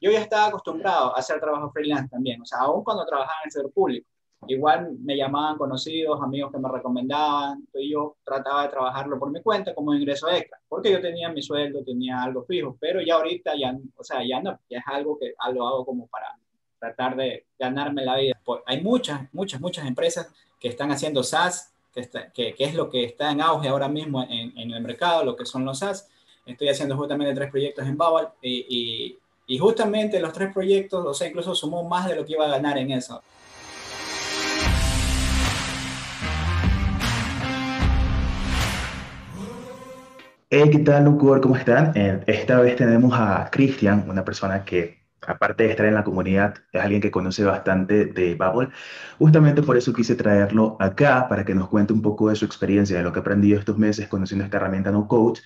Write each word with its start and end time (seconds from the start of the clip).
yo 0.00 0.10
ya 0.10 0.20
estaba 0.20 0.46
acostumbrado 0.46 1.14
a 1.14 1.18
hacer 1.18 1.40
trabajo 1.40 1.70
freelance 1.70 2.08
también, 2.08 2.40
o 2.40 2.44
sea, 2.44 2.60
aún 2.60 2.82
cuando 2.84 3.04
trabajaba 3.04 3.38
en 3.42 3.48
el 3.48 3.52
sector 3.52 3.72
público. 3.72 4.06
Igual 4.48 4.96
me 5.00 5.18
llamaban 5.18 5.58
conocidos, 5.58 6.18
amigos 6.22 6.50
que 6.50 6.58
me 6.58 6.70
recomendaban, 6.70 7.68
y 7.74 7.90
yo 7.92 8.16
trataba 8.24 8.62
de 8.62 8.70
trabajarlo 8.70 9.18
por 9.18 9.30
mi 9.30 9.42
cuenta 9.42 9.74
como 9.74 9.94
ingreso 9.94 10.30
extra, 10.30 10.58
porque 10.66 10.90
yo 10.90 11.00
tenía 11.00 11.28
mi 11.28 11.42
sueldo, 11.42 11.84
tenía 11.84 12.22
algo 12.22 12.44
fijo, 12.44 12.76
pero 12.80 13.02
ya 13.02 13.16
ahorita 13.16 13.52
ya, 13.54 13.76
o 13.96 14.02
sea, 14.02 14.26
ya 14.26 14.40
no, 14.40 14.58
ya 14.70 14.78
es 14.78 14.84
algo 14.86 15.18
que 15.18 15.34
lo 15.52 15.68
hago 15.68 15.84
como 15.84 16.06
para 16.06 16.38
tratar 16.80 17.14
de 17.16 17.46
ganarme 17.58 18.04
la 18.04 18.16
vida. 18.16 18.40
Hay 18.66 18.80
muchas, 18.80 19.32
muchas, 19.32 19.60
muchas 19.60 19.86
empresas 19.86 20.32
que 20.58 20.68
están 20.68 20.90
haciendo 20.90 21.22
SaaS, 21.22 21.74
que, 21.92 22.08
que, 22.32 22.54
que 22.54 22.64
es 22.64 22.74
lo 22.74 22.88
que 22.88 23.04
está 23.04 23.30
en 23.30 23.40
auge 23.40 23.68
ahora 23.68 23.88
mismo 23.88 24.22
en, 24.22 24.56
en, 24.56 24.70
el 24.70 24.80
mercado, 24.80 25.24
lo 25.24 25.36
que 25.36 25.44
son 25.44 25.64
los 25.64 25.80
SaaS. 25.80 26.08
Estoy 26.46 26.68
haciendo 26.68 26.96
justamente 26.96 27.34
tres 27.34 27.50
proyectos 27.50 27.86
en 27.86 27.98
Bubble 27.98 28.28
y, 28.40 28.66
y, 28.68 29.18
y 29.50 29.58
justamente 29.58 30.20
los 30.20 30.32
tres 30.32 30.54
proyectos, 30.54 31.04
o 31.04 31.12
sea, 31.12 31.26
incluso 31.26 31.56
sumó 31.56 31.82
más 31.82 32.06
de 32.06 32.14
lo 32.14 32.24
que 32.24 32.34
iba 32.34 32.46
a 32.46 32.50
ganar 32.50 32.78
en 32.78 32.92
eso. 32.92 33.20
Hey, 40.48 40.70
¿qué 40.70 40.78
tal, 40.78 41.04
Lucor? 41.04 41.40
¿Cómo 41.40 41.56
están? 41.56 41.90
Eh, 41.96 42.20
esta 42.28 42.60
vez 42.60 42.76
tenemos 42.76 43.12
a 43.12 43.48
Cristian, 43.50 44.08
una 44.08 44.24
persona 44.24 44.64
que, 44.64 45.00
aparte 45.26 45.64
de 45.64 45.70
estar 45.70 45.86
en 45.86 45.94
la 45.94 46.04
comunidad, 46.04 46.54
es 46.72 46.80
alguien 46.80 47.00
que 47.00 47.10
conoce 47.10 47.42
bastante 47.42 48.04
de 48.04 48.36
Bubble. 48.36 48.68
Justamente 49.18 49.62
por 49.64 49.76
eso 49.76 49.92
quise 49.92 50.14
traerlo 50.14 50.76
acá, 50.78 51.26
para 51.28 51.44
que 51.44 51.56
nos 51.56 51.68
cuente 51.68 51.92
un 51.92 52.02
poco 52.02 52.28
de 52.28 52.36
su 52.36 52.44
experiencia, 52.44 52.98
de 52.98 53.02
lo 53.02 53.12
que 53.12 53.18
ha 53.18 53.22
aprendido 53.22 53.58
estos 53.58 53.76
meses 53.76 54.06
conociendo 54.06 54.44
esta 54.44 54.58
herramienta 54.58 54.92
No 54.92 55.08
Code. 55.08 55.40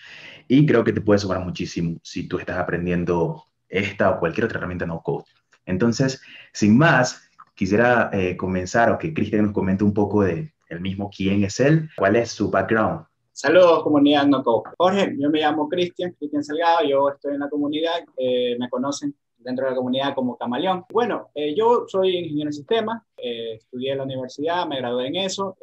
Y 0.47 0.67
creo 0.67 0.85
que 0.85 0.93
te 0.93 1.01
puede 1.01 1.21
sumar 1.21 1.41
muchísimo 1.41 1.99
si 2.03 2.29
tú 2.29 2.39
estás 2.39 2.59
aprendiendo 2.59 3.47
esta 3.75 4.11
o 4.11 4.21
cualquier 4.21 4.47
otra 4.47 4.59
herramienta 4.59 4.87
No 4.87 5.03
Code. 5.03 5.25
Entonces, 5.67 6.23
sin 6.53 6.79
más, 6.79 7.29
quisiera 7.55 8.11
eh, 8.13 8.37
comenzar 8.37 8.91
o 8.91 8.99
que 8.99 9.13
Cristian 9.13 9.45
nos 9.45 9.53
comente 9.53 9.85
un 9.85 9.95
poco 9.95 10.23
de 10.23 10.53
el 10.69 10.81
mismo 10.81 11.11
quién 11.15 11.45
es 11.45 11.61
él, 11.61 11.89
cuál 11.97 12.17
es 12.17 12.31
su 12.31 12.51
background 12.51 13.05
Saludos, 13.33 13.83
comunidad 13.83 14.27
NoCo. 14.27 14.63
Jorge, 14.79 15.17
yo 15.19 15.29
me 15.29 15.41
llamo 15.41 15.69
Cristian, 15.69 16.13
Cristian 16.13 16.45
Salgado, 16.45 16.85
yo 16.87 17.09
estoy 17.09 17.35
en 17.35 17.41
la 17.41 17.49
comunidad, 17.49 18.05
eh, 18.17 18.57
me 18.61 18.69
conocen 18.69 19.13
dentro 19.39 19.65
de 19.65 19.73
la 19.73 19.77
comunidad 19.77 20.15
como 20.15 20.37
Camaleón. 20.37 20.85
Bueno, 20.93 21.31
eh, 21.35 21.53
yo 21.53 21.85
soy 21.89 22.17
ingeniero 22.17 22.51
en 22.51 22.53
sistemas, 22.53 23.03
estudié 23.17 23.91
en 23.93 23.99
la 23.99 24.05
universidad, 24.05 24.69
me 24.69 24.77
gradué 24.77 25.09
en 25.09 25.17
eso, 25.17 25.57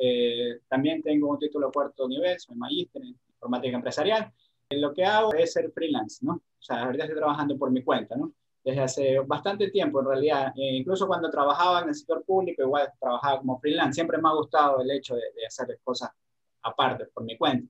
también 0.67 1.01
tengo 1.01 1.29
un 1.29 1.39
título 1.39 1.67
de 1.67 1.71
cuarto 1.71 2.09
nivel, 2.09 2.37
soy 2.39 2.57
magíster 2.57 3.03
en 3.03 3.15
informática 3.29 3.77
empresarial. 3.77 4.33
Lo 4.79 4.93
que 4.93 5.05
hago 5.05 5.33
es 5.33 5.53
ser 5.53 5.71
freelance, 5.71 6.25
¿no? 6.25 6.33
O 6.33 6.61
sea, 6.63 6.83
ahorita 6.83 7.05
estoy 7.05 7.17
trabajando 7.17 7.57
por 7.57 7.71
mi 7.71 7.83
cuenta, 7.83 8.15
¿no? 8.15 8.31
Desde 8.63 8.81
hace 8.81 9.19
bastante 9.19 9.71
tiempo, 9.71 10.01
en 10.01 10.05
realidad, 10.05 10.53
incluso 10.55 11.07
cuando 11.07 11.31
trabajaba 11.31 11.81
en 11.81 11.89
el 11.89 11.95
sector 11.95 12.23
público, 12.23 12.61
igual 12.61 12.91
trabajaba 12.99 13.39
como 13.39 13.59
freelance, 13.59 13.95
siempre 13.95 14.19
me 14.19 14.29
ha 14.29 14.33
gustado 14.33 14.81
el 14.81 14.91
hecho 14.91 15.15
de, 15.15 15.23
de 15.35 15.47
hacer 15.47 15.79
cosas 15.83 16.11
aparte, 16.61 17.05
por 17.07 17.23
mi 17.23 17.37
cuenta. 17.37 17.67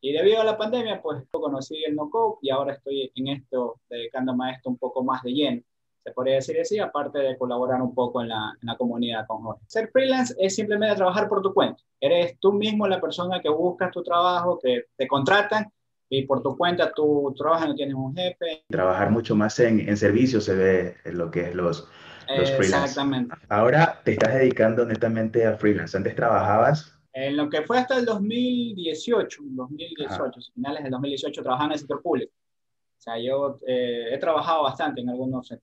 Y 0.00 0.12
debido 0.12 0.40
a 0.40 0.44
la 0.44 0.56
pandemia, 0.56 1.02
pues 1.02 1.22
conocí 1.30 1.84
el 1.84 1.94
no-code 1.94 2.38
y 2.40 2.48
ahora 2.48 2.72
estoy 2.72 3.12
en 3.14 3.28
esto, 3.28 3.80
dedicándome 3.90 4.46
a 4.46 4.52
esto 4.52 4.70
un 4.70 4.78
poco 4.78 5.04
más 5.04 5.22
de 5.22 5.32
lleno. 5.32 5.62
Se 6.02 6.12
podría 6.12 6.36
decir 6.36 6.58
así, 6.58 6.78
aparte 6.78 7.18
de 7.18 7.36
colaborar 7.36 7.82
un 7.82 7.94
poco 7.94 8.22
en 8.22 8.28
la, 8.28 8.56
en 8.62 8.66
la 8.66 8.76
comunidad 8.78 9.26
con 9.26 9.42
Jorge. 9.42 9.62
Ser 9.66 9.90
freelance 9.90 10.34
es 10.38 10.54
simplemente 10.54 10.96
trabajar 10.96 11.28
por 11.28 11.42
tu 11.42 11.52
cuenta. 11.52 11.82
Eres 12.00 12.38
tú 12.40 12.54
mismo 12.54 12.88
la 12.88 12.98
persona 12.98 13.42
que 13.42 13.50
buscas 13.50 13.90
tu 13.90 14.02
trabajo, 14.02 14.58
que 14.58 14.86
te 14.96 15.06
contratan 15.06 15.70
y 16.10 16.26
por 16.26 16.42
tu 16.42 16.56
cuenta 16.56 16.92
tú 16.92 17.34
trabajas, 17.38 17.68
no 17.68 17.74
tienes 17.74 17.94
un 17.94 18.14
jefe. 18.14 18.64
Trabajar 18.68 19.10
mucho 19.10 19.34
más 19.34 19.58
en, 19.60 19.88
en 19.88 19.96
servicio 19.96 20.40
se 20.40 20.54
ve 20.54 20.96
en 21.04 21.16
lo 21.16 21.30
que 21.30 21.48
es 21.48 21.54
los, 21.54 21.88
los 22.36 22.50
freelance. 22.50 22.84
Exactamente. 22.84 23.34
Ahora 23.48 24.00
te 24.04 24.12
estás 24.12 24.34
dedicando 24.34 24.84
netamente 24.84 25.46
a 25.46 25.56
freelance. 25.56 25.96
Antes 25.96 26.14
trabajabas 26.14 27.00
en 27.12 27.36
lo 27.36 27.48
que 27.48 27.62
fue 27.62 27.78
hasta 27.78 27.98
el 27.98 28.04
2018, 28.04 29.42
2018, 29.44 30.40
finales 30.54 30.82
del 30.82 30.92
2018, 30.92 31.42
trabajaba 31.42 31.66
en 31.66 31.72
el 31.72 31.78
sector 31.78 32.02
público. 32.02 32.32
O 32.32 33.02
sea, 33.02 33.18
yo 33.18 33.58
eh, 33.66 34.10
he 34.12 34.18
trabajado 34.18 34.62
bastante 34.62 35.00
en 35.00 35.08
algunos 35.08 35.50
eh, 35.50 35.58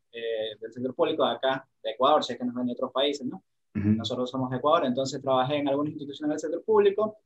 del 0.59 0.73
sector 0.73 0.93
público 0.93 1.25
de 1.25 1.35
acá, 1.35 1.67
de 1.83 1.91
Ecuador, 1.91 2.23
sé 2.23 2.37
que 2.37 2.43
nos 2.43 2.55
ven 2.55 2.65
de 2.65 2.73
otros 2.73 2.91
países, 2.91 3.25
¿no? 3.25 3.43
Nosotros 3.73 4.31
somos 4.31 4.49
de 4.49 4.57
Ecuador, 4.57 4.87
entonces 4.87 5.21
trabajé 5.21 5.57
en 5.57 5.67
algunas 5.67 5.93
instituciones 5.93 6.41
del 6.41 6.49
sector 6.49 6.65
público. 6.65 7.17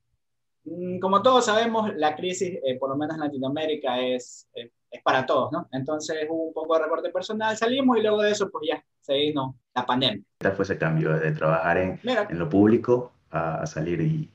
Mm, 0.64 1.00
como 1.00 1.22
todos 1.22 1.46
sabemos, 1.46 1.94
la 1.96 2.16
crisis, 2.16 2.60
eh, 2.64 2.78
por 2.78 2.90
lo 2.90 2.96
menos 2.96 3.16
en 3.16 3.22
Latinoamérica, 3.22 4.00
es, 4.00 4.48
es 4.92 5.02
para 5.02 5.26
todos, 5.26 5.52
¿no? 5.52 5.68
Entonces 5.72 6.28
hubo 6.30 6.48
un 6.48 6.54
poco 6.54 6.76
de 6.76 6.84
recorte 6.84 7.10
personal, 7.10 7.56
salimos 7.56 7.98
y 7.98 8.02
luego 8.02 8.22
de 8.22 8.32
eso, 8.32 8.50
pues 8.52 8.68
ya 8.70 8.84
se 9.00 9.14
vino 9.14 9.56
la 9.74 9.86
pandemia. 9.86 10.24
¿Cuál 10.40 10.54
fue 10.54 10.64
ese 10.64 10.78
cambio 10.78 11.18
de 11.18 11.32
trabajar 11.32 11.78
en, 11.78 12.00
en 12.04 12.40
lo 12.40 12.50
público 12.50 13.14
a, 13.32 13.66
salir 13.66 14.02
y, 14.02 14.30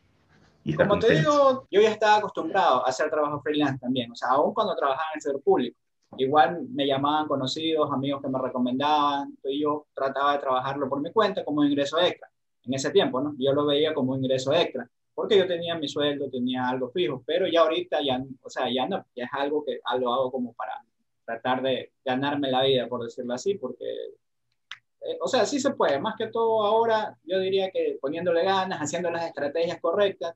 y 0.65 0.71
estar 0.71 0.89
Como 0.89 1.01
te 1.01 1.15
digo, 1.15 1.69
yo 1.71 1.81
ya 1.83 1.91
estaba 1.91 2.17
acostumbrado 2.17 2.85
a 2.87 2.89
hacer 2.89 3.11
trabajo 3.11 3.41
freelance 3.43 3.79
también, 3.79 4.11
o 4.11 4.15
sea, 4.15 4.31
aún 4.31 4.55
cuando 4.55 4.75
trabajaba 4.75 5.11
en 5.13 5.19
el 5.19 5.23
sector 5.23 5.43
público. 5.43 5.79
Igual 6.19 6.63
me 6.71 6.87
llamaban 6.87 7.29
conocidos, 7.29 7.93
amigos 7.93 8.23
que 8.23 8.29
me 8.29 8.39
recomendaban, 8.41 9.37
y 9.45 9.61
yo 9.61 9.87
trataba 9.95 10.33
de 10.33 10.39
trabajarlo 10.39 10.89
por 10.89 11.01
mi 11.03 11.13
cuenta 11.13 11.45
como 11.45 11.63
ingreso 11.65 12.01
extra. 12.01 12.29
En 12.63 12.75
ese 12.75 12.91
tiempo, 12.91 13.21
¿no? 13.21 13.35
Yo 13.39 13.53
lo 13.53 13.67
veía 13.67 13.93
como 13.93 14.17
ingreso 14.17 14.53
extra, 14.53 14.89
porque 15.17 15.39
yo 15.39 15.47
tenía 15.47 15.75
mi 15.77 15.89
sueldo, 15.89 16.29
tenía 16.29 16.69
algo 16.69 16.91
fijo, 16.91 17.23
pero 17.27 17.49
ya 17.49 17.63
ahorita 17.63 18.01
ya, 18.05 18.23
o 18.43 18.51
sea, 18.51 18.71
ya 18.71 18.87
no, 18.87 19.07
ya 19.17 19.25
es 19.25 19.31
algo 19.33 19.65
que 19.65 19.81
lo 19.99 20.13
hago 20.13 20.31
como 20.31 20.53
para 20.53 20.85
tratar 21.25 21.63
de 21.63 21.93
ganarme 22.05 22.51
la 22.51 22.63
vida, 22.63 22.87
por 22.87 23.03
decirlo 23.03 23.33
así, 23.33 23.55
porque 23.55 23.87
eh, 25.01 25.17
o 25.19 25.27
sea, 25.27 25.47
sí 25.47 25.59
se 25.59 25.71
puede, 25.71 25.99
más 25.99 26.17
que 26.19 26.27
todo 26.27 26.63
ahora, 26.67 27.17
yo 27.25 27.39
diría 27.39 27.71
que 27.71 27.97
poniéndole 27.99 28.45
ganas, 28.45 28.79
haciendo 28.79 29.11
las 29.11 29.25
estrategias 29.25 29.81
correctas, 29.81 30.35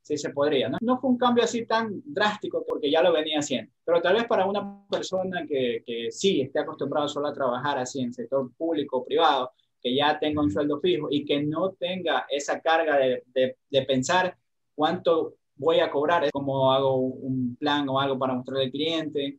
sí 0.00 0.16
se 0.16 0.30
podría. 0.30 0.70
¿no? 0.70 0.78
no 0.80 0.98
fue 0.98 1.10
un 1.10 1.18
cambio 1.18 1.44
así 1.44 1.66
tan 1.66 2.02
drástico 2.02 2.64
porque 2.66 2.90
ya 2.90 3.02
lo 3.02 3.12
venía 3.12 3.40
haciendo, 3.40 3.70
pero 3.84 4.00
tal 4.00 4.14
vez 4.14 4.24
para 4.24 4.46
una 4.46 4.82
persona 4.88 5.46
que, 5.46 5.82
que 5.84 6.10
sí 6.10 6.40
esté 6.40 6.60
acostumbrado 6.60 7.06
solo 7.06 7.28
a 7.28 7.34
trabajar 7.34 7.78
así 7.78 8.00
en 8.00 8.14
sector 8.14 8.50
público 8.56 8.96
o 8.96 9.04
privado, 9.04 9.52
que 9.82 9.94
ya 9.94 10.18
tenga 10.18 10.42
un 10.42 10.50
sueldo 10.50 10.80
fijo 10.80 11.08
y 11.10 11.24
que 11.24 11.42
no 11.42 11.72
tenga 11.72 12.26
esa 12.30 12.60
carga 12.60 12.96
de, 12.98 13.22
de, 13.34 13.56
de 13.68 13.82
pensar 13.82 14.36
cuánto 14.74 15.34
voy 15.56 15.80
a 15.80 15.90
cobrar, 15.90 16.28
cómo 16.32 16.72
hago 16.72 16.96
un 16.96 17.56
plan 17.56 17.88
o 17.88 18.00
algo 18.00 18.18
para 18.18 18.34
mostrarle 18.34 18.64
al 18.66 18.70
cliente. 18.70 19.38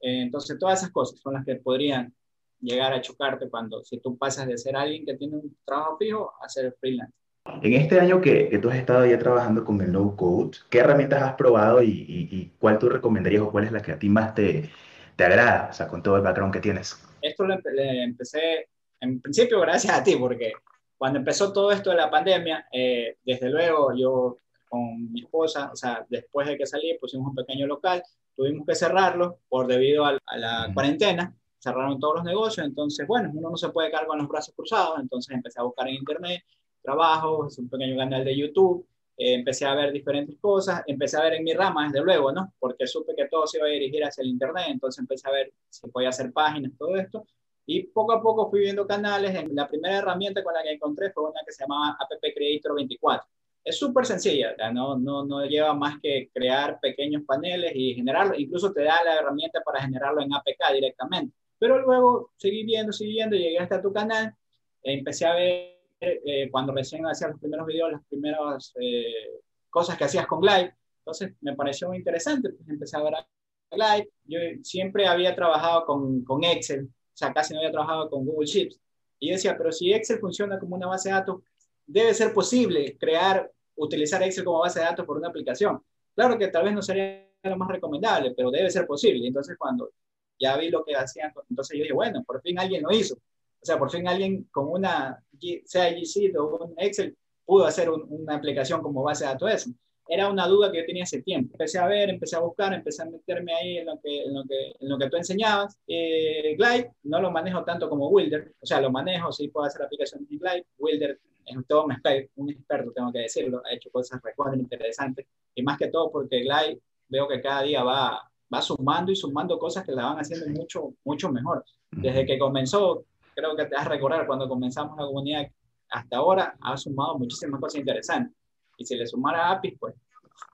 Eh, 0.00 0.22
entonces, 0.22 0.58
todas 0.58 0.80
esas 0.80 0.90
cosas 0.90 1.20
son 1.20 1.34
las 1.34 1.44
que 1.44 1.56
podrían 1.56 2.12
llegar 2.60 2.92
a 2.92 3.00
chocarte 3.00 3.48
cuando, 3.48 3.82
si 3.84 3.98
tú 3.98 4.16
pasas 4.16 4.46
de 4.46 4.58
ser 4.58 4.76
alguien 4.76 5.04
que 5.04 5.14
tiene 5.14 5.36
un 5.36 5.56
trabajo 5.64 5.96
fijo 5.98 6.32
a 6.42 6.48
ser 6.48 6.74
freelance. 6.78 7.14
En 7.62 7.72
este 7.72 7.98
año 7.98 8.20
que, 8.20 8.48
que, 8.48 8.58
tú 8.58 8.68
has 8.68 8.76
estado 8.76 9.06
ya 9.06 9.18
trabajando 9.18 9.64
con 9.64 9.80
el 9.80 9.90
no 9.90 10.14
code, 10.14 10.58
¿qué 10.68 10.78
herramientas 10.78 11.22
has 11.22 11.34
probado 11.34 11.82
y, 11.82 11.88
y, 11.88 12.28
y, 12.30 12.52
cuál 12.58 12.78
tú 12.78 12.88
recomendarías 12.88 13.42
o 13.42 13.50
cuál 13.50 13.64
es 13.64 13.72
la 13.72 13.80
que 13.80 13.92
a 13.92 13.98
ti 13.98 14.10
más 14.10 14.34
te, 14.34 14.68
te 15.16 15.24
agrada, 15.24 15.68
o 15.70 15.72
sea, 15.72 15.88
con 15.88 16.02
todo 16.02 16.16
el 16.16 16.22
background 16.22 16.52
que 16.52 16.60
tienes? 16.60 17.02
Esto 17.22 17.44
lo 17.44 17.56
le 17.56 18.04
empecé, 18.04 18.68
en 19.00 19.20
principio, 19.20 19.60
gracias 19.60 19.96
a 19.96 20.02
ti, 20.02 20.16
porque 20.16 20.52
cuando 20.96 21.18
empezó 21.18 21.52
todo 21.52 21.72
esto 21.72 21.90
de 21.90 21.96
la 21.96 22.10
pandemia, 22.10 22.66
eh, 22.72 23.16
desde 23.24 23.48
luego 23.48 23.94
yo 23.96 24.36
con 24.68 25.12
mi 25.12 25.22
esposa, 25.22 25.70
o 25.72 25.76
sea, 25.76 26.06
después 26.08 26.46
de 26.46 26.56
que 26.56 26.66
salí, 26.66 26.96
pusimos 26.98 27.28
un 27.28 27.34
pequeño 27.34 27.66
local, 27.66 28.02
tuvimos 28.36 28.66
que 28.66 28.74
cerrarlo 28.74 29.38
por 29.48 29.66
debido 29.66 30.04
a, 30.04 30.18
a 30.24 30.36
la 30.36 30.70
cuarentena, 30.72 31.34
cerraron 31.58 31.98
todos 31.98 32.16
los 32.16 32.24
negocios, 32.24 32.66
entonces, 32.66 33.06
bueno, 33.06 33.30
uno 33.34 33.50
no 33.50 33.56
se 33.56 33.70
puede 33.70 33.90
quedar 33.90 34.06
con 34.06 34.18
los 34.18 34.28
brazos 34.28 34.54
cruzados, 34.54 34.98
entonces 35.00 35.34
empecé 35.34 35.60
a 35.60 35.64
buscar 35.64 35.88
en 35.88 35.94
internet 35.94 36.42
trabajo, 36.82 37.48
un 37.56 37.68
pequeño 37.68 37.96
canal 37.96 38.24
de 38.24 38.36
YouTube, 38.36 38.86
eh, 39.16 39.34
empecé 39.34 39.66
a 39.66 39.74
ver 39.74 39.92
diferentes 39.92 40.36
cosas, 40.40 40.82
empecé 40.86 41.16
a 41.16 41.22
ver 41.24 41.34
en 41.34 41.44
mi 41.44 41.52
rama, 41.52 41.84
desde 41.84 42.04
luego, 42.04 42.32
¿no? 42.32 42.54
Porque 42.58 42.86
supe 42.86 43.14
que 43.14 43.26
todo 43.26 43.46
se 43.46 43.58
iba 43.58 43.66
a 43.66 43.70
dirigir 43.70 44.04
hacia 44.04 44.22
el 44.22 44.28
internet, 44.28 44.66
entonces 44.68 45.00
empecé 45.00 45.28
a 45.28 45.32
ver 45.32 45.52
si 45.68 45.88
podía 45.88 46.08
hacer 46.08 46.32
páginas, 46.32 46.72
todo 46.78 46.96
esto, 46.96 47.26
y 47.66 47.84
poco 47.84 48.12
a 48.12 48.22
poco 48.22 48.50
fui 48.50 48.60
viendo 48.60 48.86
canales, 48.86 49.34
la 49.52 49.68
primera 49.68 49.98
herramienta 49.98 50.42
con 50.42 50.54
la 50.54 50.62
que 50.62 50.72
encontré 50.72 51.12
fue 51.12 51.24
una 51.24 51.40
que 51.46 51.52
se 51.52 51.64
llamaba 51.64 51.96
App 52.00 52.08
Creator 52.20 52.74
24, 52.74 53.28
es 53.64 53.78
súper 53.78 54.06
sencilla, 54.06 54.54
no, 54.72 54.96
no, 54.98 55.24
no 55.24 55.44
lleva 55.44 55.74
más 55.74 56.00
que 56.00 56.30
crear 56.32 56.80
pequeños 56.80 57.22
paneles 57.26 57.72
y 57.74 57.94
generarlo, 57.94 58.34
incluso 58.36 58.72
te 58.72 58.82
da 58.84 59.04
la 59.04 59.18
herramienta 59.18 59.60
para 59.62 59.82
generarlo 59.82 60.22
en 60.22 60.32
APK 60.32 60.72
directamente. 60.74 61.34
Pero 61.58 61.78
luego 61.80 62.32
seguí 62.36 62.64
viendo, 62.64 62.92
seguí 62.92 63.12
viendo, 63.12 63.36
llegué 63.36 63.58
hasta 63.58 63.82
tu 63.82 63.92
canal, 63.92 64.34
empecé 64.82 65.26
a 65.26 65.34
ver 65.34 65.78
eh, 66.00 66.48
cuando 66.50 66.72
recién 66.72 67.06
hacías 67.06 67.32
los 67.32 67.40
primeros 67.40 67.66
videos, 67.66 67.92
las 67.92 68.04
primeras 68.06 68.72
eh, 68.80 69.42
cosas 69.68 69.98
que 69.98 70.04
hacías 70.04 70.26
con 70.26 70.40
Glide, 70.40 70.74
entonces 71.00 71.34
me 71.42 71.54
pareció 71.54 71.88
muy 71.88 71.98
interesante, 71.98 72.50
pues 72.50 72.66
empecé 72.68 72.96
a 72.96 73.02
ver 73.02 73.14
a 73.16 73.28
Glide, 73.70 74.10
yo 74.24 74.38
siempre 74.62 75.06
había 75.06 75.34
trabajado 75.34 75.84
con, 75.84 76.24
con 76.24 76.42
Excel, 76.44 76.88
o 77.14 77.16
sea, 77.16 77.32
casi 77.32 77.52
no 77.52 77.60
había 77.60 77.72
trabajado 77.72 78.08
con 78.08 78.24
Google 78.24 78.46
Sheets, 78.46 78.80
y 79.20 79.28
yo 79.28 79.34
decía, 79.34 79.56
pero 79.56 79.70
si 79.70 79.92
Excel 79.92 80.18
funciona 80.18 80.58
como 80.58 80.76
una 80.76 80.86
base 80.86 81.10
de 81.10 81.14
datos, 81.14 81.42
debe 81.86 82.14
ser 82.14 82.32
posible 82.32 82.96
crear, 82.98 83.50
utilizar 83.76 84.22
Excel 84.22 84.44
como 84.44 84.60
base 84.60 84.80
de 84.80 84.86
datos 84.86 85.04
por 85.04 85.18
una 85.18 85.28
aplicación. 85.28 85.82
Claro 86.14 86.38
que 86.38 86.48
tal 86.48 86.64
vez 86.64 86.74
no 86.74 86.82
sería 86.82 87.28
lo 87.42 87.56
más 87.56 87.68
recomendable, 87.68 88.32
pero 88.34 88.50
debe 88.50 88.70
ser 88.70 88.86
posible. 88.86 89.26
Entonces, 89.26 89.56
cuando 89.58 89.90
ya 90.38 90.56
vi 90.56 90.70
lo 90.70 90.82
que 90.84 90.94
hacían, 90.96 91.32
entonces 91.50 91.76
yo 91.76 91.82
dije, 91.82 91.92
bueno, 91.92 92.24
por 92.24 92.40
fin 92.40 92.58
alguien 92.58 92.82
lo 92.82 92.90
hizo. 92.90 93.14
O 93.14 93.64
sea, 93.64 93.78
por 93.78 93.90
fin 93.90 94.08
alguien 94.08 94.44
con 94.44 94.68
una, 94.68 95.22
sea 95.64 95.90
G 95.90 96.34
o 96.38 96.64
un 96.64 96.74
Excel, 96.78 97.16
pudo 97.44 97.66
hacer 97.66 97.90
una 97.90 98.36
aplicación 98.36 98.80
como 98.82 99.02
base 99.02 99.24
de 99.24 99.30
datos 99.32 99.50
eso. 99.52 99.70
Era 100.12 100.28
una 100.28 100.48
duda 100.48 100.72
que 100.72 100.78
yo 100.78 100.86
tenía 100.86 101.04
hace 101.04 101.22
tiempo. 101.22 101.54
Empecé 101.54 101.78
a 101.78 101.86
ver, 101.86 102.10
empecé 102.10 102.34
a 102.34 102.40
buscar, 102.40 102.74
empecé 102.74 103.02
a 103.02 103.04
meterme 103.04 103.54
ahí 103.54 103.78
en 103.78 103.86
lo 103.86 104.00
que, 104.00 104.24
en 104.24 104.34
lo 104.34 104.42
que, 104.42 104.72
en 104.80 104.88
lo 104.88 104.98
que 104.98 105.08
tú 105.08 105.16
enseñabas. 105.16 105.78
Eh, 105.86 106.56
Glide 106.58 106.90
no 107.04 107.20
lo 107.20 107.30
manejo 107.30 107.62
tanto 107.62 107.88
como 107.88 108.08
Wilder, 108.08 108.52
o 108.60 108.66
sea, 108.66 108.80
lo 108.80 108.90
manejo, 108.90 109.30
sí 109.30 109.46
puedo 109.46 109.66
hacer 109.66 109.82
aplicaciones 109.82 110.28
en 110.28 110.38
Glide. 110.40 110.66
Wilder 110.78 111.20
es 111.46 111.56
todo 111.68 111.84
un 111.84 111.92
experto, 111.92 112.32
un 112.34 112.50
experto, 112.50 112.90
tengo 112.90 113.12
que 113.12 113.20
decirlo, 113.20 113.62
ha 113.64 113.72
hecho 113.72 113.88
cosas 113.92 114.20
recontra 114.20 114.58
interesantes. 114.58 115.26
Y 115.54 115.62
más 115.62 115.78
que 115.78 115.86
todo 115.86 116.10
porque 116.10 116.40
Glide 116.40 116.80
veo 117.06 117.28
que 117.28 117.40
cada 117.40 117.62
día 117.62 117.84
va, 117.84 118.28
va 118.52 118.62
sumando 118.62 119.12
y 119.12 119.16
sumando 119.16 119.60
cosas 119.60 119.84
que 119.86 119.92
la 119.92 120.06
van 120.06 120.18
haciendo 120.18 120.48
mucho, 120.48 120.92
mucho 121.04 121.30
mejor. 121.30 121.64
Desde 121.92 122.26
que 122.26 122.36
comenzó, 122.36 123.04
creo 123.32 123.54
que 123.54 123.66
te 123.66 123.76
vas 123.76 123.86
a 123.86 123.90
recordar, 123.90 124.26
cuando 124.26 124.48
comenzamos 124.48 124.98
la 124.98 125.06
comunidad 125.06 125.46
hasta 125.88 126.16
ahora, 126.16 126.56
ha 126.60 126.76
sumado 126.76 127.16
muchísimas 127.16 127.60
cosas 127.60 127.78
interesantes. 127.78 128.39
Y 128.80 128.86
si 128.86 128.96
le 128.96 129.06
sumara 129.06 129.50
APIs, 129.50 129.74
pues, 129.78 129.94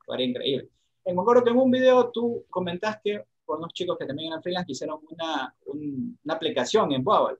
sería 0.05 0.27
increíble. 0.27 0.69
Eh, 1.05 1.15
me 1.15 1.21
acuerdo 1.21 1.45
que 1.45 1.51
en 1.51 1.59
un 1.59 1.71
video 1.71 2.11
tú 2.11 2.45
comentaste 2.51 3.25
con 3.45 3.59
unos 3.59 3.73
chicos 3.73 3.97
que 3.97 4.05
también 4.05 4.33
eran 4.33 4.43
freelance 4.43 4.67
que 4.67 4.73
hicieron 4.73 4.99
una, 5.09 5.55
una 5.67 6.35
aplicación 6.35 6.91
en 6.91 7.05
Bubble. 7.05 7.37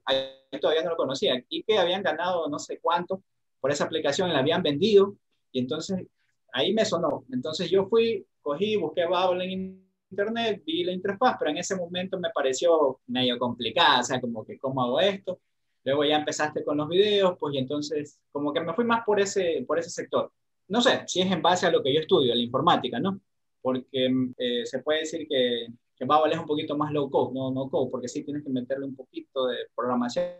Yo 0.49 0.59
todavía 0.61 0.83
no 0.83 0.91
lo 0.91 0.95
conocía. 0.95 1.43
Y 1.49 1.63
que 1.63 1.77
habían 1.77 2.01
ganado 2.01 2.47
no 2.47 2.57
sé 2.57 2.79
cuánto 2.79 3.21
por 3.59 3.69
esa 3.69 3.83
aplicación, 3.83 4.31
la 4.31 4.39
habían 4.39 4.63
vendido. 4.63 5.15
Y 5.51 5.59
entonces 5.59 6.07
ahí 6.53 6.73
me 6.73 6.85
sonó. 6.85 7.25
Entonces 7.33 7.69
yo 7.69 7.87
fui, 7.87 8.25
cogí, 8.41 8.77
busqué 8.77 9.05
Bubble 9.05 9.43
en 9.43 9.85
internet, 10.09 10.63
vi 10.65 10.85
la 10.85 10.93
interfaz, 10.93 11.35
pero 11.37 11.51
en 11.51 11.57
ese 11.57 11.75
momento 11.75 12.17
me 12.17 12.29
pareció 12.29 13.01
medio 13.07 13.37
complicada, 13.37 13.99
o 13.99 14.03
sea, 14.03 14.21
como 14.21 14.45
que 14.45 14.57
cómo 14.57 14.81
hago 14.81 15.01
esto. 15.01 15.41
Luego 15.83 16.05
ya 16.05 16.17
empezaste 16.17 16.63
con 16.63 16.77
los 16.77 16.87
videos, 16.87 17.37
pues 17.37 17.55
y 17.55 17.57
entonces 17.57 18.21
como 18.31 18.53
que 18.53 18.61
me 18.61 18.73
fui 18.73 18.85
más 18.85 19.03
por 19.05 19.19
ese, 19.19 19.65
por 19.67 19.77
ese 19.79 19.89
sector. 19.89 20.31
No 20.69 20.81
sé 20.81 21.03
si 21.07 21.21
es 21.21 21.31
en 21.31 21.41
base 21.41 21.65
a 21.65 21.71
lo 21.71 21.81
que 21.81 21.93
yo 21.93 21.99
estudio, 21.99 22.35
la 22.35 22.41
informática, 22.41 22.99
¿no? 22.99 23.19
Porque 23.61 24.09
eh, 24.37 24.65
se 24.65 24.79
puede 24.79 24.99
decir 24.99 25.27
que, 25.27 25.67
que 25.95 26.05
Babel 26.05 26.33
es 26.33 26.39
un 26.39 26.45
poquito 26.45 26.77
más 26.77 26.91
low 26.91 27.09
code, 27.09 27.33
no, 27.33 27.51
no 27.51 27.69
code, 27.69 27.89
porque 27.91 28.07
sí 28.07 28.23
tienes 28.23 28.43
que 28.43 28.49
meterle 28.49 28.85
un 28.85 28.95
poquito 28.95 29.47
de 29.47 29.57
programación, 29.75 30.33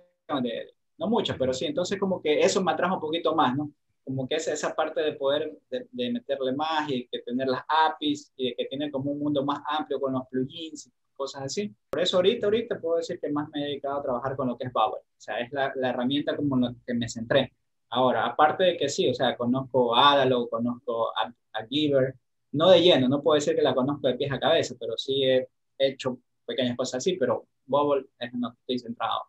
de, 0.43 0.73
no 0.97 1.07
mucho, 1.07 1.35
pero 1.37 1.53
sí, 1.53 1.65
entonces 1.65 1.99
como 1.99 2.21
que 2.21 2.41
eso 2.41 2.61
me 2.63 2.71
atrajo 2.71 2.95
un 2.95 3.01
poquito 3.01 3.35
más, 3.35 3.55
¿no? 3.55 3.71
como 4.07 4.25
que 4.25 4.35
es 4.35 4.47
esa 4.47 4.73
parte 4.73 5.01
de 5.01 5.13
poder 5.13 5.59
de, 5.69 6.11
meterle 6.11 6.53
más 6.53 6.89
y 6.89 7.07
que 7.09 7.19
tener 7.19 7.45
las 7.47 7.63
APIs 7.67 8.31
y 8.37 8.49
de 8.49 8.55
que 8.55 8.65
tiene 8.65 8.89
como 8.89 9.11
un 9.11 9.19
mundo 9.19 9.43
más 9.43 9.59
amplio 9.67 9.99
con 9.99 10.13
los 10.13 10.25
plugins 10.29 10.87
y 10.87 10.91
cosas 11.13 11.43
así. 11.43 11.75
Por 11.89 12.01
eso 12.01 12.15
ahorita, 12.15 12.47
ahorita 12.47 12.79
puedo 12.79 12.97
decir 12.97 13.19
que 13.19 13.29
más 13.29 13.49
me 13.49 13.61
he 13.61 13.65
dedicado 13.65 13.99
a 13.99 14.03
trabajar 14.03 14.37
con 14.37 14.47
lo 14.47 14.57
que 14.57 14.67
es 14.67 14.71
Bubble. 14.71 15.01
O 15.01 15.19
sea, 15.19 15.41
es 15.41 15.51
la, 15.51 15.73
la 15.75 15.89
herramienta 15.89 16.37
como 16.37 16.55
la 16.55 16.73
que 16.85 16.93
me 16.93 17.09
centré. 17.09 17.53
Ahora, 17.89 18.25
aparte 18.25 18.63
de 18.63 18.77
que 18.77 18.89
sí, 18.89 19.09
o 19.09 19.13
sea, 19.13 19.35
conozco 19.37 19.95
a 19.95 20.13
Adalo, 20.13 20.49
conozco 20.49 21.09
a, 21.17 21.33
a, 21.53 21.65
Giver, 21.67 22.15
no 22.51 22.69
de 22.69 22.81
lleno, 22.81 23.07
no 23.07 23.21
puedo 23.21 23.35
decir 23.35 23.55
que 23.55 23.61
la 23.61 23.73
conozco 23.73 24.07
de 24.07 24.15
pies 24.15 24.31
a 24.31 24.39
cabeza, 24.39 24.75
pero 24.79 24.97
sí 24.97 25.23
he 25.23 25.47
hecho 25.77 26.19
pequeñas 26.45 26.75
cosas 26.75 26.97
así, 26.99 27.13
pero 27.13 27.47
Bubble 27.65 28.07
es 28.19 28.33
en 28.33 28.41
lo 28.41 28.51
que 28.51 28.57
estoy 28.59 28.79
centrado 28.79 29.21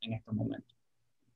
en 0.00 0.14
estos 0.14 0.34
momentos. 0.34 0.76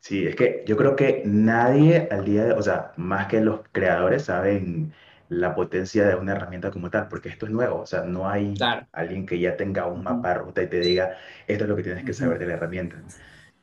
Sí, 0.01 0.27
es 0.27 0.37
que 0.37 0.63
yo 0.67 0.77
creo 0.77 0.97
que 0.97 1.23
nadie 1.25 2.09
al 2.11 2.25
día 2.25 2.45
de, 2.45 2.53
o 2.53 2.63
sea, 2.63 2.93
más 2.97 3.27
que 3.27 3.41
los 3.41 3.61
creadores 3.73 4.25
saben 4.25 4.93
la 5.31 5.55
potencia 5.55 6.07
de 6.07 6.15
una 6.15 6.33
herramienta 6.33 6.71
como 6.71 6.91
tal, 6.91 7.09
porque 7.09 7.31
esto 7.31 7.47
es 7.47 7.53
nuevo, 7.53 7.81
o 7.81 7.87
sea, 7.87 8.03
no 8.03 8.29
hay 8.29 8.55
alguien 8.93 9.25
que 9.25 9.39
ya 9.39 9.57
tenga 9.57 9.87
un 9.87 10.03
mapa 10.03 10.29
de 10.29 10.35
ruta 10.35 10.63
y 10.63 10.69
te 10.69 10.81
diga, 10.81 11.17
esto 11.47 11.65
es 11.65 11.71
lo 11.71 11.77
que 11.77 11.83
tienes 11.83 12.05
que 12.05 12.13
saber 12.13 12.39
de 12.39 12.47
la 12.47 12.55
herramienta. 12.55 13.03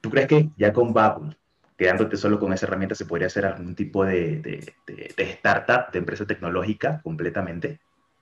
¿Tú 0.02 0.10
crees 0.10 0.28
que 0.28 0.50
ya 0.58 0.74
con 0.74 0.94
Bubble, 0.94 1.38
quedándote 1.82 2.16
solo 2.16 2.40
con 2.40 2.54
esa 2.54 2.68
herramienta, 2.68 2.94
se 2.94 3.08
podría 3.08 3.26
hacer 3.26 3.44
algún 3.44 3.74
tipo 3.74 4.06
de, 4.06 4.38
de, 4.38 4.74
de 4.86 5.24
startup, 5.32 5.92
de 5.92 5.98
empresa 5.98 6.28
tecnológica 6.28 7.02
completamente? 7.02 7.80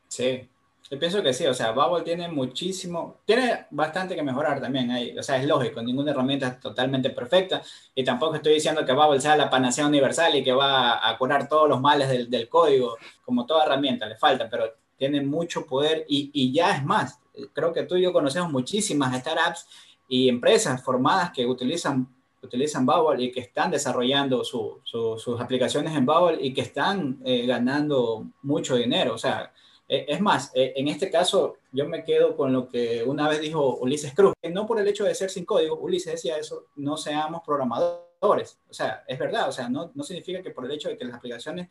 Sí, 0.08 0.48
yo 0.90 0.98
pienso 0.98 1.22
que 1.22 1.34
sí, 1.34 1.46
o 1.46 1.54
sea, 1.54 1.72
Bubble 1.72 2.06
tiene 2.06 2.30
muchísimo, 2.30 3.18
tiene 3.26 3.66
bastante 3.72 4.16
que 4.16 4.24
mejorar 4.24 4.62
también 4.62 4.90
ahí, 4.92 5.14
o 5.18 5.22
sea, 5.22 5.36
es 5.36 5.46
lógico, 5.46 5.82
ninguna 5.82 6.12
herramienta 6.12 6.48
es 6.48 6.60
totalmente 6.62 7.10
perfecta 7.10 7.62
y 7.94 8.02
tampoco 8.02 8.36
estoy 8.36 8.54
diciendo 8.54 8.86
que 8.86 8.94
Bubble 8.94 9.20
sea 9.20 9.36
la 9.36 9.50
panacea 9.50 9.86
universal 9.86 10.34
y 10.38 10.42
que 10.42 10.54
va 10.54 11.06
a 11.06 11.18
curar 11.18 11.50
todos 11.50 11.68
los 11.68 11.82
males 11.82 12.08
del, 12.08 12.30
del 12.30 12.48
código, 12.48 12.96
como 13.26 13.46
toda 13.46 13.66
herramienta, 13.66 14.06
le 14.06 14.16
falta, 14.16 14.50
pero 14.50 14.74
tiene 14.96 15.20
mucho 15.20 15.66
poder 15.66 16.06
y, 16.08 16.32
y, 16.32 16.54
ya 16.54 16.78
es 16.78 16.86
más, 16.86 17.20
creo 17.52 17.74
que 17.74 17.84
tú 17.84 17.98
y 17.98 18.04
yo 18.04 18.14
conocemos 18.14 18.50
muchísimas 18.50 19.20
startups 19.20 19.68
y 20.08 20.30
empresas 20.30 20.82
formadas 20.82 21.32
que 21.32 21.46
utilizan 21.46 22.08
utilizan 22.42 22.86
Bubble 22.86 23.24
y 23.24 23.32
que 23.32 23.42
están 23.42 23.72
desarrollando 23.72 24.44
su, 24.44 24.82
sus 24.84 25.40
aplicaciones 25.40 25.96
en 25.96 26.06
Bubble 26.06 26.38
y 26.42 26.54
que 26.54 26.62
están 26.62 27.20
eh, 27.26 27.46
ganando 27.46 28.28
mucho 28.42 28.76
dinero. 28.76 29.16
O 29.16 29.18
sea, 29.18 29.52
eh, 29.88 30.06
es 30.08 30.22
más, 30.22 30.52
eh, 30.54 30.74
en 30.76 30.88
este 30.88 31.10
caso 31.10 31.58
yo 31.72 31.88
me 31.88 32.04
quedo 32.04 32.36
con 32.36 32.54
lo 32.54 32.68
que 32.68 33.04
una 33.04 33.28
vez 33.28 33.42
dijo 33.42 33.78
Ulises 33.78 34.14
Cruz, 34.14 34.34
que 34.42 34.50
no 34.50 34.66
por 34.66 34.80
el 34.80 34.88
hecho 34.88 35.04
de 35.04 35.16
ser 35.16 35.30
sin 35.30 35.46
código, 35.46 35.78
Ulises 35.78 36.14
decía 36.14 36.38
eso, 36.38 36.68
no 36.76 36.96
seamos 36.96 37.42
programadores. 37.46 38.60
O 38.70 38.74
sea, 38.74 39.04
es 39.08 39.18
verdad, 39.18 39.50
o 39.50 39.52
sea, 39.52 39.68
no, 39.70 39.92
no 39.94 40.04
significa 40.04 40.42
que 40.42 40.52
por 40.52 40.66
el 40.66 40.72
hecho 40.72 40.90
de 40.90 40.98
que 40.98 41.06
las 41.06 41.16
aplicaciones 41.16 41.70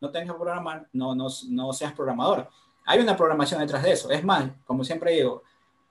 no 0.00 0.10
tengas 0.10 0.32
que 0.32 0.38
programar, 0.38 0.88
no, 0.92 1.14
no, 1.14 1.26
no 1.48 1.72
seas 1.72 1.92
programador. 1.92 2.48
Hay 2.86 3.00
una 3.00 3.16
programación 3.16 3.60
detrás 3.60 3.82
de 3.82 3.92
eso. 3.92 4.10
Es 4.10 4.24
más, 4.24 4.50
como 4.64 4.84
siempre 4.84 5.12
digo, 5.12 5.42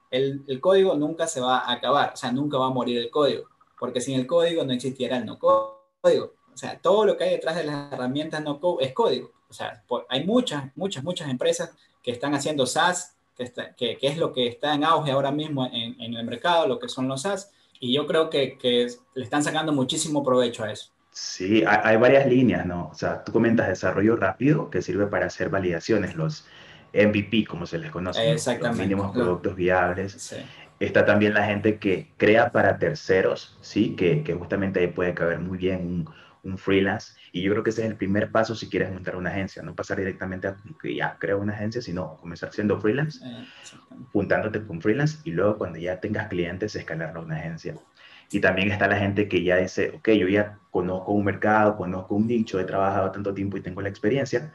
el, 0.09 0.43
el, 0.47 0.61
código 0.61 0.95
nunca 0.95 1.27
se 1.27 1.41
va 1.41 1.59
a 1.59 1.73
acabar, 1.73 2.13
o 2.13 2.15
sea, 2.15 2.31
nunca 2.31 2.57
va 2.57 2.67
a 2.67 2.71
morir 2.71 2.97
el 2.97 3.11
código, 3.11 3.49
porque 3.77 4.01
sin 4.01 4.19
el 4.19 4.27
código 4.27 4.63
no 4.63 4.73
existiera 4.73 5.17
el 5.17 5.25
no 5.25 5.37
código. 5.39 6.33
O 6.53 6.57
sea, 6.57 6.79
todo 6.79 7.05
lo 7.05 7.17
que 7.17 7.25
hay 7.25 7.29
detrás 7.31 7.55
de 7.55 7.65
las 7.65 7.91
herramientas 7.93 8.43
no 8.43 8.59
code 8.59 8.85
es 8.85 8.93
código. 8.93 9.31
O 9.49 9.53
sea, 9.53 9.83
hay 10.09 10.25
muchas, 10.25 10.75
muchas, 10.75 11.03
muchas 11.03 11.29
empresas 11.29 11.71
que 12.01 12.11
están 12.11 12.33
haciendo 12.33 12.65
SaaS, 12.65 13.15
que, 13.35 13.97
que, 13.97 13.97
es 14.01 14.17
lo 14.17 14.33
que 14.33 14.47
está 14.47 14.73
en 14.73 14.83
auge 14.83 15.11
ahora 15.11 15.31
mismo 15.31 15.65
en, 15.67 15.99
en, 16.01 16.15
el 16.15 16.25
mercado, 16.25 16.67
lo 16.67 16.79
que 16.79 16.89
son 16.89 17.07
los 17.07 17.21
SaaS, 17.21 17.51
y 17.79 17.93
yo 17.93 18.07
creo 18.07 18.29
que, 18.29 18.57
que 18.57 18.87
le 19.13 19.23
están 19.23 19.43
sacando 19.43 19.71
muchísimo 19.71 20.23
provecho 20.23 20.63
a 20.63 20.71
eso. 20.71 20.89
Sí, 21.11 21.63
hay, 21.67 21.77
hay, 21.83 21.97
varias 21.97 22.25
líneas, 22.25 22.65
¿no? 22.65 22.89
O 22.91 22.95
sea, 22.95 23.23
tú 23.23 23.31
comentas 23.31 23.67
desarrollo 23.67 24.15
rápido, 24.15 24.69
que 24.71 24.81
sirve 24.81 25.05
para 25.05 25.27
hacer 25.27 25.49
validaciones, 25.49 26.15
los 26.15 26.45
MVP, 26.93 27.45
como 27.45 27.67
se 27.67 27.77
les 27.77 27.91
conoce, 27.91 28.31
Exactamente, 28.31 28.77
los 28.77 28.87
mínimos 28.87 29.11
productos 29.11 29.55
viables. 29.55 30.13
Sí. 30.13 30.37
Está 30.79 31.05
también 31.05 31.33
la 31.33 31.45
gente 31.45 31.79
que 31.79 32.11
crea 32.17 32.51
para 32.51 32.77
terceros, 32.77 33.57
¿sí? 33.61 33.95
Que, 33.95 34.23
que 34.23 34.33
justamente 34.33 34.79
ahí 34.79 34.87
puede 34.87 35.13
caber 35.13 35.39
muy 35.39 35.57
bien 35.57 35.79
un, 35.79 36.09
un 36.47 36.57
freelance. 36.57 37.13
Y 37.31 37.43
yo 37.43 37.51
creo 37.51 37.63
que 37.63 37.69
ese 37.69 37.83
es 37.83 37.89
el 37.89 37.97
primer 37.97 38.31
paso 38.31 38.55
si 38.55 38.69
quieres 38.69 38.91
montar 38.91 39.15
una 39.15 39.29
agencia, 39.29 39.61
no 39.61 39.75
pasar 39.75 39.97
directamente 39.97 40.47
a 40.47 40.57
que 40.81 40.95
ya 40.95 41.17
creo 41.19 41.39
una 41.39 41.53
agencia, 41.53 41.81
sino 41.81 42.17
comenzar 42.17 42.51
siendo 42.53 42.79
freelance, 42.79 43.19
eh, 43.23 43.45
juntándote 44.11 44.65
con 44.65 44.81
freelance 44.81 45.19
y 45.23 45.31
luego 45.31 45.57
cuando 45.57 45.77
ya 45.79 45.99
tengas 45.99 46.27
clientes 46.27 46.75
escalarlo 46.75 47.21
a 47.21 47.23
una 47.23 47.35
agencia. 47.37 47.75
Y 48.31 48.39
también 48.39 48.71
está 48.71 48.87
la 48.87 48.97
gente 48.97 49.27
que 49.27 49.43
ya 49.43 49.57
dice, 49.57 49.93
ok, 49.95 50.09
yo 50.09 50.27
ya 50.27 50.59
conozco 50.71 51.13
un 51.13 51.25
mercado, 51.25 51.77
conozco 51.77 52.15
un 52.15 52.27
nicho, 52.27 52.59
he 52.59 52.65
trabajado 52.65 53.11
tanto 53.11 53.33
tiempo 53.33 53.57
y 53.57 53.61
tengo 53.61 53.81
la 53.81 53.89
experiencia, 53.89 54.53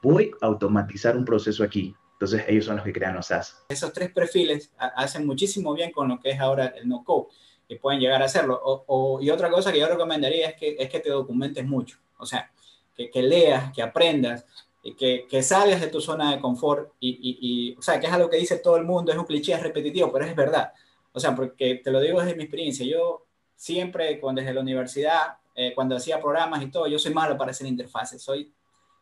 voy 0.00 0.32
a 0.40 0.46
automatizar 0.46 1.16
un 1.16 1.24
proceso 1.24 1.62
aquí. 1.62 1.94
Entonces 2.22 2.44
ellos 2.46 2.66
son 2.66 2.76
los 2.76 2.84
que 2.84 2.92
crean 2.92 3.16
los 3.16 3.26
SaaS. 3.26 3.64
Esos 3.68 3.92
tres 3.92 4.12
perfiles 4.12 4.70
hacen 4.78 5.26
muchísimo 5.26 5.74
bien 5.74 5.90
con 5.90 6.08
lo 6.08 6.20
que 6.20 6.30
es 6.30 6.38
ahora 6.38 6.66
el 6.66 6.88
no-code 6.88 7.34
que 7.68 7.74
pueden 7.74 7.98
llegar 7.98 8.22
a 8.22 8.26
hacerlo. 8.26 8.60
O, 8.62 9.18
y 9.20 9.28
otra 9.28 9.50
cosa 9.50 9.72
que 9.72 9.80
yo 9.80 9.88
recomendaría 9.88 10.50
es 10.50 10.54
que, 10.54 10.76
es 10.78 10.88
que 10.88 11.00
te 11.00 11.10
documentes 11.10 11.66
mucho, 11.66 11.98
o 12.18 12.24
sea, 12.24 12.48
que, 12.94 13.10
que 13.10 13.22
leas, 13.24 13.72
que 13.72 13.82
aprendas, 13.82 14.46
y 14.84 14.94
que, 14.94 15.26
que, 15.28 15.42
salgas 15.42 15.80
de 15.80 15.88
tu 15.88 16.00
zona 16.00 16.30
de 16.30 16.40
confort 16.40 16.92
y, 17.00 17.18
y, 17.40 17.76
o 17.76 17.82
sea, 17.82 17.98
que 17.98 18.06
es 18.06 18.12
algo 18.12 18.30
que 18.30 18.36
dice 18.36 18.58
todo 18.58 18.76
el 18.76 18.84
mundo, 18.84 19.10
es 19.10 19.18
un 19.18 19.24
cliché, 19.24 19.54
es 19.54 19.62
repetitivo, 19.62 20.12
pero 20.12 20.24
es 20.24 20.36
verdad. 20.36 20.72
O 21.12 21.18
sea, 21.18 21.34
porque 21.34 21.80
te 21.82 21.90
lo 21.90 22.00
digo 22.00 22.20
desde 22.20 22.36
mi 22.36 22.44
experiencia, 22.44 22.86
yo 22.86 23.26
siempre, 23.56 24.20
cuando 24.20 24.42
desde 24.42 24.54
la 24.54 24.60
universidad, 24.60 25.38
eh, 25.56 25.72
cuando 25.74 25.96
hacía 25.96 26.20
programas 26.20 26.62
y 26.62 26.70
todo, 26.70 26.86
yo 26.86 27.00
soy 27.00 27.12
malo 27.12 27.36
para 27.36 27.50
hacer 27.50 27.66
interfaces, 27.66 28.22
soy, 28.22 28.52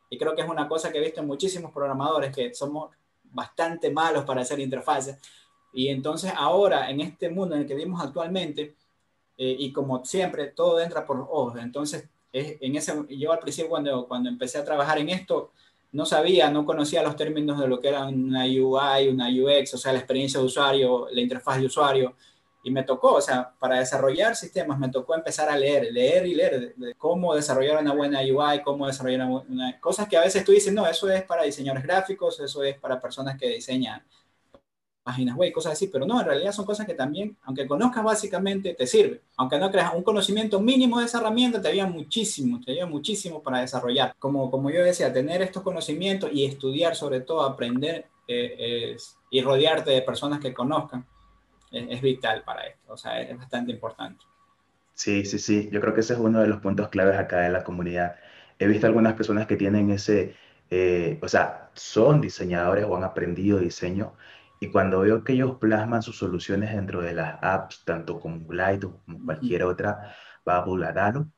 y 0.09 0.17
creo 0.17 0.35
que 0.35 0.41
es 0.41 0.49
una 0.49 0.67
cosa 0.67 0.91
que 0.91 0.97
he 0.97 1.03
visto 1.03 1.21
en 1.21 1.27
muchísimos 1.27 1.71
programadores, 1.71 2.35
que 2.35 2.55
somos 2.55 2.91
bastante 3.33 3.91
malos 3.91 4.25
para 4.25 4.43
hacer 4.43 4.61
interfaces, 4.61 5.19
y 5.73 5.89
entonces 5.89 6.33
ahora, 6.37 6.91
en 6.91 7.01
este 7.01 7.29
mundo 7.29 7.55
en 7.55 7.63
el 7.63 7.67
que 7.67 7.75
vivimos 7.75 8.03
actualmente, 8.03 8.75
eh, 9.37 9.57
y 9.59 9.73
como 9.73 10.05
siempre, 10.05 10.49
todo 10.49 10.81
entra 10.81 11.07
por 11.07 11.21
ojos. 11.21 11.57
Entonces, 11.61 12.09
es, 12.33 12.57
en 12.61 12.77
ese, 12.77 12.95
yo 13.09 13.33
al 13.33 13.39
principio 13.39 13.71
cuando, 13.71 14.07
cuando 14.07 14.29
empecé 14.29 14.59
a 14.59 14.65
trabajar 14.65 14.99
en 14.99 15.09
esto, 15.09 15.53
no 15.93 16.07
sabía, 16.07 16.51
no 16.51 16.65
conocía 16.65 17.03
los 17.03 17.17
términos 17.17 17.59
de 17.59 17.67
lo 17.67 17.81
que 17.81 17.89
era 17.89 18.05
una 18.05 18.45
UI, 18.45 19.09
una 19.09 19.29
UX, 19.29 19.75
o 19.75 19.79
sea, 19.79 19.93
la 19.93 19.99
experiencia 19.99 20.39
de 20.39 20.47
usuario, 20.47 21.09
la 21.11 21.21
interfaz 21.21 21.59
de 21.59 21.67
usuario. 21.67 22.15
Y 22.63 22.71
me 22.71 22.83
tocó, 22.83 23.15
o 23.15 23.21
sea, 23.21 23.53
para 23.59 23.79
desarrollar 23.79 24.37
sistemas, 24.37 24.79
me 24.79 24.91
tocó 24.91 25.15
empezar 25.15 25.49
a 25.49 25.57
leer, 25.57 25.93
leer 25.93 26.27
y 26.27 26.35
leer 26.35 26.75
de, 26.77 26.95
cómo 26.95 27.35
desarrollar 27.35 27.81
una 27.81 27.95
buena 27.95 28.21
UI, 28.21 28.63
cómo 28.63 28.87
desarrollar 28.87 29.27
una, 29.27 29.41
una, 29.49 29.81
cosas 29.81 30.09
que 30.09 30.17
a 30.17 30.21
veces 30.21 30.45
tú 30.45 30.53
dices, 30.53 30.73
no, 30.73 30.87
eso 30.87 31.09
es 31.11 31.23
para 31.23 31.45
diseñadores 31.45 31.85
gráficos, 31.85 32.39
eso 32.41 32.63
es 32.63 32.79
para 32.79 33.01
personas 33.01 33.39
que 33.39 33.49
diseñan 33.49 34.03
páginas 35.03 35.37
web, 35.37 35.53
cosas 35.53 35.73
así, 35.73 35.89
pero 35.89 36.07
no, 36.07 36.21
en 36.21 36.27
realidad 36.27 36.53
son 36.53 36.65
cosas 36.65 36.87
que 36.87 36.95
también, 36.95 37.37
aunque 37.43 37.67
conozcas 37.67 38.05
básicamente, 38.05 38.75
te 38.75 38.87
sirve. 38.87 39.23
Aunque 39.37 39.59
no 39.59 39.71
creas 39.71 39.95
un 39.95 40.03
conocimiento 40.03 40.61
mínimo 40.61 40.99
de 41.01 41.07
esa 41.07 41.19
herramienta, 41.19 41.61
te 41.61 41.69
ayuda 41.69 41.87
muchísimo, 41.87 42.61
te 42.61 42.73
ayuda 42.73 42.87
muchísimo 42.87 43.43
para 43.43 43.61
desarrollar. 43.61 44.15
Como, 44.19 44.51
como 44.51 44.71
yo 44.71 44.85
decía, 44.85 45.13
tener 45.13 45.43
estos 45.43 45.63
conocimientos 45.63 46.31
y 46.33 46.45
estudiar, 46.45 46.95
sobre 46.95 47.21
todo, 47.21 47.43
aprender 47.43 48.07
eh, 48.29 48.97
y 49.31 49.43
rodearte 49.43 49.91
de 49.91 50.03
personas 50.03 50.39
que 50.39 50.55
conozcan, 50.55 51.07
es, 51.71 52.01
vital 52.03 52.43
para 52.45 52.67
esto, 52.67 52.93
o 52.93 52.97
sea, 52.97 53.21
es 53.21 53.37
bastante 53.37 53.73
importante. 53.73 54.25
Sí, 54.95 55.25
sí, 55.25 55.39
sí, 55.39 55.69
yo 55.73 55.81
creo 55.81 55.95
que 55.95 56.01
ese 56.01 56.15
es 56.15 56.19
uno 56.19 56.41
de 56.41 56.49
los 56.49 56.61
puntos 56.61 56.89
claves 56.89 57.19
acá 57.19 57.41
de 57.41 57.51
la 57.51 57.65
comunidad. 57.65 58.17
He 58.59 58.67
visto 58.67 58.87
algunas 58.87 59.15
personas 59.15 59.47
que 59.47 59.57
tienen 59.57 59.91
ese, 59.91 60.35
eh, 60.71 61.19
o 61.23 61.29
sea, 61.29 61.71
son 61.75 62.21
diseñadores 62.21 62.85
o 62.85 62.97
han 62.97 63.05
aprendido 63.05 63.59
diseño 63.59 64.15
y 64.61 64.69
cuando 64.71 65.01
veo 65.01 65.25
que 65.25 65.33
ellos 65.33 65.57
plasman 65.59 66.03
sus 66.03 66.19
soluciones 66.19 66.75
dentro 66.75 67.01
de 67.01 67.15
las 67.15 67.39
apps, 67.43 67.83
tanto 67.85 68.21
como 68.21 68.53
Light 68.53 68.85
o 68.85 68.99
como 69.07 69.25
cualquier 69.25 69.63
otra, 69.65 70.15
Bubble, 70.45 70.87
Adalo, 70.87 71.33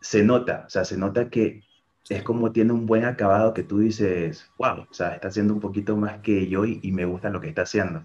se 0.00 0.22
nota, 0.22 0.64
o 0.66 0.70
sea, 0.70 0.84
se 0.84 0.96
nota 0.96 1.28
que 1.28 1.64
es 2.08 2.22
como 2.22 2.52
tiene 2.52 2.72
un 2.72 2.86
buen 2.86 3.04
acabado 3.04 3.52
que 3.54 3.64
tú 3.64 3.78
dices, 3.80 4.50
wow, 4.58 4.86
o 4.90 4.94
sea, 4.94 5.14
está 5.14 5.28
haciendo 5.28 5.54
un 5.54 5.60
poquito 5.60 5.96
más 5.96 6.20
que 6.20 6.48
yo 6.48 6.64
y, 6.64 6.92
me 6.92 7.04
gusta 7.04 7.30
lo 7.30 7.40
que 7.40 7.48
está 7.48 7.62
haciendo. 7.62 8.04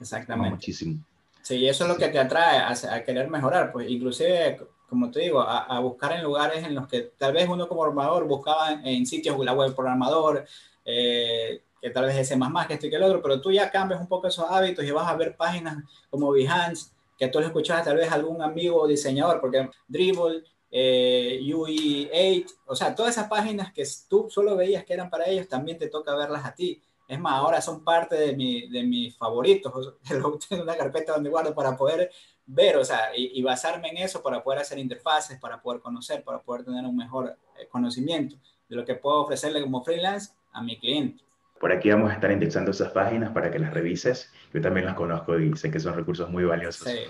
Exactamente. 0.00 0.50
muchísimo. 0.50 1.04
Sí, 1.42 1.66
eso 1.66 1.84
es 1.84 1.90
lo 1.90 1.96
que 1.96 2.08
te 2.08 2.18
atrae 2.18 2.58
a, 2.58 3.04
querer 3.04 3.28
mejorar, 3.30 3.72
pues 3.72 3.88
inclusive, 3.88 4.58
como 4.88 5.10
te 5.10 5.20
digo, 5.20 5.40
a, 5.40 5.78
buscar 5.80 6.12
en 6.12 6.22
lugares 6.22 6.62
en 6.64 6.74
los 6.74 6.86
que 6.86 7.12
tal 7.16 7.32
vez 7.32 7.48
uno 7.48 7.66
como 7.66 7.82
programador 7.82 8.26
buscaba 8.26 8.72
en, 8.84 9.06
sitios 9.06 9.38
la 9.44 9.54
web 9.54 9.74
programador, 9.74 10.44
eh, 10.84 11.62
que 11.80 11.90
tal 11.90 12.06
vez 12.06 12.16
ese 12.16 12.36
más 12.36 12.50
más 12.50 12.66
que 12.66 12.74
esto 12.74 12.86
y 12.86 12.90
que 12.90 12.96
el 12.96 13.02
otro, 13.02 13.22
pero 13.22 13.40
tú 13.40 13.50
ya 13.50 13.70
cambias 13.70 14.00
un 14.00 14.08
poco 14.08 14.26
esos 14.26 14.44
hábitos 14.50 14.84
y 14.84 14.90
vas 14.90 15.08
a 15.08 15.16
ver 15.16 15.36
páginas 15.36 15.84
como 16.10 16.32
Behance, 16.32 16.90
que 17.18 17.28
tú 17.28 17.40
le 17.40 17.46
escuchabas 17.46 17.84
tal 17.84 17.96
vez 17.96 18.10
a 18.10 18.14
algún 18.14 18.42
amigo 18.42 18.86
diseñador, 18.86 19.40
porque 19.40 19.70
Dribble, 19.86 20.44
eh, 20.70 21.40
UI8, 21.42 22.46
o 22.66 22.76
sea, 22.76 22.94
todas 22.94 23.12
esas 23.16 23.28
páginas 23.28 23.72
que 23.72 23.84
tú 24.08 24.28
solo 24.28 24.56
veías 24.56 24.84
que 24.84 24.92
eran 24.92 25.08
para 25.08 25.26
ellos, 25.26 25.48
también 25.48 25.78
te 25.78 25.88
toca 25.88 26.14
verlas 26.14 26.44
a 26.44 26.54
ti. 26.54 26.80
Es 27.08 27.18
más, 27.18 27.32
ahora 27.32 27.60
son 27.62 27.82
parte 27.82 28.14
de, 28.14 28.36
mi, 28.36 28.68
de 28.68 28.84
mis 28.84 29.16
favoritos. 29.16 29.94
Tengo 30.08 30.38
una 30.62 30.76
carpeta 30.76 31.14
donde 31.14 31.30
guardo 31.30 31.54
para 31.54 31.76
poder 31.76 32.10
ver, 32.44 32.76
o 32.76 32.84
sea, 32.84 33.10
y, 33.16 33.42
basarme 33.42 33.88
en 33.88 33.98
eso 33.98 34.22
para 34.22 34.42
poder 34.42 34.60
hacer 34.60 34.78
interfaces, 34.78 35.38
para 35.38 35.60
poder 35.60 35.80
conocer, 35.80 36.22
para 36.22 36.40
poder 36.40 36.64
tener 36.64 36.84
un 36.84 36.96
mejor 36.96 37.36
eh, 37.58 37.66
conocimiento 37.68 38.36
de 38.68 38.76
lo 38.76 38.84
que 38.84 38.94
puedo 38.94 39.22
ofrecerle 39.22 39.62
como 39.62 39.82
freelance 39.82 40.32
a 40.52 40.62
mi 40.62 40.78
cliente. 40.78 41.24
Por 41.60 41.72
aquí 41.72 41.90
vamos 41.90 42.10
a 42.10 42.14
estar 42.14 42.30
indexando 42.30 42.70
esas 42.70 42.92
páginas 42.92 43.30
para 43.32 43.50
que 43.50 43.58
las 43.58 43.74
revises. 43.74 44.32
Yo 44.52 44.60
también 44.60 44.86
las 44.86 44.94
conozco 44.94 45.38
y 45.38 45.56
sé 45.56 45.70
que 45.70 45.80
son 45.80 45.94
recursos 45.94 46.30
muy 46.30 46.44
valiosos. 46.44 46.88
Sí, 46.88 47.00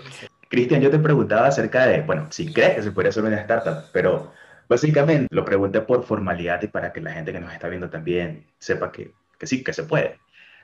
Cristian, 0.49 0.81
yo 0.81 0.89
te 0.89 0.99
preguntaba 0.99 1.47
acerca 1.47 1.85
de, 1.85 2.01
bueno, 2.01 2.27
si 2.31 2.51
crees 2.51 2.75
que 2.75 2.83
se 2.83 2.91
podría 2.91 3.09
hacer 3.09 3.23
una 3.23 3.39
startup, 3.39 3.85
pero 3.93 4.31
básicamente 4.67 5.27
lo 5.29 5.45
pregunté 5.45 5.81
por 5.81 6.03
formalidad 6.03 6.61
y 6.63 6.67
para 6.67 6.91
que 6.91 7.01
la 7.01 7.13
gente 7.13 7.31
que 7.31 7.39
nos 7.39 7.53
está 7.53 7.69
viendo 7.69 7.89
también 7.89 8.47
sepa 8.57 8.91
que, 8.91 9.13
que 9.39 9.47
sí, 9.47 9.63
que 9.63 9.73
se 9.73 9.83
puede. 9.83 10.19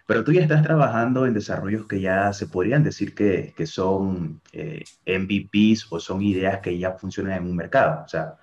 Pero 0.06 0.24
tú 0.24 0.32
ya 0.32 0.42
estás 0.42 0.62
trabajando 0.62 1.26
en 1.26 1.34
desarrollos 1.34 1.88
que 1.88 2.00
ya 2.00 2.32
se 2.32 2.48
podrían 2.48 2.84
decir 2.84 3.16
que, 3.16 3.54
que 3.58 3.66
son 3.66 4.42
eh, 4.52 4.84
MVPs 5.08 5.92
o 5.92 6.00
son 6.00 6.22
ideas 6.22 6.60
que 6.60 6.78
ya 6.78 6.92
funcionan 6.92 7.38
en 7.38 7.46
un 7.46 7.56
mercado, 7.56 8.04
o 8.06 8.08
sea, 8.08 8.38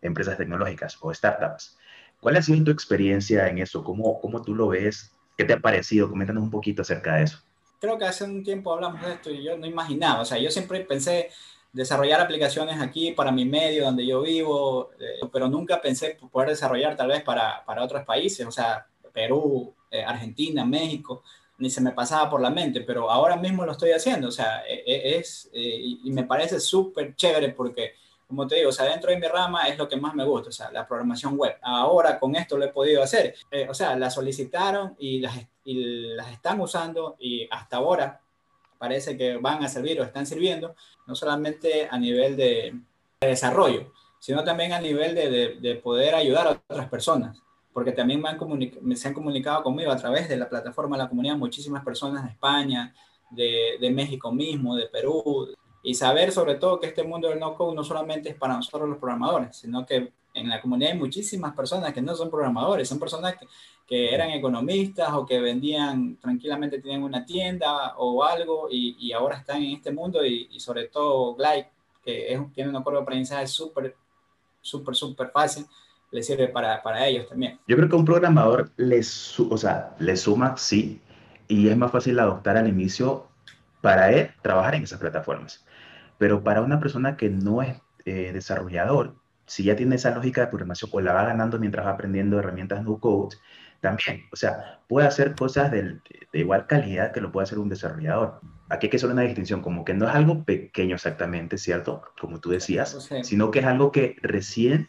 empresas 0.00 0.38
tecnológicas 0.38 0.96
o 1.00 1.12
startups. 1.12 1.76
¿Cuál 2.18 2.36
ha 2.36 2.42
sido 2.42 2.64
tu 2.64 2.70
experiencia 2.70 3.48
en 3.48 3.58
eso? 3.58 3.84
¿Cómo, 3.84 4.20
cómo 4.20 4.42
tú 4.42 4.54
lo 4.54 4.68
ves? 4.68 5.12
¿Qué 5.36 5.44
te 5.44 5.52
ha 5.52 5.60
parecido? 5.60 6.08
Coméntanos 6.08 6.44
un 6.44 6.50
poquito 6.50 6.82
acerca 6.82 7.16
de 7.16 7.24
eso. 7.24 7.38
Creo 7.80 7.98
que 7.98 8.04
hace 8.04 8.24
un 8.24 8.42
tiempo 8.42 8.72
hablamos 8.72 9.02
de 9.02 9.12
esto 9.12 9.30
y 9.30 9.42
yo 9.42 9.58
no 9.58 9.66
imaginaba, 9.66 10.20
o 10.20 10.24
sea, 10.24 10.38
yo 10.38 10.50
siempre 10.50 10.80
pensé 10.80 11.30
desarrollar 11.72 12.20
aplicaciones 12.20 12.80
aquí 12.80 13.12
para 13.12 13.32
mi 13.32 13.44
medio 13.44 13.84
donde 13.84 14.06
yo 14.06 14.22
vivo, 14.22 14.90
eh, 15.00 15.26
pero 15.32 15.48
nunca 15.48 15.80
pensé 15.80 16.16
poder 16.30 16.50
desarrollar 16.50 16.96
tal 16.96 17.08
vez 17.08 17.22
para, 17.22 17.64
para 17.64 17.82
otros 17.82 18.04
países, 18.04 18.46
o 18.46 18.52
sea, 18.52 18.86
Perú, 19.12 19.74
eh, 19.90 20.02
Argentina, 20.02 20.64
México, 20.64 21.22
ni 21.58 21.70
se 21.70 21.80
me 21.80 21.92
pasaba 21.92 22.30
por 22.30 22.40
la 22.40 22.50
mente, 22.50 22.80
pero 22.80 23.10
ahora 23.10 23.36
mismo 23.36 23.64
lo 23.64 23.72
estoy 23.72 23.92
haciendo, 23.92 24.28
o 24.28 24.32
sea, 24.32 24.64
e, 24.66 24.82
e, 24.86 25.18
es, 25.18 25.50
eh, 25.52 25.98
y 26.04 26.10
me 26.10 26.24
parece 26.24 26.58
súper 26.58 27.14
chévere 27.14 27.50
porque 27.50 27.94
como 28.32 28.46
te 28.46 28.56
digo, 28.56 28.70
o 28.70 28.72
sea, 28.72 28.86
dentro 28.86 29.10
de 29.10 29.18
mi 29.18 29.26
rama 29.28 29.68
es 29.68 29.76
lo 29.76 29.86
que 29.86 29.98
más 29.98 30.14
me 30.14 30.24
gusta, 30.24 30.48
o 30.48 30.52
sea, 30.52 30.70
la 30.70 30.88
programación 30.88 31.36
web. 31.36 31.54
Ahora 31.60 32.18
con 32.18 32.34
esto 32.34 32.56
lo 32.56 32.64
he 32.64 32.68
podido 32.68 33.02
hacer. 33.02 33.34
Eh, 33.50 33.66
o 33.68 33.74
sea, 33.74 33.94
la 33.94 34.08
solicitaron 34.08 34.96
y 34.98 35.20
las, 35.20 35.38
y 35.66 36.14
las 36.14 36.32
están 36.32 36.58
usando 36.58 37.16
y 37.18 37.46
hasta 37.50 37.76
ahora 37.76 38.22
parece 38.78 39.18
que 39.18 39.36
van 39.36 39.62
a 39.62 39.68
servir 39.68 40.00
o 40.00 40.04
están 40.04 40.24
sirviendo, 40.24 40.74
no 41.06 41.14
solamente 41.14 41.86
a 41.90 41.98
nivel 41.98 42.34
de, 42.34 42.74
desarrollo, 43.20 43.92
sino 44.18 44.42
también 44.42 44.72
a 44.72 44.80
nivel 44.80 45.14
de, 45.14 45.58
de, 45.60 45.74
poder 45.76 46.14
ayudar 46.14 46.46
a 46.46 46.50
otras 46.52 46.88
personas, 46.88 47.38
porque 47.72 47.92
también 47.92 48.20
me 48.20 48.28
han 48.28 48.96
se 48.96 49.08
han 49.08 49.14
comunicado 49.14 49.62
conmigo 49.62 49.90
a 49.90 49.96
través 49.96 50.28
de 50.28 50.36
la 50.36 50.48
plataforma 50.48 50.96
de 50.96 51.04
la 51.04 51.08
comunidad 51.08 51.36
muchísimas 51.36 51.84
personas 51.84 52.24
de 52.24 52.30
España, 52.30 52.94
de, 53.30 53.78
de 53.80 53.90
México 53.90 54.30
mismo, 54.32 54.76
de 54.76 54.86
Perú, 54.86 55.48
y 55.82 55.94
saber 55.94 56.32
sobre 56.32 56.56
todo 56.56 56.78
que 56.78 56.86
este 56.86 57.02
mundo 57.02 57.28
del 57.28 57.40
no-code 57.40 57.74
no 57.74 57.82
solamente 57.82 58.28
es 58.28 58.34
para 58.36 58.54
nosotros 58.54 58.88
los 58.88 58.98
programadores, 58.98 59.56
sino 59.56 59.84
que 59.84 60.12
en 60.34 60.48
la 60.48 60.60
comunidad 60.60 60.92
hay 60.92 60.98
muchísimas 60.98 61.54
personas 61.54 61.92
que 61.92 62.00
no 62.00 62.14
son 62.14 62.30
programadores, 62.30 62.88
son 62.88 62.98
personas 62.98 63.36
que, 63.36 63.46
que 63.86 64.14
eran 64.14 64.30
economistas 64.30 65.12
o 65.12 65.26
que 65.26 65.40
vendían 65.40 66.16
tranquilamente, 66.16 66.80
tienen 66.80 67.02
una 67.02 67.24
tienda 67.24 67.94
o 67.96 68.22
algo 68.24 68.68
y, 68.70 68.96
y 68.98 69.12
ahora 69.12 69.38
están 69.38 69.62
en 69.62 69.72
este 69.72 69.92
mundo 69.92 70.24
y, 70.24 70.48
y 70.50 70.60
sobre 70.60 70.88
todo 70.88 71.34
Glide, 71.34 71.68
que 72.02 72.32
es, 72.32 72.52
tiene 72.54 72.70
un 72.70 72.76
acuerdo 72.76 73.00
de 73.00 73.04
aprendizaje 73.04 73.46
súper, 73.46 73.94
súper, 74.60 74.94
súper 74.94 75.30
fácil, 75.30 75.66
le 76.12 76.22
sirve 76.22 76.48
para, 76.48 76.82
para, 76.82 77.06
ellos 77.06 77.28
también. 77.28 77.58
Yo 77.66 77.76
creo 77.76 77.88
que 77.88 77.96
un 77.96 78.04
programador 78.04 78.70
les, 78.76 79.38
o 79.40 79.56
sea, 79.56 79.94
le 79.98 80.16
suma, 80.16 80.56
sí, 80.56 81.00
y 81.48 81.68
es 81.68 81.76
más 81.76 81.90
fácil 81.90 82.18
adoptar 82.18 82.56
al 82.56 82.68
inicio 82.68 83.26
para 83.80 84.12
él 84.12 84.30
trabajar 84.42 84.74
en 84.74 84.84
esas 84.84 85.00
plataformas. 85.00 85.64
Pero 86.18 86.42
para 86.44 86.62
una 86.62 86.78
persona 86.78 87.16
que 87.16 87.30
no 87.30 87.62
es 87.62 87.76
eh, 88.04 88.30
desarrollador, 88.32 89.16
si 89.46 89.64
ya 89.64 89.74
tiene 89.74 89.96
esa 89.96 90.10
lógica 90.14 90.42
de 90.42 90.46
programación 90.46 90.90
o 90.92 91.00
la 91.00 91.12
va 91.12 91.24
ganando 91.24 91.58
mientras 91.58 91.84
va 91.84 91.90
aprendiendo 91.90 92.38
herramientas 92.38 92.84
no 92.84 92.98
code, 92.98 93.36
también, 93.80 94.22
o 94.32 94.36
sea, 94.36 94.80
puede 94.88 95.08
hacer 95.08 95.34
cosas 95.34 95.72
de, 95.72 95.98
igual 96.32 96.68
calidad 96.68 97.12
que 97.12 97.20
lo 97.20 97.32
puede 97.32 97.44
hacer 97.44 97.58
un 97.58 97.68
desarrollador. 97.68 98.40
Aquí 98.68 98.86
hay 98.86 98.90
que 98.90 98.96
hacer 98.96 99.10
una 99.10 99.22
distinción, 99.22 99.60
como 99.60 99.84
que 99.84 99.92
no 99.92 100.08
es 100.08 100.14
algo 100.14 100.44
pequeño 100.44 100.94
exactamente, 100.94 101.58
¿cierto? 101.58 102.02
Como 102.20 102.38
tú 102.38 102.50
decías, 102.50 103.10
sino 103.22 103.50
que 103.50 103.58
es 103.58 103.66
algo 103.66 103.90
que 103.90 104.16
recién, 104.22 104.88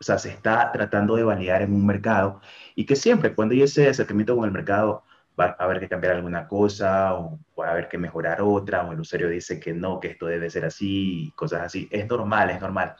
o 0.00 0.04
sea, 0.04 0.18
se 0.18 0.30
está 0.30 0.70
tratando 0.72 1.16
de 1.16 1.24
validar 1.24 1.62
en 1.62 1.74
un 1.74 1.84
mercado 1.84 2.40
y 2.74 2.86
que 2.86 2.96
siempre 2.96 3.34
cuando 3.34 3.54
hay 3.54 3.62
ese 3.62 3.88
acercamiento 3.88 4.36
con 4.36 4.44
el 4.44 4.52
mercado, 4.52 5.04
va 5.38 5.56
a 5.58 5.64
haber 5.64 5.80
que 5.80 5.88
cambiar 5.88 6.14
alguna 6.14 6.48
cosa 6.48 7.14
o 7.14 7.38
va 7.58 7.68
a 7.68 7.70
haber 7.72 7.88
que 7.88 7.98
mejorar 7.98 8.42
otra 8.42 8.84
o 8.84 8.92
el 8.92 9.00
usuario 9.00 9.28
dice 9.28 9.60
que 9.60 9.72
no, 9.72 10.00
que 10.00 10.08
esto 10.08 10.26
debe 10.26 10.50
ser 10.50 10.64
así 10.64 11.32
cosas 11.36 11.62
así. 11.62 11.88
Es 11.90 12.08
normal, 12.08 12.50
es 12.50 12.60
normal. 12.60 12.96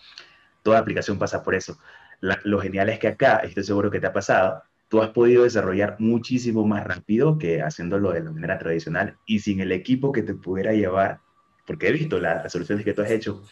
Toda 0.62 0.78
aplicación 0.78 1.18
pasa 1.18 1.42
por 1.42 1.54
eso. 1.54 1.78
lo 2.20 2.60
genial 2.60 2.88
es 2.90 2.98
que 2.98 3.08
acá, 3.08 3.38
estoy 3.38 3.64
seguro 3.64 3.90
que 3.90 4.00
te 4.00 4.06
ha 4.06 4.12
pasado, 4.12 4.62
tú 4.88 5.02
has 5.02 5.10
podido 5.10 5.44
desarrollar 5.44 5.96
muchísimo 5.98 6.66
más 6.66 6.84
rápido 6.84 7.38
que 7.38 7.62
haciéndolo 7.62 8.12
de 8.12 8.22
la 8.22 8.30
manera 8.30 8.58
tradicional 8.58 9.16
y 9.26 9.40
sin 9.40 9.60
el 9.60 9.72
equipo 9.72 10.12
que 10.12 10.22
te 10.22 10.34
pudiera 10.34 10.72
llevar, 10.72 11.20
porque 11.66 11.88
he 11.88 11.92
visto 11.92 12.18
las 12.20 12.50
soluciones 12.50 12.84
que 12.84 12.94
tú 12.94 13.02
has 13.02 13.10
hecho, 13.10 13.42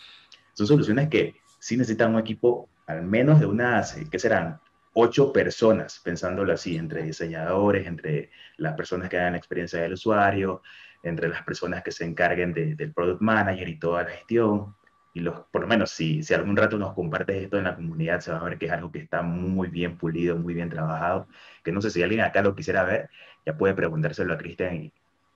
son 0.54 0.66
soluciones 0.66 1.08
que 1.08 1.36
sí 1.58 1.76
necesitan 1.76 2.14
un 2.14 2.20
equipo 2.20 2.68
al 2.86 3.02
menos 3.02 3.40
de 3.40 3.46
unas, 3.46 3.96
¿qué 4.10 4.18
serán? 4.18 4.60
ocho 4.98 5.30
personas, 5.30 6.00
pensándolo 6.02 6.54
así, 6.54 6.76
entre 6.76 7.02
diseñadores, 7.02 7.86
entre 7.86 8.30
las 8.56 8.74
personas 8.74 9.10
que 9.10 9.18
hagan 9.18 9.34
experiencia 9.34 9.82
del 9.82 9.92
usuario, 9.92 10.62
entre 11.02 11.28
las 11.28 11.42
personas 11.42 11.82
que 11.82 11.92
se 11.92 12.06
encarguen 12.06 12.54
del 12.54 12.94
product 12.94 13.20
manager 13.20 13.68
y 13.68 13.78
toda 13.78 14.04
la 14.04 14.10
gestión. 14.10 14.74
Y 15.12 15.20
los, 15.20 15.40
por 15.52 15.62
lo 15.62 15.66
menos, 15.68 15.90
si, 15.90 16.22
si 16.22 16.32
algún 16.32 16.56
rato 16.56 16.78
nos 16.78 16.94
compartes 16.94 17.42
esto 17.44 17.58
en 17.58 17.64
la 17.64 17.76
comunidad, 17.76 18.20
se 18.20 18.32
va 18.32 18.38
a 18.38 18.44
ver 18.44 18.58
que 18.58 18.66
es 18.66 18.72
algo 18.72 18.90
que 18.90 19.00
está 19.00 19.20
muy 19.20 19.68
bien 19.68 19.98
pulido, 19.98 20.36
muy 20.36 20.54
bien 20.54 20.70
trabajado. 20.70 21.28
Que 21.62 21.72
no 21.72 21.82
sé 21.82 21.90
si 21.90 22.02
alguien 22.02 22.22
acá 22.22 22.40
lo 22.40 22.54
quisiera 22.54 22.82
ver, 22.84 23.10
ya 23.44 23.56
puede 23.56 23.74
preguntárselo 23.74 24.32
a 24.32 24.38
Cristian 24.38 24.92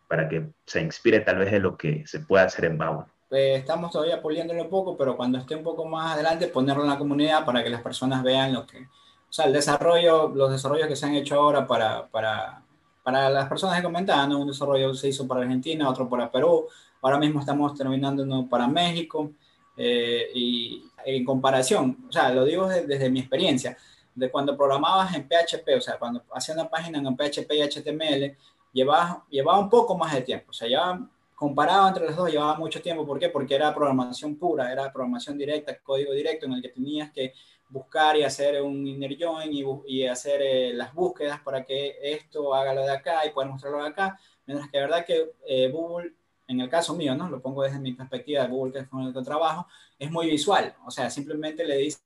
para 0.08 0.26
que 0.28 0.48
se 0.64 0.80
inspire 0.80 1.20
tal 1.20 1.36
vez 1.36 1.52
de 1.52 1.60
lo 1.60 1.76
que 1.76 2.06
se 2.06 2.20
pueda 2.20 2.44
hacer 2.44 2.64
en 2.64 2.78
Bauer. 2.78 3.06
Eh, 3.30 3.56
estamos 3.56 3.92
todavía 3.92 4.20
puliéndolo 4.20 4.62
un 4.62 4.68
poco, 4.68 4.96
pero 4.96 5.16
cuando 5.16 5.38
esté 5.38 5.54
un 5.54 5.62
poco 5.62 5.84
más 5.84 6.14
adelante, 6.14 6.48
ponerlo 6.48 6.82
en 6.82 6.90
la 6.90 6.98
comunidad 6.98 7.44
para 7.44 7.62
que 7.62 7.70
las 7.70 7.82
personas 7.82 8.22
vean 8.22 8.52
lo 8.52 8.66
que, 8.66 8.78
o 8.80 9.32
sea, 9.32 9.46
el 9.46 9.52
desarrollo, 9.52 10.28
los 10.28 10.50
desarrollos 10.50 10.88
que 10.88 10.96
se 10.96 11.06
han 11.06 11.14
hecho 11.14 11.36
ahora 11.36 11.66
para, 11.66 12.08
para, 12.08 12.62
para 13.04 13.30
las 13.30 13.48
personas 13.48 13.76
que 13.76 13.84
comentaban, 13.84 14.34
un 14.34 14.48
desarrollo 14.48 14.94
se 14.94 15.08
hizo 15.08 15.28
para 15.28 15.42
Argentina, 15.42 15.88
otro 15.88 16.08
para 16.08 16.30
Perú, 16.30 16.66
ahora 17.02 17.18
mismo 17.18 17.40
estamos 17.40 17.76
terminando 17.76 18.24
uno 18.24 18.48
para 18.48 18.66
México, 18.66 19.30
eh, 19.76 20.30
y 20.34 20.84
en 21.04 21.24
comparación, 21.24 22.04
o 22.08 22.12
sea, 22.12 22.30
lo 22.32 22.44
digo 22.44 22.68
desde, 22.68 23.10
mi 23.10 23.20
experiencia, 23.20 23.76
de 24.14 24.30
cuando 24.30 24.56
programabas 24.56 25.14
en 25.14 25.26
PHP, 25.28 25.76
o 25.76 25.80
sea, 25.80 25.98
cuando 25.98 26.22
hacía 26.34 26.54
una 26.54 26.68
página 26.68 26.98
en 26.98 27.16
PHP 27.16 27.52
y 27.52 27.62
HTML, 27.62 28.36
llevaba, 28.72 29.24
llevaba 29.30 29.58
un 29.58 29.70
poco 29.70 29.96
más 29.96 30.12
de 30.12 30.22
tiempo. 30.22 30.50
O 30.50 30.52
sea, 30.52 30.68
ya 30.68 31.00
comparado 31.40 31.88
entre 31.88 32.04
los 32.04 32.16
dos, 32.16 32.30
llevaba 32.30 32.58
mucho 32.58 32.82
tiempo. 32.82 33.06
¿Por 33.06 33.18
qué? 33.18 33.30
Porque 33.30 33.54
era 33.54 33.74
programación 33.74 34.36
pura, 34.36 34.70
era 34.70 34.92
programación 34.92 35.38
directa, 35.38 35.74
código 35.80 36.12
directo, 36.12 36.44
en 36.44 36.52
el 36.52 36.60
que 36.60 36.68
tenías 36.68 37.10
que 37.12 37.32
buscar 37.70 38.14
y 38.18 38.24
hacer 38.24 38.60
un 38.60 38.86
inner 38.86 39.16
join 39.18 39.50
y, 39.86 40.06
hacer 40.06 40.42
eh, 40.42 40.74
las 40.74 40.92
búsquedas 40.92 41.40
para 41.40 41.64
que 41.64 41.96
esto 42.02 42.54
haga 42.54 42.74
lo 42.74 42.82
de 42.82 42.92
acá 42.92 43.24
y 43.26 43.30
poder 43.30 43.48
mostrarlo 43.48 43.82
de 43.82 43.88
acá. 43.88 44.20
Mientras 44.44 44.70
que 44.70 44.76
la 44.76 44.82
verdad 44.84 45.06
que 45.06 45.32
eh, 45.46 45.70
Google, 45.70 46.12
en 46.46 46.60
el 46.60 46.68
caso 46.68 46.94
mío, 46.94 47.14
¿no? 47.14 47.30
Lo 47.30 47.40
pongo 47.40 47.62
desde 47.62 47.78
mi 47.78 47.94
perspectiva 47.94 48.42
de 48.42 48.48
Google, 48.50 48.72
que 48.74 48.78
es 48.80 48.88
con 48.88 49.00
el 49.00 49.14
que 49.14 49.22
trabajo, 49.22 49.66
es 49.98 50.10
muy 50.10 50.26
visual. 50.26 50.76
O 50.84 50.90
sea, 50.90 51.08
simplemente 51.08 51.64
le 51.64 51.78
dice, 51.78 52.00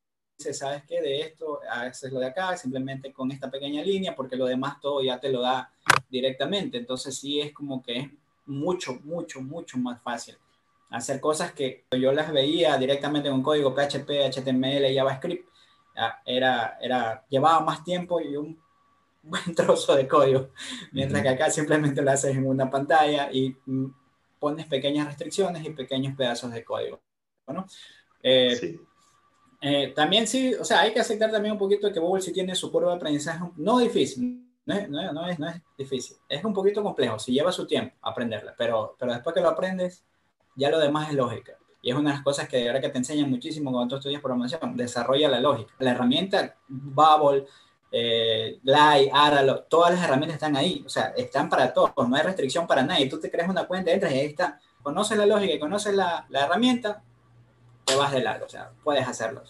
¿sabes 0.53 0.85
qué? 0.87 1.00
De 1.03 1.23
esto, 1.23 1.59
haces 1.69 2.12
lo 2.12 2.21
de 2.21 2.26
acá, 2.26 2.57
simplemente 2.57 3.12
con 3.12 3.33
esta 3.33 3.50
pequeña 3.50 3.83
línea, 3.83 4.14
porque 4.14 4.37
lo 4.37 4.47
demás 4.47 4.81
todo 4.81 5.03
ya 5.03 5.19
te 5.19 5.29
lo 5.29 5.41
da 5.41 5.73
directamente. 6.09 6.79
Entonces 6.79 7.19
sí 7.19 7.41
es 7.41 7.53
como 7.53 7.83
que 7.83 8.12
mucho, 8.47 9.01
mucho, 9.05 9.41
mucho 9.41 9.79
más 9.79 10.03
fácil 10.03 10.37
hacer 10.95 11.21
cosas 11.21 11.53
que 11.53 11.85
yo 11.91 12.13
las 12.13 12.33
veía 12.33 12.77
directamente 12.79 13.29
con 13.29 13.43
código 13.43 13.75
PHP, 13.75 14.31
HTML, 14.31 14.95
JavaScript, 14.95 15.49
era, 16.25 16.79
era, 16.81 17.25
llevaba 17.29 17.61
más 17.61 17.83
tiempo 17.85 18.21
y 18.21 18.37
un 18.37 18.61
buen 19.23 19.55
trozo 19.55 19.95
de 19.97 20.07
código, 20.07 20.51
mientras 20.93 21.23
que 21.23 21.29
acá 21.31 21.51
simplemente 21.51 22.03
lo 22.03 22.11
haces 22.11 22.37
en 22.37 22.47
una 22.47 22.71
pantalla 22.71 23.31
y 23.33 23.57
mm, 23.67 23.87
pones 24.39 24.67
pequeñas 24.67 25.07
restricciones 25.07 25.65
y 25.65 25.71
pequeños 25.71 26.15
pedazos 26.17 26.53
de 26.53 26.63
código. 26.63 27.01
Bueno, 27.47 27.67
eh, 28.23 28.79
eh, 29.61 29.93
también 29.97 30.27
sí, 30.27 30.55
o 30.55 30.65
sea, 30.65 30.81
hay 30.81 30.93
que 30.93 31.01
aceptar 31.01 31.31
también 31.31 31.53
un 31.53 31.59
poquito 31.59 31.93
que 31.93 32.01
Google 32.01 32.23
sí 32.23 32.33
tiene 32.33 32.55
su 32.55 32.71
curva 32.71 32.91
de 32.91 32.97
aprendizaje, 32.97 33.45
no 33.57 33.79
difícil, 33.79 34.47
no 34.66 34.75
es, 34.75 34.88
no, 34.88 35.26
es, 35.28 35.38
no 35.38 35.49
es 35.49 35.61
difícil, 35.76 36.16
es 36.28 36.44
un 36.44 36.54
poquito 36.54 36.83
complejo, 36.83 37.18
si 37.18 37.33
lleva 37.33 37.52
su 37.52 37.66
tiempo 37.66 37.94
aprenderla, 38.02 38.54
pero, 38.56 38.97
pero 38.99 39.12
después 39.12 39.35
que 39.35 39.40
lo 39.40 39.49
aprendes, 39.49 40.04
ya 40.56 40.71
lo 40.71 40.78
demás 40.78 41.11
es 41.11 41.14
lógica. 41.14 41.52
Y 41.83 41.90
es 41.90 41.97
una 41.97 42.11
de 42.11 42.16
las 42.16 42.25
cosas 42.25 42.49
que 42.49 42.56
de 42.56 42.64
verdad 42.64 42.80
que 42.80 42.88
te 42.88 42.97
enseñan 42.97 43.28
muchísimo 43.28 43.71
cuando 43.71 43.90
tú 43.90 43.97
estudias 43.97 44.23
programación, 44.23 44.75
desarrolla 44.75 45.28
la 45.28 45.38
lógica. 45.38 45.75
La 45.80 45.90
herramienta 45.90 46.56
Bubble, 46.66 47.44
eh, 47.92 48.59
Glide, 48.62 49.11
Aralo, 49.12 49.64
todas 49.64 49.92
las 49.92 50.02
herramientas 50.02 50.37
están 50.37 50.56
ahí, 50.56 50.83
o 50.87 50.88
sea, 50.88 51.12
están 51.14 51.50
para 51.50 51.75
todos, 51.75 51.92
no 52.09 52.16
hay 52.16 52.23
restricción 52.23 52.66
para 52.66 52.83
nadie. 52.83 53.06
Tú 53.11 53.21
te 53.21 53.30
creas 53.30 53.50
una 53.50 53.66
cuenta, 53.66 53.90
entras 53.90 54.12
y 54.12 54.18
ahí 54.18 54.26
está. 54.26 54.59
Conoces 54.83 55.18
la 55.18 55.26
lógica 55.26 55.52
y 55.52 55.59
conoces 55.59 55.94
la, 55.94 56.25
la 56.30 56.47
herramienta, 56.47 57.02
te 57.85 57.94
vas 57.97 58.12
de 58.12 58.23
largo, 58.23 58.47
o 58.47 58.49
sea, 58.49 58.71
puedes 58.83 59.06
hacerlo. 59.06 59.42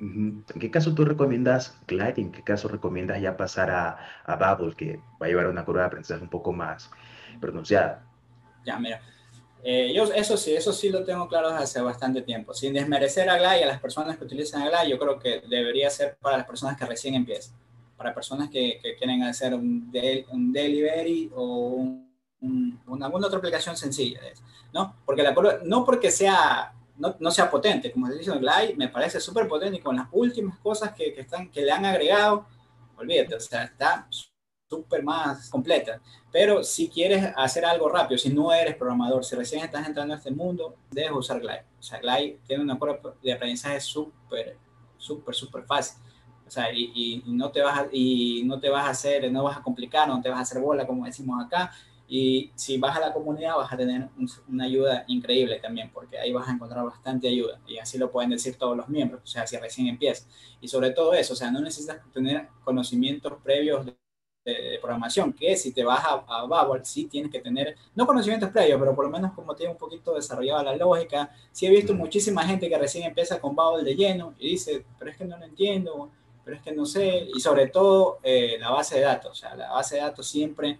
¿En 0.00 0.44
qué 0.60 0.70
caso 0.70 0.94
tú 0.94 1.04
recomiendas 1.04 1.76
Glide? 1.86 2.20
¿En 2.20 2.32
qué 2.32 2.42
caso 2.42 2.68
recomiendas 2.68 3.20
ya 3.20 3.36
pasar 3.36 3.70
a, 3.70 3.98
a 4.24 4.36
Bubble, 4.36 4.76
que 4.76 5.00
va 5.20 5.26
a 5.26 5.28
llevar 5.28 5.48
una 5.48 5.64
curva 5.64 5.82
de 5.82 5.86
aprendizaje 5.88 6.22
un 6.22 6.30
poco 6.30 6.52
más 6.52 6.90
pronunciada? 7.40 8.04
Ya, 8.64 8.78
mira. 8.78 9.00
Eh, 9.64 9.92
yo 9.92 10.04
eso 10.04 10.36
sí, 10.36 10.54
eso 10.54 10.72
sí 10.72 10.88
lo 10.88 11.04
tengo 11.04 11.26
claro 11.26 11.50
desde 11.50 11.64
hace 11.64 11.80
bastante 11.80 12.22
tiempo. 12.22 12.54
Sin 12.54 12.74
desmerecer 12.74 13.28
a 13.28 13.38
Glide 13.38 13.60
y 13.60 13.62
a 13.64 13.66
las 13.66 13.80
personas 13.80 14.16
que 14.16 14.24
utilizan 14.24 14.62
a 14.62 14.68
Glide, 14.68 14.90
yo 14.90 14.98
creo 14.98 15.18
que 15.18 15.42
debería 15.48 15.90
ser 15.90 16.16
para 16.20 16.36
las 16.38 16.46
personas 16.46 16.76
que 16.76 16.86
recién 16.86 17.14
empiezan. 17.14 17.56
Para 17.96 18.14
personas 18.14 18.48
que, 18.50 18.78
que 18.80 18.94
quieren 18.94 19.24
hacer 19.24 19.54
un, 19.54 19.92
un 20.30 20.52
delivery 20.52 21.32
o 21.34 21.98
una, 22.40 23.06
alguna 23.06 23.26
otra 23.26 23.38
aplicación 23.38 23.76
sencilla, 23.76 24.20
¿no? 24.72 24.94
Porque 25.04 25.24
la, 25.24 25.34
no 25.64 25.84
porque 25.84 26.12
sea 26.12 26.72
no, 26.98 27.16
no, 27.18 27.30
sea 27.30 27.50
potente. 27.50 27.90
Como 27.92 28.08
dice 28.10 28.30
en 28.30 28.40
Glide, 28.40 28.74
me 28.76 28.88
parece 28.88 29.20
súper 29.20 29.48
potente 29.48 29.78
y 29.78 29.80
con 29.80 29.96
las 29.96 30.08
últimas 30.12 30.58
cosas 30.58 30.92
que, 30.92 31.12
que, 31.12 31.22
están, 31.22 31.50
que 31.50 31.62
le 31.62 31.72
han 31.72 31.84
agregado, 31.84 32.46
olvídate, 32.96 33.34
o 33.34 33.40
sea, 33.40 33.64
está 33.64 34.08
súper 34.68 35.02
más 35.02 35.48
completa. 35.48 36.00
Pero 36.30 36.62
si 36.62 36.88
quieres 36.88 37.32
hacer 37.36 37.64
algo 37.64 37.88
rápido, 37.88 38.18
si 38.18 38.30
no 38.30 38.52
eres 38.52 38.76
programador, 38.76 39.24
si 39.24 39.34
recién 39.34 39.64
estás 39.64 39.86
entrando 39.86 40.14
a 40.14 40.18
este 40.18 40.30
mundo, 40.30 40.76
debes 40.90 41.12
usar 41.12 41.40
Glide. 41.40 41.64
O 41.78 41.82
sea, 41.82 41.98
Glide 42.00 42.38
tiene 42.46 42.62
una 42.62 42.78
curva 42.78 42.98
de 43.22 43.32
aprendizaje 43.32 43.80
súper, 43.80 44.56
súper, 44.96 45.34
súper 45.34 45.64
fácil. 45.64 46.02
O 46.46 46.50
sea, 46.50 46.72
y, 46.72 46.92
y, 46.94 47.32
no 47.32 47.50
te 47.50 47.60
vas 47.60 47.78
a, 47.78 47.88
y 47.92 48.42
no 48.44 48.58
te 48.58 48.70
vas 48.70 48.86
a 48.86 48.90
hacer, 48.90 49.30
no 49.30 49.44
vas 49.44 49.58
a 49.58 49.62
complicar, 49.62 50.08
no 50.08 50.20
te 50.20 50.30
vas 50.30 50.38
a 50.38 50.42
hacer 50.42 50.60
bola, 50.60 50.86
como 50.86 51.04
decimos 51.04 51.44
acá, 51.44 51.72
y 52.10 52.50
si 52.54 52.78
vas 52.78 52.96
a 52.96 53.00
la 53.00 53.12
comunidad 53.12 53.56
vas 53.56 53.70
a 53.70 53.76
tener 53.76 54.08
una 54.48 54.64
ayuda 54.64 55.04
increíble 55.08 55.60
también, 55.60 55.90
porque 55.92 56.18
ahí 56.18 56.32
vas 56.32 56.48
a 56.48 56.52
encontrar 56.52 56.82
bastante 56.82 57.28
ayuda. 57.28 57.60
Y 57.66 57.76
así 57.76 57.98
lo 57.98 58.10
pueden 58.10 58.30
decir 58.30 58.56
todos 58.56 58.74
los 58.74 58.88
miembros, 58.88 59.20
o 59.22 59.26
sea, 59.26 59.46
si 59.46 59.58
recién 59.58 59.88
empiezas. 59.88 60.26
Y 60.58 60.68
sobre 60.68 60.90
todo 60.92 61.12
eso, 61.12 61.34
o 61.34 61.36
sea, 61.36 61.50
no 61.50 61.60
necesitas 61.60 62.00
tener 62.10 62.48
conocimientos 62.64 63.34
previos 63.44 63.84
de, 63.84 63.94
programación, 64.80 65.34
que 65.34 65.54
si 65.56 65.74
te 65.74 65.84
vas 65.84 66.02
a, 66.02 66.24
a 66.26 66.46
Babel, 66.46 66.82
sí 66.82 67.04
tienes 67.04 67.30
que 67.30 67.38
tener, 67.38 67.76
no 67.94 68.06
conocimientos 68.06 68.48
previos, 68.48 68.80
pero 68.80 68.94
por 68.94 69.04
lo 69.04 69.10
menos 69.10 69.34
como 69.34 69.54
tiene 69.54 69.72
un 69.72 69.76
poquito 69.76 70.14
desarrollada 70.14 70.62
la 70.62 70.76
lógica. 70.76 71.30
Sí 71.52 71.66
he 71.66 71.70
visto 71.70 71.92
muchísima 71.92 72.42
gente 72.46 72.66
que 72.66 72.78
recién 72.78 73.04
empieza 73.04 73.38
con 73.38 73.54
Babel 73.54 73.84
de 73.84 73.94
lleno 73.94 74.32
y 74.38 74.52
dice, 74.52 74.86
pero 74.98 75.10
es 75.10 75.18
que 75.18 75.26
no 75.26 75.36
lo 75.36 75.44
entiendo, 75.44 76.10
pero 76.42 76.56
es 76.56 76.62
que 76.62 76.72
no 76.72 76.86
sé. 76.86 77.28
Y 77.34 77.40
sobre 77.40 77.66
todo 77.66 78.20
eh, 78.22 78.56
la 78.58 78.70
base 78.70 78.94
de 78.94 79.02
datos, 79.02 79.32
o 79.32 79.34
sea, 79.34 79.54
la 79.54 79.70
base 79.70 79.96
de 79.96 80.00
datos 80.00 80.26
siempre 80.26 80.78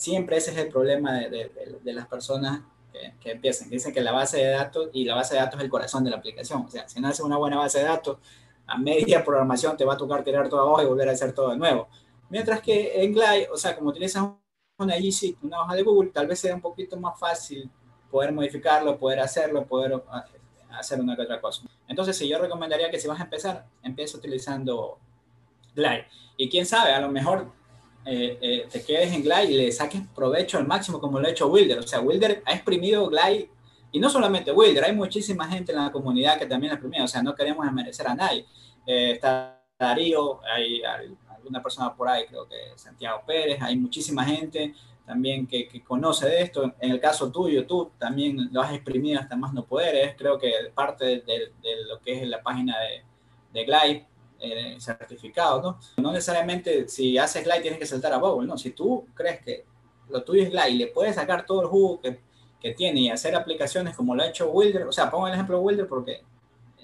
Siempre 0.00 0.38
ese 0.38 0.52
es 0.52 0.56
el 0.56 0.68
problema 0.68 1.12
de, 1.12 1.50
las 1.84 2.06
personas 2.06 2.62
que, 2.90 3.12
que, 3.20 3.32
empiezan. 3.32 3.68
Dicen 3.68 3.92
que 3.92 4.00
la 4.00 4.12
base 4.12 4.38
de 4.38 4.48
datos 4.48 4.88
y 4.94 5.04
la 5.04 5.14
base 5.14 5.34
de 5.34 5.40
datos 5.40 5.60
es 5.60 5.64
el 5.64 5.70
corazón 5.70 6.04
de 6.04 6.10
la 6.10 6.16
aplicación. 6.16 6.64
O 6.64 6.70
sea, 6.70 6.88
si 6.88 7.02
no 7.02 7.08
haces 7.08 7.20
una 7.20 7.36
buena 7.36 7.58
base 7.58 7.80
de 7.80 7.84
datos, 7.84 8.16
a 8.66 8.78
media 8.78 9.22
programación 9.22 9.76
te 9.76 9.84
va 9.84 9.92
a 9.92 9.96
tocar 9.98 10.24
tirar 10.24 10.48
todo 10.48 10.60
abajo 10.62 10.82
y 10.82 10.86
volver 10.86 11.10
a 11.10 11.12
hacer 11.12 11.34
todo 11.34 11.50
de 11.50 11.58
nuevo. 11.58 11.86
Mientras 12.30 12.62
que 12.62 13.04
en 13.04 13.12
Glide, 13.12 13.50
o 13.52 13.58
sea, 13.58 13.76
como 13.76 13.90
utilizas 13.90 14.24
una 14.78 14.96
G 14.96 15.36
una 15.42 15.60
hoja 15.60 15.74
de 15.74 15.82
Google, 15.82 16.10
tal 16.14 16.26
vez 16.26 16.40
sea 16.40 16.54
un 16.54 16.62
poquito 16.62 16.96
más 16.96 17.20
fácil 17.20 17.68
poder 18.10 18.32
modificarlo, 18.32 18.96
poder 18.96 19.20
hacerlo, 19.20 19.66
poder 19.66 20.02
hacer 20.70 20.98
una 20.98 21.14
que 21.14 21.22
otra 21.24 21.42
cosa. 21.42 21.64
Entonces, 21.86 22.16
si 22.16 22.26
yo 22.26 22.38
recomendaría 22.38 22.90
que 22.90 22.98
si 22.98 23.06
vas 23.06 23.20
a 23.20 23.24
empezar, 23.24 23.66
empiece 23.82 24.16
utilizando 24.16 24.98
Glide. 25.74 26.06
Y 26.38 26.48
quién 26.48 26.64
sabe, 26.64 26.94
a 26.94 27.00
lo 27.00 27.10
mejor 27.10 27.59
eh, 28.04 28.38
eh, 28.40 28.66
te 28.70 28.82
quedes 28.82 29.12
en 29.12 29.22
Glide 29.22 29.50
y 29.50 29.56
le 29.56 29.72
saques 29.72 30.00
provecho 30.14 30.56
al 30.58 30.66
máximo 30.66 31.00
como 31.00 31.20
lo 31.20 31.26
ha 31.26 31.30
hecho 31.30 31.48
Wilder. 31.48 31.78
O 31.78 31.86
sea, 31.86 32.00
Wilder 32.00 32.42
ha 32.46 32.54
exprimido 32.54 33.08
Glide 33.08 33.50
y 33.92 34.00
no 34.00 34.08
solamente 34.08 34.52
Wilder, 34.52 34.84
hay 34.84 34.94
muchísima 34.94 35.46
gente 35.48 35.72
en 35.72 35.78
la 35.78 35.92
comunidad 35.92 36.38
que 36.38 36.46
también 36.46 36.72
ha 36.72 36.74
exprimido. 36.76 37.04
O 37.04 37.08
sea, 37.08 37.22
no 37.22 37.34
queremos 37.34 37.64
desmerecer 37.64 38.06
a 38.06 38.14
nadie. 38.14 38.46
Eh, 38.86 39.12
está 39.12 39.62
Darío, 39.78 40.40
hay, 40.44 40.82
alguna 41.34 41.62
persona 41.62 41.94
por 41.94 42.08
ahí, 42.08 42.26
creo 42.26 42.46
que 42.46 42.56
Santiago 42.76 43.22
Pérez, 43.26 43.62
hay 43.62 43.76
muchísima 43.76 44.24
gente 44.24 44.74
también 45.06 45.46
que, 45.46 45.66
que, 45.66 45.82
conoce 45.82 46.26
de 46.28 46.42
esto. 46.42 46.74
En 46.80 46.90
el 46.90 47.00
caso 47.00 47.32
tuyo, 47.32 47.66
tú 47.66 47.90
también 47.98 48.50
lo 48.52 48.60
has 48.60 48.72
exprimido 48.74 49.18
hasta 49.18 49.36
más 49.36 49.52
no 49.52 49.64
poder. 49.64 50.14
creo 50.16 50.38
que 50.38 50.52
parte 50.74 51.04
de, 51.04 51.20
de, 51.62 51.84
lo 51.88 51.98
que 52.00 52.22
es 52.22 52.28
la 52.28 52.42
página 52.42 52.76
de, 52.78 53.02
de 53.52 53.64
Glide 53.64 54.06
eh, 54.40 54.76
certificado, 54.80 55.60
¿no? 55.60 55.78
No 56.02 56.12
necesariamente 56.12 56.88
si 56.88 57.18
haces 57.18 57.44
Glide 57.44 57.60
tienes 57.60 57.78
que 57.78 57.86
saltar 57.86 58.12
a 58.12 58.18
Bubble, 58.18 58.46
¿no? 58.46 58.56
Si 58.56 58.70
tú 58.70 59.06
crees 59.14 59.40
que 59.42 59.64
lo 60.08 60.22
tuyo 60.22 60.42
es 60.42 60.50
Glide 60.50 60.70
y 60.70 60.78
le 60.78 60.86
puedes 60.86 61.16
sacar 61.16 61.44
todo 61.44 61.62
el 61.62 61.68
jugo 61.68 62.00
que, 62.00 62.20
que 62.58 62.72
tiene 62.72 63.00
y 63.00 63.08
hacer 63.10 63.34
aplicaciones 63.36 63.94
como 63.94 64.14
lo 64.14 64.22
ha 64.22 64.26
hecho 64.28 64.50
Wilder, 64.50 64.84
o 64.86 64.92
sea, 64.92 65.10
pongo 65.10 65.28
el 65.28 65.34
ejemplo 65.34 65.58
de 65.58 65.62
Wilder 65.62 65.88
porque 65.88 66.22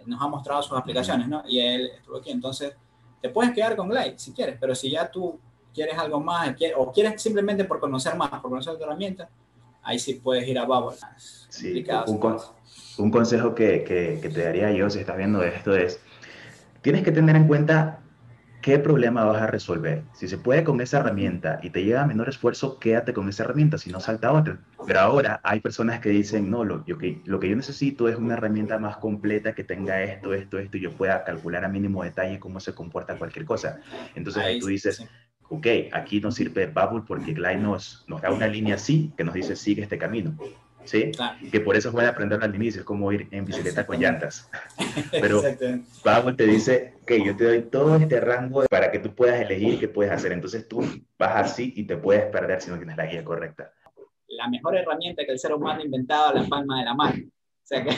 nos 0.04 0.20
ha 0.20 0.28
mostrado 0.28 0.62
sus 0.62 0.76
aplicaciones, 0.76 1.28
¿no? 1.28 1.42
Y 1.48 1.60
él 1.60 1.90
estuvo 1.96 2.18
aquí, 2.18 2.30
entonces 2.30 2.74
te 3.20 3.30
puedes 3.30 3.52
quedar 3.52 3.74
con 3.74 3.88
Glide 3.88 4.18
si 4.18 4.32
quieres, 4.32 4.56
pero 4.60 4.74
si 4.74 4.90
ya 4.90 5.10
tú 5.10 5.38
quieres 5.74 5.98
algo 5.98 6.20
más 6.20 6.54
o 6.76 6.92
quieres 6.92 7.20
simplemente 7.20 7.64
por 7.64 7.80
conocer 7.80 8.16
más, 8.16 8.30
por 8.30 8.50
conocer 8.50 8.76
tu 8.76 8.84
herramienta, 8.84 9.28
ahí 9.82 9.98
sí 9.98 10.14
puedes 10.14 10.46
ir 10.46 10.58
a 10.58 10.64
Bubble. 10.64 10.96
Sí, 11.48 11.84
un, 12.06 12.38
un, 12.98 13.10
consejo 13.10 13.54
que, 13.54 13.84
que, 13.84 14.18
que, 14.20 14.28
te 14.28 14.42
daría 14.42 14.70
yo 14.72 14.90
si 14.90 14.98
estás 15.00 15.16
viendo 15.16 15.42
esto 15.42 15.74
es 15.74 16.00
tienes 16.86 17.02
que 17.02 17.10
tener 17.10 17.34
en 17.34 17.48
cuenta 17.48 17.98
qué 18.62 18.78
problema 18.78 19.24
vas 19.24 19.42
a 19.42 19.48
resolver. 19.48 20.04
Si 20.12 20.28
se 20.28 20.38
puede 20.38 20.62
con 20.62 20.80
esa 20.80 21.00
herramienta 21.00 21.58
y 21.60 21.70
te 21.70 21.82
lleva 21.82 22.02
a 22.02 22.06
menor 22.06 22.28
esfuerzo, 22.28 22.78
quédate 22.78 23.12
con 23.12 23.28
esa 23.28 23.42
herramienta, 23.42 23.76
si 23.76 23.90
no 23.90 23.98
salta 23.98 24.30
otra. 24.30 24.60
Pero 24.86 25.00
ahora 25.00 25.40
hay 25.42 25.58
personas 25.58 25.98
que 25.98 26.10
dicen, 26.10 26.48
no, 26.48 26.62
lo, 26.62 26.86
yo, 26.86 26.96
lo 27.24 27.40
que 27.40 27.48
yo 27.48 27.56
necesito 27.56 28.08
es 28.08 28.14
una 28.14 28.34
herramienta 28.34 28.78
más 28.78 28.98
completa 28.98 29.52
que 29.52 29.64
tenga 29.64 30.00
esto, 30.04 30.32
esto, 30.32 30.60
esto, 30.60 30.76
y 30.76 30.82
yo 30.82 30.92
pueda 30.92 31.24
calcular 31.24 31.64
a 31.64 31.68
mínimo 31.68 32.04
detalle 32.04 32.38
cómo 32.38 32.60
se 32.60 32.72
comporta 32.72 33.18
cualquier 33.18 33.46
cosa. 33.46 33.80
Entonces 34.14 34.44
ahí, 34.44 34.60
tú 34.60 34.68
dices, 34.68 35.04
ok, 35.48 35.66
aquí 35.92 36.20
nos 36.20 36.36
sirve 36.36 36.68
Bubble 36.68 37.02
porque 37.04 37.32
Glide 37.32 37.56
nos, 37.56 38.04
nos 38.06 38.22
da 38.22 38.30
una 38.30 38.46
línea 38.46 38.76
así 38.76 39.12
que 39.16 39.24
nos 39.24 39.34
dice 39.34 39.56
sigue 39.56 39.82
este 39.82 39.98
camino. 39.98 40.36
¿Sí? 40.86 41.12
Que 41.50 41.60
por 41.60 41.76
eso 41.76 41.92
puede 41.92 42.08
aprender 42.08 42.42
al 42.42 42.54
inicio, 42.54 42.80
es 42.80 42.86
como 42.86 43.12
ir 43.12 43.28
en 43.30 43.44
bicicleta 43.44 43.86
con 43.86 43.98
llantas. 43.98 44.50
Pero 45.10 45.42
Pablo 46.02 46.34
te 46.34 46.46
dice 46.46 46.94
que 47.06 47.24
yo 47.24 47.36
te 47.36 47.44
doy 47.44 47.62
todo 47.62 47.96
este 47.96 48.20
rango 48.20 48.64
para 48.70 48.90
que 48.90 48.98
tú 48.98 49.14
puedas 49.14 49.40
elegir 49.40 49.78
qué 49.78 49.88
puedes 49.88 50.12
hacer. 50.12 50.32
Entonces 50.32 50.66
tú 50.68 50.80
vas 51.18 51.36
así 51.36 51.72
y 51.76 51.84
te 51.84 51.96
puedes 51.96 52.24
perder 52.26 52.60
si 52.60 52.70
no 52.70 52.76
tienes 52.76 52.96
la 52.96 53.06
guía 53.06 53.24
correcta. 53.24 53.72
La 54.28 54.48
mejor 54.48 54.76
herramienta 54.76 55.24
que 55.24 55.32
el 55.32 55.38
ser 55.38 55.52
humano 55.54 55.80
ha 55.80 55.84
inventado 55.84 56.28
a 56.28 56.34
la 56.34 56.48
palma 56.48 56.80
de 56.80 56.84
la 56.84 56.94
mano. 56.94 57.22
O 57.24 57.66
sea, 57.68 57.82
que, 57.82 57.90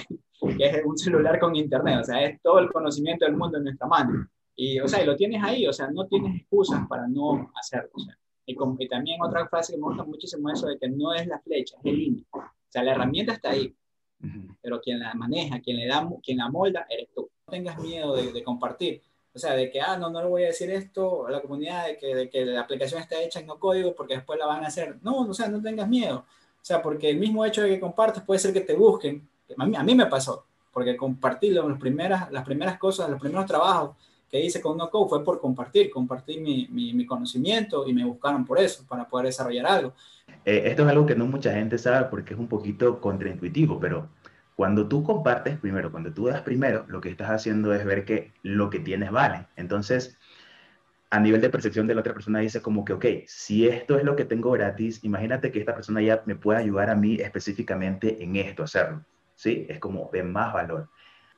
que 0.57 0.67
es 0.67 0.85
un 0.85 0.97
celular 0.97 1.39
con 1.39 1.57
internet. 1.57 1.99
O 2.01 2.05
sea, 2.05 2.25
es 2.25 2.41
todo 2.43 2.59
el 2.59 2.71
conocimiento 2.71 3.25
del 3.25 3.37
mundo 3.37 3.59
en 3.59 3.65
nuestra 3.65 3.87
mano. 3.87 4.29
Y, 4.61 4.81
o 4.81 4.89
sea, 4.89 5.01
y 5.01 5.07
lo 5.07 5.15
tienes 5.15 5.41
ahí, 5.43 5.69
o 5.69 5.73
sea, 5.73 5.89
no 5.89 6.09
tienes 6.09 6.41
excusas 6.41 6.85
para 6.89 7.07
no 7.07 7.49
hacerlo. 7.55 7.91
O 7.93 8.01
sea, 8.01 8.15
Y, 8.45 8.57
y, 8.79 8.89
también 8.89 9.23
otra 9.23 9.47
frase 9.47 9.73
que 9.73 9.79
me 9.79 9.85
gusta 9.85 10.03
muchísimo 10.03 10.51
eso 10.51 10.67
de 10.67 10.77
que 10.79 10.89
no 10.89 11.15
es 11.15 11.29
la 11.29 11.39
flecha, 11.39 11.77
es 11.79 11.85
el 11.85 11.97
línea. 11.97 12.25
O 12.69 12.73
sea, 12.73 12.83
la 12.83 12.93
herramienta 12.93 13.33
está 13.33 13.51
ahí, 13.51 13.75
pero 14.61 14.81
quien 14.81 15.01
la 15.01 15.15
maneja, 15.15 15.61
quien 15.61 15.79
le 15.79 15.87
da, 15.87 16.07
quien 16.23 16.39
la 16.39 16.51
molda, 16.51 16.87
eres 16.91 17.09
tú. 17.15 17.31
No 17.47 17.51
tengas 17.51 17.79
miedo 17.79 18.15
de, 18.15 18.33
de, 18.33 18.43
compartir. 18.43 19.01
O 19.35 19.39
sea, 19.39 19.55
de 19.55 19.71
que, 19.71 19.81
ah, 19.81 19.97
no, 19.97 20.11
no 20.11 20.21
le 20.21 20.29
voy 20.29 20.43
a 20.45 20.49
decir 20.49 20.71
esto 20.71 21.27
a 21.27 21.31
la 21.31 21.41
comunidad, 21.41 21.87
de 21.87 21.97
que, 21.97 22.15
de 22.15 22.29
que 22.29 22.45
la 22.45 22.61
aplicación 22.61 23.01
está 23.01 23.21
hecha 23.23 23.41
en 23.41 23.47
no 23.47 23.59
código 23.59 23.95
porque 23.95 24.17
después 24.17 24.39
la 24.39 24.47
van 24.47 24.65
a 24.65 24.69
hacer. 24.69 24.99
No, 25.03 25.21
o 25.21 25.35
sea, 25.35 25.49
no 25.49 25.63
tengas 25.63 25.89
miedo. 25.89 26.27
O 26.61 26.65
sea, 26.65 26.83
porque 26.83 27.09
el 27.11 27.19
mismo 27.19 27.45
hecho 27.45 27.63
de 27.63 27.71
que 27.71 27.81
compartes 27.81 28.23
puede 28.23 28.41
ser 28.41 28.53
que 28.53 28.61
te 28.61 28.75
busquen. 28.75 29.27
A 29.57 29.65
mí, 29.65 29.77
a 29.77 29.83
mí 29.83 29.95
me 29.95 30.07
pasó, 30.07 30.45
porque 30.73 30.97
compartir 30.97 31.55
las 31.55 31.79
primeras, 31.79 32.31
las 32.31 32.45
primeras 32.45 32.79
cosas, 32.79 33.09
los 33.09 33.21
primeros 33.21 33.47
trabajos 33.47 33.97
que 34.31 34.45
hice 34.45 34.61
con 34.61 34.77
no 34.77 34.91
code 34.91 35.09
fue 35.09 35.25
por 35.25 35.41
compartir, 35.41 35.91
compartir 35.91 36.41
mi, 36.41 36.69
mi, 36.69 37.07
conocimiento 37.07 37.87
y 37.89 37.95
me 37.95 38.05
buscaron 38.05 38.45
por 38.45 38.59
eso, 38.59 38.85
para 38.87 39.09
poder 39.09 39.27
desarrollar 39.27 39.67
algo. 39.67 39.95
Eh, 40.45 40.63
esto 40.67 40.85
es 40.85 40.89
algo 40.89 41.07
que 41.07 41.15
no 41.15 41.27
mucha 41.27 41.53
gente 41.53 41.79
sabe 41.79 42.07
porque 42.11 42.35
es 42.35 42.41
un 42.41 42.49
poquito 42.49 43.01
contraintuitivo, 43.01 43.79
pero 43.81 44.09
cuando 44.57 44.89
tú 44.89 45.05
compartes 45.05 45.59
primero, 45.59 45.91
cuando 45.91 46.13
tú 46.13 46.27
das 46.27 46.43
primero, 46.43 46.85
lo 46.89 47.01
que 47.01 47.11
estás 47.11 47.31
haciendo 47.31 47.75
es 47.75 47.85
ver 47.85 48.05
que 48.05 48.33
lo 48.43 48.71
que 48.71 48.81
tienes 48.81 49.11
vale. 49.11 49.47
Entonces, 49.57 50.19
a 51.11 51.21
nivel 51.21 51.41
de 51.41 51.51
percepción 51.51 51.87
de 51.87 51.95
la 51.95 52.01
otra 52.01 52.13
persona 52.13 52.41
dice 52.41 52.61
como 52.61 52.85
que, 52.85 52.93
ok, 52.93 53.05
si 53.27 53.67
esto 53.67 53.97
es 53.97 54.05
lo 54.05 54.17
que 54.17 54.25
tengo 54.25 54.51
gratis, 54.51 55.03
imagínate 55.05 55.51
que 55.51 55.61
esta 55.61 55.75
persona 55.75 56.03
ya 56.03 56.23
me 56.27 56.37
puede 56.37 56.59
ayudar 56.59 56.91
a 56.91 56.95
mí 56.95 57.17
específicamente 57.17 58.23
en 58.23 58.37
esto, 58.37 58.65
hacerlo. 58.65 59.05
¿Sí? 59.35 59.67
Es 59.69 59.79
como 59.79 60.11
de 60.13 60.25
más 60.25 60.53
valor. 60.53 60.89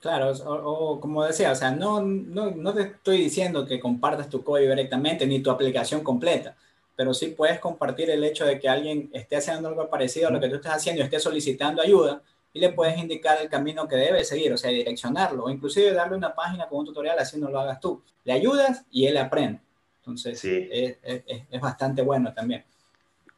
Claro, 0.00 0.32
o, 0.46 0.98
como 0.98 1.24
decía, 1.24 1.52
o 1.52 1.54
sea, 1.54 1.70
no, 1.72 2.00
no, 2.00 2.52
no, 2.52 2.72
te 2.72 2.82
estoy 2.82 3.18
diciendo 3.18 3.66
que 3.66 3.78
compartas 3.78 4.30
tu 4.30 4.42
código 4.42 4.70
directamente 4.70 5.26
ni 5.26 5.42
tu 5.42 5.50
aplicación 5.50 6.02
completa, 6.02 6.56
pero 6.96 7.14
sí 7.14 7.28
puedes 7.28 7.58
compartir 7.58 8.10
el 8.10 8.22
hecho 8.24 8.44
de 8.44 8.58
que 8.58 8.68
alguien 8.68 9.10
esté 9.12 9.36
haciendo 9.36 9.68
algo 9.68 9.88
parecido 9.88 10.28
a 10.28 10.30
lo 10.30 10.40
que 10.40 10.48
tú 10.48 10.56
estás 10.56 10.74
haciendo 10.76 11.00
y 11.00 11.04
esté 11.04 11.18
solicitando 11.18 11.82
ayuda 11.82 12.22
y 12.52 12.60
le 12.60 12.70
puedes 12.70 12.98
indicar 12.98 13.40
el 13.40 13.48
camino 13.48 13.86
que 13.86 13.96
debe 13.96 14.24
seguir, 14.24 14.52
o 14.52 14.56
sea, 14.56 14.70
direccionarlo, 14.70 15.44
o 15.44 15.50
inclusive 15.50 15.92
darle 15.92 16.16
una 16.16 16.34
página 16.34 16.68
con 16.68 16.80
un 16.80 16.86
tutorial 16.86 17.18
así 17.18 17.38
no 17.38 17.48
lo 17.48 17.60
hagas 17.60 17.80
tú. 17.80 18.02
Le 18.24 18.32
ayudas 18.32 18.84
y 18.90 19.06
él 19.06 19.16
aprende. 19.16 19.60
Entonces, 19.98 20.40
sí. 20.40 20.68
es, 20.70 20.98
es, 21.02 21.22
es 21.50 21.60
bastante 21.60 22.02
bueno 22.02 22.32
también. 22.34 22.64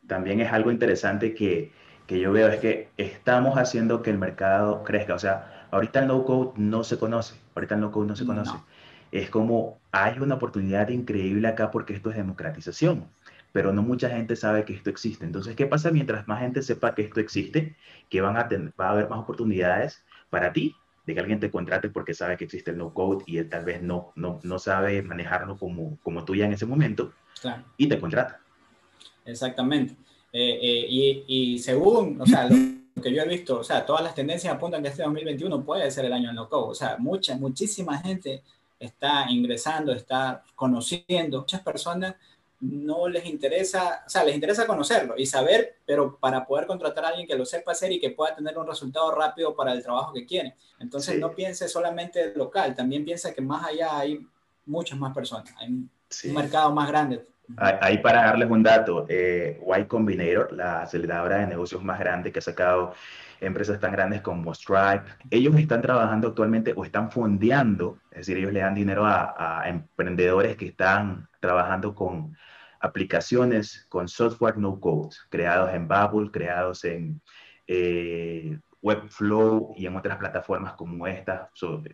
También 0.07 0.41
es 0.41 0.53
algo 0.53 0.71
interesante 0.71 1.35
que, 1.35 1.73
que 2.07 2.19
yo 2.19 2.33
veo, 2.33 2.49
es 2.49 2.59
que 2.59 2.89
estamos 2.97 3.59
haciendo 3.59 4.03
que 4.03 4.11
el 4.11 4.19
mercado 4.19 4.83
crezca, 4.83 5.15
o 5.15 5.19
sea, 5.19 5.63
Ahorita 5.73 6.01
el 6.01 6.09
no-code 6.09 6.53
no 6.57 6.85
se 6.85 6.99
conoce, 6.99 7.35
ahorita 7.55 7.77
el 7.77 7.81
no-code 7.81 8.07
no 8.07 8.15
se 8.15 8.27
conoce. 8.27 8.53
Es 9.11 9.31
como 9.31 9.79
hay 9.91 10.19
una 10.19 10.35
oportunidad 10.35 10.91
increíble 10.91 11.49
acá 11.49 11.71
porque 11.71 11.95
esto 11.95 12.11
es 12.11 12.17
democratización, 12.17 13.09
pero 13.53 13.73
no 13.73 13.83
mucha 13.83 14.09
gente 14.09 14.35
sabe 14.37 14.65
que 14.65 14.75
esto 14.75 14.91
existe. 14.91 15.25
Entonces, 15.25 15.55
¿qué 15.55 15.67
pasa 15.67 15.91
mientras 15.91 16.27
más 16.27 16.41
gente 16.41 16.63
sepa 16.63 16.95
que 16.95 17.03
esto 17.03 17.21
existe? 17.21 17.77
Que 18.09 18.21
van 18.21 18.37
a 18.37 18.49
tener, 18.49 18.73
va 18.81 18.89
a 18.89 18.93
haber 18.93 19.09
más 19.09 19.21
oportunidades 19.21 20.03
para 20.31 20.53
ti 20.53 20.75
de 21.07 21.15
que 21.15 21.21
alguien 21.21 21.41
te 21.41 21.51
contrate 21.51 21.89
porque 21.89 22.15
sabe 22.15 22.37
que 22.37 22.45
existe 22.45 22.71
el 22.71 22.79
no-code 22.79 23.25
y 23.27 23.39
él 23.39 23.49
tal 23.49 23.65
vez 23.65 23.83
no, 23.83 24.13
no, 24.15 24.41
no 24.43 24.59
sabe 24.59 25.03
manejarlo 25.03 25.59
como, 25.59 25.99
como 26.03 26.25
tú 26.25 26.35
ya 26.35 26.47
en 26.47 26.53
ese 26.53 26.67
momento 26.67 27.13
y 27.77 27.89
te 27.89 27.99
contrata. 27.99 28.41
Exactamente. 29.25 29.97
Eh, 30.33 30.59
eh, 30.63 30.87
y, 30.89 31.25
y, 31.27 31.59
según, 31.59 32.21
o 32.21 32.27
sea, 32.27 32.49
que 33.03 33.13
yo 33.13 33.23
he 33.23 33.29
visto, 33.29 33.61
o 33.61 33.65
sea, 33.65 33.85
todas 33.85 34.03
las 34.03 34.15
tendencias 34.15 34.55
apuntan 34.55 34.83
que 34.83 34.89
este 34.89 35.03
2021 35.03 35.65
puede 35.65 35.91
ser 35.91 36.05
el 36.07 36.13
año 36.13 36.29
del 36.29 36.37
no-code. 36.37 36.71
O 36.71 36.75
sea, 36.75 36.97
mucha, 36.99 37.37
muchísima 37.37 37.99
gente 37.99 38.43
está 38.79 39.27
ingresando, 39.31 39.93
está 39.93 40.43
conociendo. 40.55 41.41
Muchas 41.41 41.63
personas 41.63 42.15
no 42.63 43.09
les 43.09 43.27
interesa, 43.27 44.05
o 44.07 44.09
sea, 44.09 44.23
les 44.23 44.35
interesa 44.35 44.67
conocerlo 44.67 45.15
y 45.17 45.27
saber, 45.27 45.81
pero 45.85 46.17
para 46.19 46.47
poder 46.47 46.67
contratar 46.67 47.05
a 47.05 47.09
alguien 47.09 47.27
que 47.27 47.37
lo 47.37 47.45
sepa 47.45 47.73
hacer 47.73 47.91
y 47.91 47.99
que 47.99 48.11
pueda 48.11 48.37
tener 48.37 48.57
un 48.57 48.67
resultado 48.67 49.13
rápido 49.13 49.55
para 49.57 49.73
el 49.73 49.83
trabajo 49.83 50.13
que 50.13 50.25
quiere. 50.25 50.55
Entonces, 50.79 51.19
no 51.19 51.33
piense 51.33 51.69
solamente 51.69 52.33
local, 52.37 52.75
también 52.75 53.05
piensa 53.05 53.35
que 53.35 53.41
más 53.41 53.67
allá 53.67 53.99
hay 53.99 54.25
muchas 54.65 54.99
más 54.99 55.13
personas, 55.13 55.53
hay 55.59 55.69
un 55.69 55.91
mercado 56.35 56.73
más 56.73 56.89
grande. 56.89 57.27
Ahí 57.57 57.99
para 57.99 58.27
darles 58.27 58.49
un 58.49 58.63
dato, 58.63 59.07
eh, 59.09 59.61
Y 59.61 59.85
Combinator, 59.85 60.53
la 60.53 60.83
aceleradora 60.83 61.39
de 61.39 61.49
negocios 61.49 61.83
más 61.83 61.99
grande 61.99 62.33
que 62.33 62.39
ha 62.39 62.43
sacado 62.43 62.95
empresas 63.41 63.81
tan 63.81 63.93
grandes 63.93 64.21
como 64.23 64.55
Stripe, 64.55 65.03
ellos 65.31 65.55
están 65.57 65.83
trabajando 65.83 66.29
actualmente 66.29 66.73
o 66.77 66.85
están 66.85 67.11
fondeando, 67.11 67.99
es 68.13 68.19
decir, 68.19 68.39
ellos 68.39 68.53
le 68.53 68.61
dan 68.61 68.75
dinero 68.75 69.05
a, 69.05 69.65
emprendedores 69.67 70.57
que 70.57 70.67
están 70.67 71.29
trabajando 71.41 71.95
con 71.95 72.37
aplicaciones, 72.83 73.87
con 73.89 74.09
software 74.09 74.59
no 74.59 74.79
code, 74.81 75.17
creados 75.31 75.73
en 75.73 75.89
Bubble, 75.89 76.31
creados 76.31 76.85
en 76.85 77.23
eh, 77.67 78.59
Webflow 78.83 79.75
y 79.77 79.87
en 79.87 79.97
otras 79.97 80.19
plataformas 80.19 80.75
como 80.75 81.07
estas, 81.07 81.49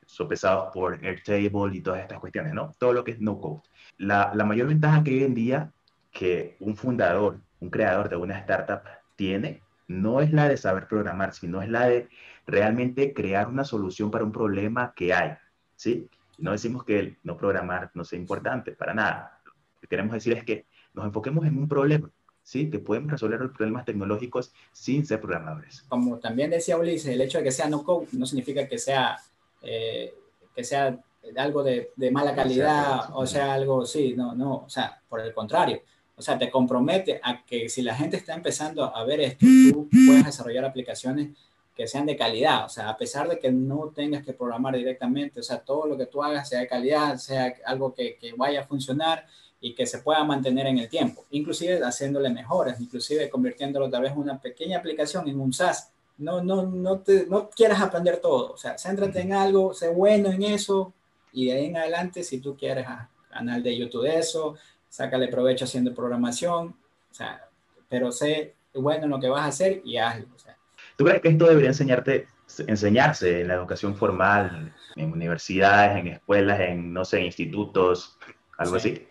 sopesados 0.06 0.72
por 0.72 0.98
Airtable 1.04 1.76
y 1.76 1.80
todas 1.82 2.00
estas 2.00 2.18
cuestiones, 2.18 2.54
¿no? 2.54 2.74
Todo 2.78 2.94
lo 2.94 3.04
que 3.04 3.12
es 3.12 3.20
no 3.20 3.38
code. 3.38 3.62
La, 3.98 4.32
la 4.34 4.44
mayor 4.44 4.68
ventaja 4.68 5.04
que 5.04 5.10
hoy 5.10 5.24
en 5.24 5.34
día 5.34 5.72
que 6.10 6.56
un 6.60 6.74
fundador, 6.74 7.38
un 7.60 7.70
creador 7.70 8.08
de 8.08 8.16
una 8.16 8.38
startup 8.38 8.80
tiene, 9.14 9.62
no 9.88 10.20
es 10.20 10.32
la 10.32 10.48
de 10.48 10.56
saber 10.56 10.88
programar, 10.88 11.34
sino 11.34 11.60
es 11.60 11.68
la 11.68 11.86
de 11.86 12.08
realmente 12.46 13.12
crear 13.12 13.48
una 13.48 13.64
solución 13.64 14.10
para 14.10 14.24
un 14.24 14.32
problema 14.32 14.94
que 14.96 15.12
hay, 15.12 15.36
¿sí? 15.76 16.08
No 16.38 16.52
decimos 16.52 16.84
que 16.84 16.98
el 16.98 17.18
no 17.24 17.36
programar 17.36 17.90
no 17.94 18.04
sea 18.04 18.18
importante, 18.18 18.72
para 18.72 18.94
nada. 18.94 19.40
Lo 19.44 19.52
que 19.80 19.88
queremos 19.88 20.14
decir 20.14 20.32
es 20.34 20.44
que 20.44 20.66
nos 20.98 21.06
enfoquemos 21.06 21.46
en 21.46 21.56
un 21.56 21.68
problema, 21.68 22.10
¿sí? 22.42 22.68
Que 22.70 22.78
podemos 22.78 23.12
resolver 23.12 23.40
los 23.40 23.52
problemas 23.52 23.84
tecnológicos 23.84 24.52
sin 24.72 25.06
ser 25.06 25.20
programadores. 25.20 25.84
Como 25.88 26.18
también 26.18 26.50
decía 26.50 26.76
Ulises, 26.76 27.14
el 27.14 27.20
hecho 27.20 27.38
de 27.38 27.44
que 27.44 27.52
sea 27.52 27.68
no 27.68 27.82
code 27.84 28.08
no 28.12 28.26
significa 28.26 28.66
que 28.68 28.78
sea, 28.78 29.16
eh, 29.62 30.14
que 30.54 30.64
sea 30.64 30.98
algo 31.36 31.62
de, 31.62 31.92
de 31.96 32.10
mala 32.10 32.34
calidad, 32.34 33.10
o 33.12 33.26
sea, 33.26 33.54
algo, 33.54 33.86
sí, 33.86 34.14
no, 34.16 34.34
no, 34.34 34.64
o 34.64 34.68
sea, 34.68 35.00
por 35.08 35.20
el 35.20 35.32
contrario. 35.32 35.82
O 36.16 36.22
sea, 36.22 36.36
te 36.36 36.50
compromete 36.50 37.20
a 37.22 37.44
que 37.44 37.68
si 37.68 37.82
la 37.82 37.94
gente 37.94 38.16
está 38.16 38.34
empezando 38.34 38.84
a 38.84 39.04
ver 39.04 39.20
esto, 39.20 39.46
tú 39.72 39.88
puedes 39.88 40.24
desarrollar 40.24 40.64
aplicaciones 40.64 41.28
que 41.76 41.86
sean 41.86 42.06
de 42.06 42.16
calidad, 42.16 42.64
o 42.64 42.68
sea, 42.68 42.88
a 42.88 42.96
pesar 42.96 43.28
de 43.28 43.38
que 43.38 43.52
no 43.52 43.92
tengas 43.94 44.24
que 44.24 44.32
programar 44.32 44.74
directamente, 44.74 45.38
o 45.38 45.42
sea, 45.44 45.60
todo 45.60 45.86
lo 45.86 45.96
que 45.96 46.06
tú 46.06 46.24
hagas 46.24 46.48
sea 46.48 46.58
de 46.58 46.66
calidad, 46.66 47.16
sea 47.18 47.54
algo 47.64 47.94
que, 47.94 48.16
que 48.16 48.32
vaya 48.32 48.62
a 48.62 48.66
funcionar 48.66 49.24
y 49.60 49.74
que 49.74 49.86
se 49.86 49.98
pueda 49.98 50.22
mantener 50.24 50.66
en 50.66 50.78
el 50.78 50.88
tiempo, 50.88 51.24
inclusive 51.30 51.80
haciéndole 51.82 52.30
mejoras, 52.30 52.80
inclusive 52.80 53.28
convirtiéndolo 53.28 53.90
tal 53.90 54.02
vez 54.02 54.12
en 54.12 54.18
una 54.18 54.40
pequeña 54.40 54.78
aplicación 54.78 55.28
en 55.28 55.40
un 55.40 55.52
SaaS. 55.52 55.90
No, 56.18 56.42
no, 56.42 56.62
no, 56.62 56.98
te, 56.98 57.26
no 57.26 57.48
quieras 57.48 57.80
aprender 57.80 58.18
todo, 58.18 58.52
o 58.52 58.56
sea, 58.56 58.76
céntrate 58.76 59.20
en 59.20 59.32
algo, 59.32 59.72
sé 59.72 59.88
bueno 59.88 60.30
en 60.30 60.42
eso, 60.42 60.92
y 61.32 61.46
de 61.46 61.52
ahí 61.52 61.66
en 61.66 61.76
adelante, 61.76 62.24
si 62.24 62.40
tú 62.40 62.56
quieres 62.56 62.86
a 62.86 63.08
canal 63.30 63.62
de 63.62 63.76
YouTube 63.76 64.02
de 64.02 64.18
eso, 64.18 64.56
sácale 64.88 65.28
provecho 65.28 65.64
haciendo 65.64 65.94
programación, 65.94 66.74
o 67.10 67.14
sea, 67.14 67.48
pero 67.88 68.10
sé 68.10 68.54
bueno 68.74 69.04
en 69.04 69.10
lo 69.10 69.20
que 69.20 69.28
vas 69.28 69.42
a 69.42 69.46
hacer 69.46 69.82
y 69.84 69.96
hazlo. 69.96 70.26
O 70.34 70.38
sea. 70.38 70.56
¿Tú 70.96 71.04
crees 71.04 71.20
que 71.20 71.28
esto 71.28 71.46
debería 71.46 71.70
enseñarte, 71.70 72.28
enseñarse 72.66 73.42
en 73.42 73.48
la 73.48 73.54
educación 73.54 73.94
formal, 73.94 74.74
en 74.96 75.12
universidades, 75.12 75.98
en 75.98 76.08
escuelas, 76.08 76.60
en, 76.60 76.92
no 76.92 77.04
sé, 77.04 77.22
institutos, 77.22 78.18
algo 78.56 78.76
así? 78.76 79.07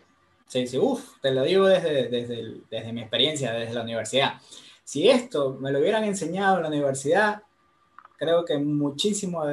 Sí, 0.47 0.65
sí, 0.65 0.77
uff, 0.77 1.19
te 1.21 1.31
lo 1.31 1.43
digo 1.43 1.67
desde, 1.67 2.07
desde, 2.07 2.61
desde 2.69 2.93
mi 2.93 3.01
experiencia, 3.01 3.51
desde 3.51 3.73
la 3.73 3.81
universidad. 3.81 4.35
Si 4.83 5.09
esto 5.09 5.57
me 5.59 5.71
lo 5.71 5.79
hubieran 5.79 6.05
enseñado 6.05 6.57
en 6.57 6.63
la 6.63 6.69
universidad, 6.69 7.43
creo 8.17 8.45
que 8.45 8.57
muchísimo 8.57 9.43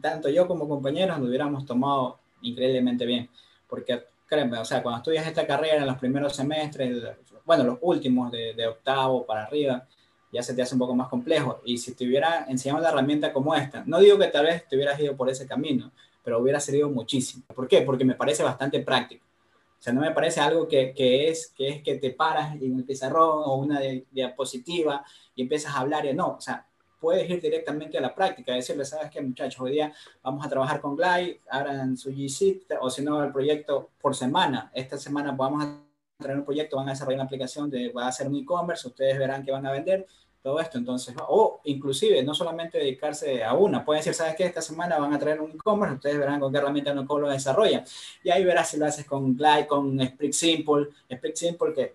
tanto 0.00 0.28
yo 0.28 0.48
como 0.48 0.68
compañeros 0.68 1.18
nos 1.18 1.28
hubiéramos 1.28 1.64
tomado 1.64 2.18
increíblemente 2.40 3.06
bien, 3.06 3.28
porque 3.68 4.04
créeme, 4.26 4.58
o 4.58 4.64
sea, 4.64 4.82
cuando 4.82 4.98
estudias 4.98 5.26
esta 5.26 5.46
carrera 5.46 5.82
en 5.82 5.86
los 5.86 5.98
primeros 5.98 6.34
semestres, 6.34 7.02
bueno, 7.44 7.64
los 7.64 7.78
últimos 7.82 8.32
de, 8.32 8.54
de, 8.54 8.66
octavo 8.66 9.26
para 9.26 9.44
arriba, 9.44 9.86
ya 10.32 10.42
se 10.42 10.54
te 10.54 10.62
hace 10.62 10.74
un 10.74 10.78
poco 10.78 10.94
más 10.94 11.08
complejo. 11.08 11.60
Y 11.64 11.76
si 11.76 11.94
te 11.94 12.06
hubiera 12.06 12.46
enseñado 12.48 12.80
una 12.80 12.88
herramienta 12.88 13.32
como 13.32 13.54
esta, 13.54 13.84
no 13.86 14.00
digo 14.00 14.18
que 14.18 14.28
tal 14.28 14.46
vez 14.46 14.66
te 14.66 14.76
hubieras 14.76 14.98
ido 14.98 15.16
por 15.16 15.28
ese 15.28 15.46
camino, 15.46 15.92
pero 16.24 16.38
hubiera 16.38 16.58
servido 16.60 16.88
muchísimo. 16.88 17.44
¿Por 17.54 17.68
qué? 17.68 17.82
Porque 17.82 18.04
me 18.04 18.14
parece 18.14 18.42
bastante 18.42 18.80
práctico. 18.80 19.24
O 19.82 19.84
sea, 19.84 19.92
no 19.92 20.00
me 20.00 20.12
parece 20.12 20.38
algo 20.38 20.68
que, 20.68 20.94
que, 20.94 21.28
es, 21.28 21.52
que 21.56 21.68
es 21.68 21.82
que 21.82 21.96
te 21.96 22.10
paras 22.10 22.54
en 22.54 22.78
el 22.78 22.84
pizarrón 22.84 23.42
o 23.44 23.56
una 23.56 23.80
diapositiva 24.12 25.04
y 25.34 25.42
empiezas 25.42 25.74
a 25.74 25.80
hablar 25.80 26.06
y 26.06 26.14
no, 26.14 26.36
o 26.36 26.40
sea, 26.40 26.64
puedes 27.00 27.28
ir 27.28 27.40
directamente 27.40 27.98
a 27.98 28.00
la 28.00 28.14
práctica, 28.14 28.54
decirle, 28.54 28.84
¿sabes 28.84 29.10
qué, 29.10 29.20
muchachos? 29.20 29.60
Hoy 29.60 29.72
día 29.72 29.92
vamos 30.22 30.46
a 30.46 30.48
trabajar 30.48 30.80
con 30.80 30.94
Glide, 30.94 31.40
en 31.68 31.96
su 31.96 32.12
GC, 32.12 32.64
o 32.80 32.88
si 32.90 33.02
no, 33.02 33.24
el 33.24 33.32
proyecto 33.32 33.90
por 34.00 34.14
semana. 34.14 34.70
Esta 34.72 34.96
semana 34.96 35.32
vamos 35.32 35.64
a 35.64 35.82
tener 36.16 36.36
un 36.36 36.44
proyecto, 36.44 36.76
van 36.76 36.86
a 36.86 36.92
desarrollar 36.92 37.16
una 37.16 37.24
aplicación 37.24 37.68
de, 37.68 37.88
va 37.88 38.04
a 38.04 38.08
hacer 38.10 38.28
un 38.28 38.36
e-commerce, 38.36 38.86
ustedes 38.86 39.18
verán 39.18 39.44
que 39.44 39.50
van 39.50 39.66
a 39.66 39.72
vender, 39.72 40.06
todo 40.42 40.60
esto. 40.60 40.78
Entonces, 40.78 41.14
o 41.28 41.60
inclusive, 41.64 42.22
no 42.22 42.34
solamente 42.34 42.78
dedicarse 42.78 43.44
a 43.44 43.54
una, 43.54 43.84
pueden 43.84 44.00
decir, 44.00 44.14
¿sabes 44.14 44.34
qué? 44.36 44.44
Esta 44.44 44.60
semana 44.60 44.98
van 44.98 45.12
a 45.12 45.18
traer 45.18 45.40
un 45.40 45.52
e-commerce, 45.52 45.94
ustedes 45.94 46.18
verán 46.18 46.40
con 46.40 46.52
qué 46.52 46.58
herramienta 46.58 46.92
no 46.94 47.04
lo 47.18 47.28
desarrollan. 47.28 47.84
Y 48.24 48.30
ahí 48.30 48.44
verás 48.44 48.70
si 48.70 48.76
lo 48.76 48.86
haces 48.86 49.06
con 49.06 49.36
Glide, 49.36 49.66
con 49.66 50.00
Spring 50.00 50.32
Simple, 50.32 50.88
Spring 51.08 51.36
Simple 51.36 51.72
que 51.72 51.94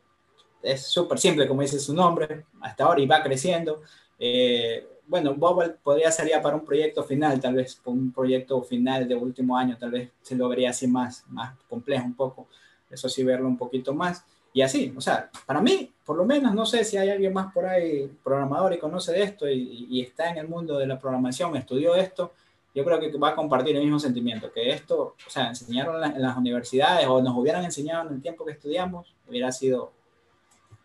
es 0.62 0.88
súper 0.88 1.19
simple, 1.19 1.47
como 1.47 1.62
dice 1.62 1.79
su 1.79 1.93
nombre, 1.93 2.45
hasta 2.62 2.86
ahora 2.86 3.01
y 3.01 3.05
va 3.05 3.21
creciendo. 3.21 3.81
Eh, 4.19 4.88
bueno, 5.07 5.33
Bubble 5.36 5.75
podría 5.81 6.12
ser 6.12 6.27
ya 6.29 6.41
para 6.41 6.55
un 6.55 6.65
proyecto 6.65 7.03
final, 7.03 7.39
tal 7.39 7.55
vez 7.55 7.79
un 7.86 8.12
proyecto 8.12 8.62
final 8.63 9.07
de 9.07 9.15
último 9.15 9.57
año, 9.57 9.77
tal 9.77 9.91
vez 9.91 10.12
se 10.21 10.36
lo 10.36 10.49
vería 10.49 10.71
así 10.71 10.88
más, 10.88 11.23
más 11.29 11.57
complejo 11.69 12.05
un 12.05 12.15
poco, 12.15 12.47
eso 12.89 13.07
sí 13.07 13.23
verlo 13.23 13.47
un 13.47 13.57
poquito 13.57 13.93
más. 13.93 14.25
Y 14.57 14.63
así, 14.63 14.91
o 14.97 15.01
sea, 15.01 15.29
para 15.45 15.61
mí, 15.61 15.93
por 16.03 16.17
lo 16.17 16.25
menos, 16.25 16.51
no 16.55 16.65
sé 16.65 16.83
si 16.83 16.97
hay 16.97 17.11
alguien 17.11 17.31
más 17.31 17.53
por 17.53 17.67
ahí, 17.67 18.11
programador 18.23 18.73
y 18.73 18.79
conoce 18.79 19.11
de 19.11 19.21
esto 19.21 19.47
y, 19.47 19.85
y 19.87 20.01
está 20.01 20.31
en 20.31 20.37
el 20.37 20.47
mundo 20.47 20.79
de 20.79 20.87
la 20.87 20.97
programación, 20.97 21.55
estudió 21.55 21.93
esto, 21.93 22.33
yo 22.73 22.83
creo 22.83 22.99
que 22.99 23.15
va 23.19 23.29
a 23.29 23.35
compartir 23.35 23.75
el 23.75 23.83
mismo 23.83 23.99
sentimiento, 23.99 24.51
que 24.51 24.71
esto, 24.71 25.13
o 25.27 25.29
sea, 25.29 25.49
enseñaron 25.49 26.03
en 26.03 26.19
las 26.19 26.35
universidades 26.35 27.05
o 27.05 27.21
nos 27.21 27.37
hubieran 27.37 27.63
enseñado 27.65 28.09
en 28.09 28.15
el 28.15 28.21
tiempo 28.23 28.43
que 28.45 28.53
estudiamos, 28.53 29.13
hubiera 29.29 29.51
sido 29.51 29.91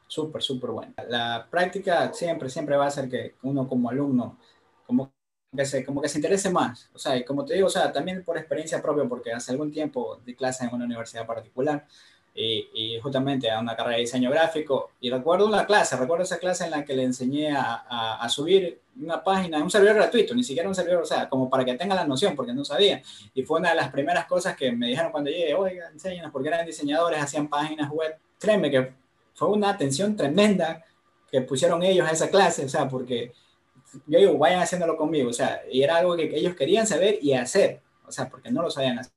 súper, 0.07 0.43
súper 0.43 0.69
bueno. 0.69 0.93
La 1.09 1.47
práctica 1.51 2.13
siempre, 2.13 2.51
siempre 2.51 2.77
va 2.77 2.89
a 2.89 2.91
ser 2.91 3.09
que 3.09 3.37
uno 3.43 3.67
como 3.67 3.89
alumno, 3.89 4.37
como 4.87 5.11
que 5.57 5.65
se, 5.65 5.83
como 5.83 6.03
que 6.03 6.11
se 6.11 6.19
interese 6.19 6.51
más. 6.51 6.91
O 6.93 6.99
sea, 6.99 7.17
y 7.17 7.25
como 7.25 7.47
te 7.47 7.55
digo, 7.55 7.69
o 7.69 7.71
sea, 7.71 7.91
también 7.91 8.23
por 8.23 8.37
experiencia 8.37 8.83
propia, 8.83 9.09
porque 9.09 9.33
hace 9.33 9.53
algún 9.53 9.73
tiempo 9.73 10.21
di 10.27 10.35
clase 10.35 10.67
en 10.67 10.75
una 10.75 10.85
universidad 10.85 11.27
particular 11.27 11.87
y, 12.35 12.69
y, 12.73 13.01
justamente 13.01 13.51
a 13.51 13.61
una 13.61 13.77
carrera 13.77 13.97
de 13.97 14.03
diseño 14.03 14.31
gráfico. 14.31 14.93
Y 15.01 15.11
recuerdo 15.11 15.47
una 15.47 15.67
clase, 15.67 15.97
recuerdo 15.97 16.25
esa 16.25 16.39
clase 16.39 16.65
en 16.65 16.71
la 16.71 16.85
que 16.85 16.95
le 16.95 17.05
enseñé 17.05 17.53
a, 17.53 17.85
a, 17.89 18.23
a 18.23 18.29
subir 18.29 18.81
una 19.01 19.23
página, 19.23 19.63
un 19.63 19.71
servidor 19.71 19.97
gratuito, 19.97 20.35
ni 20.35 20.43
siquiera 20.45 20.69
un 20.69 20.75
servidor, 20.75 21.03
o 21.03 21.07
sea, 21.07 21.29
como 21.29 21.49
para 21.51 21.65
que 21.65 21.75
tenga 21.75 21.95
la 21.95 22.07
noción, 22.07 22.35
porque 22.35 22.53
no 22.53 22.65
sabía. 22.65 23.03
Y 23.35 23.43
fue 23.43 23.61
una 23.61 23.71
de 23.71 23.77
las 23.77 23.91
primeras 23.91 24.27
cosas 24.27 24.57
que 24.57 24.73
me 24.73 24.89
dijeron 24.89 25.13
cuando 25.13 25.31
llegué, 25.31 25.55
oiga, 25.55 25.89
enséñanos, 25.91 26.33
porque 26.33 26.49
eran 26.49 26.67
diseñadores, 26.67 27.21
hacían 27.21 27.49
páginas 27.49 27.91
web. 27.91 28.17
Créeme 28.39 28.71
que 28.71 28.93
fue 29.35 29.49
una 29.49 29.71
atención 29.71 30.17
tremenda 30.17 30.85
que 31.31 31.41
pusieron 31.41 31.83
ellos 31.83 32.07
a 32.07 32.13
esa 32.13 32.31
clase, 32.31 32.65
o 32.65 32.69
sea, 32.69 32.89
porque 32.89 33.33
yo 34.07 34.19
digo, 34.19 34.39
vayan 34.39 34.61
haciéndolo 34.61 34.97
conmigo, 34.97 35.31
o 35.31 35.33
sea, 35.33 35.63
y 35.71 35.83
era 35.83 35.97
algo 35.97 36.17
que 36.17 36.25
ellos 36.37 36.55
querían 36.55 36.87
saber 36.87 37.19
y 37.23 37.33
hacer, 37.35 37.81
o 38.07 38.13
sea, 38.13 38.29
porque 38.29 38.51
no 38.51 38.63
lo 38.63 38.71
sabían 38.71 38.99
hacer. 38.99 39.13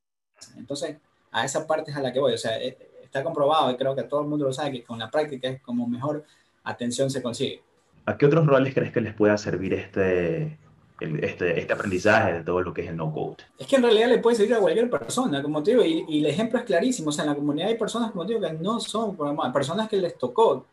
Entonces, 0.58 0.97
a 1.32 1.45
esa 1.45 1.67
parte 1.67 1.91
es 1.91 1.97
a 1.97 2.01
la 2.01 2.13
que 2.13 2.19
voy, 2.19 2.34
o 2.34 2.38
sea, 2.38 2.58
eh, 2.62 2.78
está 3.15 3.23
comprobado 3.23 3.71
y 3.71 3.78
creo 3.78 3.95
que 3.95 4.04
todo 4.04 4.21
el 4.21 4.28
mundo 4.28 4.45
lo 4.45 4.54
sabe 4.54 4.73
que 4.73 4.84
con 4.84 4.99
la 4.99 5.10
práctica 5.10 5.47
es 5.47 5.62
como 5.62 5.88
mejor 5.88 6.25
atención 6.65 7.10
se 7.10 7.21
consigue. 7.21 7.63
¿A 8.06 8.17
qué 8.17 8.25
otros 8.25 8.45
roles 8.45 8.73
crees 8.73 8.91
que 8.91 8.99
les 8.99 9.13
pueda 9.13 9.38
servir 9.38 9.73
este, 9.73 10.60
este, 10.99 11.60
este 11.60 11.73
aprendizaje 11.73 12.34
de 12.34 12.43
todo 12.43 12.62
lo 12.62 12.73
que 12.73 12.82
es 12.82 12.89
el 12.89 12.97
no-code? 12.97 13.38
Es 13.58 13.67
que 13.67 13.78
en 13.78 13.84
realidad 13.84 14.10
le 14.10 14.19
puede 14.19 14.36
servir 14.36 14.56
a 14.56 14.60
cualquier 14.60 14.89
persona, 14.89 15.41
como 15.41 15.63
te 15.63 15.71
digo, 15.71 15.84
y, 15.86 16.06
y, 16.10 16.19
el 16.19 16.25
ejemplo 16.25 16.60
es 16.60 16.65
clarísimo. 16.65 17.10
O 17.10 17.12
sea, 17.12 17.23
en 17.23 17.30
la 17.30 17.36
comunidad 17.36 17.69
hay 17.69 17.78
personas, 17.78 18.12
como 18.12 18.25
te 18.25 18.34
digo, 18.34 18.45
que 18.45 18.54
no 18.54 18.80
son 18.82 19.15
programadores, 19.15 19.54
personas 19.54 19.88
que 19.88 19.97
les 19.97 20.17
tocó. 20.17 20.67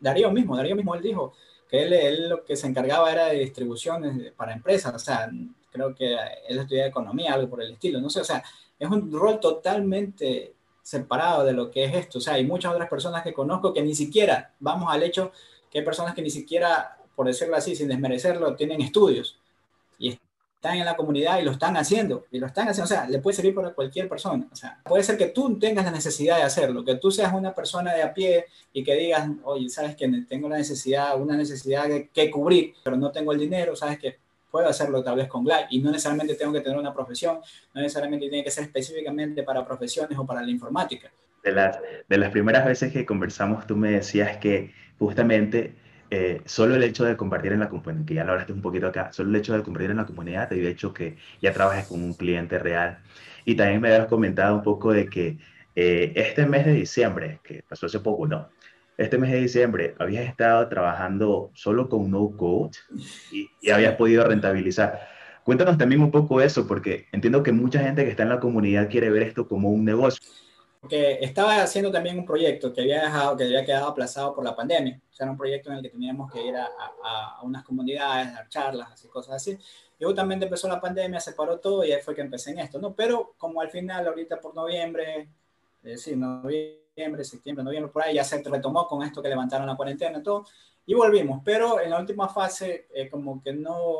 Darío 0.00 0.30
mismo, 0.30 0.56
Darío 0.56 0.74
mismo, 0.74 0.94
él 0.94 1.02
dijo 1.02 1.34
que 1.68 1.82
él, 1.82 1.92
él, 1.92 2.28
lo 2.30 2.44
que 2.44 2.56
se 2.56 2.66
encargaba 2.66 3.12
era 3.12 3.26
de 3.26 3.40
distribuciones 3.40 4.32
para 4.32 4.54
empresas. 4.54 4.94
O 4.94 4.98
sea, 4.98 5.30
creo 5.70 5.94
que 5.94 6.16
él 6.48 6.58
estudiaba 6.58 6.88
economía, 6.88 7.34
algo 7.34 7.50
por 7.50 7.62
el 7.62 7.72
estilo. 7.72 8.00
No 8.00 8.08
sé, 8.08 8.20
o 8.20 8.24
sea, 8.24 8.42
es 8.78 8.88
un 8.88 9.12
rol 9.12 9.38
totalmente 9.38 10.54
separado 10.84 11.44
de 11.44 11.54
lo 11.54 11.70
que 11.70 11.84
es 11.84 11.94
esto. 11.94 12.18
O 12.18 12.20
sea, 12.20 12.34
hay 12.34 12.44
muchas 12.44 12.72
otras 12.72 12.88
personas 12.88 13.22
que 13.22 13.32
conozco 13.32 13.72
que 13.72 13.82
ni 13.82 13.94
siquiera, 13.94 14.52
vamos 14.60 14.92
al 14.92 15.02
hecho, 15.02 15.32
que 15.70 15.78
hay 15.78 15.84
personas 15.84 16.14
que 16.14 16.22
ni 16.22 16.30
siquiera, 16.30 16.98
por 17.16 17.26
decirlo 17.26 17.56
así, 17.56 17.74
sin 17.74 17.88
desmerecerlo, 17.88 18.54
tienen 18.54 18.82
estudios 18.82 19.38
y 19.98 20.10
están 20.10 20.76
en 20.76 20.84
la 20.84 20.94
comunidad 20.94 21.40
y 21.40 21.42
lo 21.42 21.52
están 21.52 21.76
haciendo, 21.76 22.26
y 22.30 22.38
lo 22.38 22.46
están 22.46 22.68
haciendo, 22.68 22.84
o 22.84 22.88
sea, 22.88 23.08
le 23.08 23.18
puede 23.18 23.34
servir 23.34 23.54
para 23.54 23.72
cualquier 23.72 24.08
persona. 24.08 24.46
O 24.52 24.56
sea, 24.56 24.78
puede 24.84 25.02
ser 25.02 25.16
que 25.16 25.26
tú 25.26 25.58
tengas 25.58 25.86
la 25.86 25.90
necesidad 25.90 26.36
de 26.36 26.42
hacerlo, 26.42 26.84
que 26.84 26.96
tú 26.96 27.10
seas 27.10 27.32
una 27.32 27.54
persona 27.54 27.94
de 27.94 28.02
a 28.02 28.12
pie 28.12 28.46
y 28.72 28.84
que 28.84 28.94
digas, 28.94 29.26
oye, 29.44 29.70
sabes 29.70 29.96
que 29.96 30.06
tengo 30.28 30.50
la 30.50 30.58
necesidad, 30.58 31.18
una 31.18 31.36
necesidad 31.36 31.86
que, 31.86 32.08
que 32.08 32.30
cubrir, 32.30 32.74
pero 32.82 32.96
no 32.96 33.10
tengo 33.10 33.32
el 33.32 33.38
dinero, 33.38 33.74
sabes 33.74 33.98
que 33.98 34.23
puedo 34.54 34.68
hacerlo 34.68 35.02
tal 35.02 35.16
vez 35.16 35.26
con 35.26 35.42
Glide 35.42 35.66
y 35.70 35.80
no 35.80 35.90
necesariamente 35.90 36.36
tengo 36.36 36.52
que 36.52 36.60
tener 36.60 36.78
una 36.78 36.94
profesión, 36.94 37.40
no 37.74 37.80
necesariamente 37.80 38.28
tiene 38.28 38.44
que 38.44 38.52
ser 38.52 38.62
específicamente 38.62 39.42
para 39.42 39.66
profesiones 39.66 40.16
o 40.16 40.24
para 40.24 40.42
la 40.42 40.50
informática. 40.52 41.10
De 41.42 41.50
las, 41.50 41.76
de 42.08 42.18
las 42.18 42.30
primeras 42.30 42.64
veces 42.64 42.92
que 42.92 43.04
conversamos, 43.04 43.66
tú 43.66 43.76
me 43.76 43.90
decías 43.90 44.36
que 44.36 44.72
justamente 44.96 45.74
eh, 46.08 46.40
solo 46.44 46.76
el 46.76 46.84
hecho 46.84 47.04
de 47.04 47.16
compartir 47.16 47.50
en 47.50 47.58
la 47.58 47.68
comunidad, 47.68 48.04
que 48.04 48.14
ya 48.14 48.22
lo 48.22 48.30
hablaste 48.30 48.52
un 48.52 48.62
poquito 48.62 48.86
acá, 48.86 49.12
solo 49.12 49.30
el 49.30 49.36
hecho 49.36 49.56
de 49.56 49.64
compartir 49.64 49.90
en 49.90 49.96
la 49.96 50.06
comunidad 50.06 50.48
te 50.48 50.54
había 50.54 50.70
hecho 50.70 50.94
que 50.94 51.16
ya 51.42 51.52
trabajes 51.52 51.88
con 51.88 52.00
un 52.00 52.14
cliente 52.14 52.56
real. 52.60 53.00
Y 53.44 53.56
también 53.56 53.80
me 53.80 53.92
habías 53.92 54.06
comentado 54.06 54.54
un 54.54 54.62
poco 54.62 54.92
de 54.92 55.08
que 55.08 55.36
eh, 55.74 56.12
este 56.14 56.46
mes 56.46 56.64
de 56.64 56.74
diciembre, 56.74 57.40
que 57.42 57.64
pasó 57.68 57.86
hace 57.86 57.98
poco, 57.98 58.28
¿no? 58.28 58.50
Este 58.96 59.18
mes 59.18 59.30
de 59.32 59.40
diciembre 59.40 59.94
habías 59.98 60.26
estado 60.26 60.68
trabajando 60.68 61.50
solo 61.54 61.88
con 61.88 62.10
no 62.10 62.36
code 62.36 62.72
y, 63.32 63.48
y 63.60 63.70
habías 63.70 63.96
podido 63.96 64.24
rentabilizar. 64.24 65.08
Cuéntanos 65.44 65.76
también 65.76 66.00
un 66.00 66.10
poco 66.10 66.40
eso, 66.40 66.66
porque 66.66 67.06
entiendo 67.12 67.42
que 67.42 67.52
mucha 67.52 67.80
gente 67.80 68.04
que 68.04 68.10
está 68.10 68.22
en 68.22 68.30
la 68.30 68.40
comunidad 68.40 68.88
quiere 68.88 69.10
ver 69.10 69.24
esto 69.24 69.46
como 69.46 69.70
un 69.70 69.84
negocio. 69.84 70.20
Porque 70.80 71.18
estaba 71.20 71.62
haciendo 71.62 71.90
también 71.90 72.18
un 72.18 72.24
proyecto 72.24 72.72
que 72.72 72.82
había 72.82 73.02
dejado, 73.02 73.36
que 73.36 73.44
había 73.44 73.64
quedado 73.64 73.88
aplazado 73.88 74.34
por 74.34 74.44
la 74.44 74.54
pandemia. 74.54 75.00
O 75.10 75.12
sea, 75.12 75.24
era 75.24 75.32
un 75.32 75.38
proyecto 75.38 75.70
en 75.70 75.76
el 75.76 75.82
que 75.82 75.90
teníamos 75.90 76.32
que 76.32 76.46
ir 76.46 76.56
a, 76.56 76.64
a, 76.66 77.36
a 77.38 77.42
unas 77.42 77.64
comunidades, 77.64 78.32
dar 78.32 78.48
charlas, 78.48 78.92
así 78.92 79.08
cosas 79.08 79.36
así. 79.36 79.58
Y 79.98 80.04
justamente 80.04 80.44
empezó 80.44 80.68
la 80.68 80.80
pandemia, 80.80 81.20
se 81.20 81.32
paró 81.32 81.58
todo 81.58 81.84
y 81.84 81.92
ahí 81.92 82.02
fue 82.02 82.14
que 82.14 82.20
empecé 82.20 82.50
en 82.50 82.58
esto, 82.58 82.78
¿no? 82.78 82.94
Pero 82.94 83.34
como 83.38 83.60
al 83.60 83.70
final, 83.70 84.06
ahorita 84.06 84.40
por 84.40 84.54
noviembre, 84.54 85.28
eh, 85.82 85.96
sí, 85.96 86.16
noviembre, 86.16 86.83
septiembre, 86.94 87.24
septiembre, 87.24 87.64
noviembre, 87.64 87.92
por 87.92 88.02
ahí 88.02 88.14
ya 88.14 88.22
se 88.22 88.40
retomó 88.40 88.86
con 88.86 89.02
esto 89.02 89.20
que 89.20 89.28
levantaron 89.28 89.66
la 89.66 89.74
cuarentena 89.74 90.18
y 90.18 90.22
todo, 90.22 90.46
y 90.86 90.94
volvimos, 90.94 91.42
pero 91.44 91.80
en 91.80 91.90
la 91.90 91.98
última 91.98 92.28
fase 92.28 92.86
eh, 92.94 93.08
como 93.10 93.42
que 93.42 93.52
no 93.52 93.98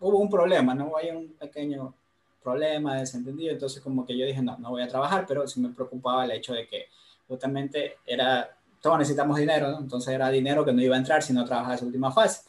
hubo 0.00 0.18
un 0.18 0.28
problema, 0.28 0.74
¿no? 0.74 0.96
Hay 0.96 1.10
un 1.10 1.28
pequeño 1.34 1.94
problema, 2.42 2.96
desentendido, 2.96 3.52
entonces 3.52 3.80
como 3.80 4.04
que 4.04 4.18
yo 4.18 4.26
dije, 4.26 4.42
no, 4.42 4.58
no 4.58 4.70
voy 4.70 4.82
a 4.82 4.88
trabajar, 4.88 5.24
pero 5.28 5.46
sí 5.46 5.60
me 5.60 5.68
preocupaba 5.68 6.24
el 6.24 6.32
hecho 6.32 6.54
de 6.54 6.66
que 6.66 6.86
justamente 7.28 7.98
era, 8.04 8.50
todos 8.82 8.98
necesitamos 8.98 9.38
dinero, 9.38 9.70
¿no? 9.70 9.78
Entonces 9.78 10.12
era 10.12 10.28
dinero 10.28 10.64
que 10.64 10.72
no 10.72 10.82
iba 10.82 10.96
a 10.96 10.98
entrar 10.98 11.22
si 11.22 11.32
no 11.32 11.44
trabajaba 11.44 11.76
esa 11.76 11.86
última 11.86 12.10
fase. 12.10 12.42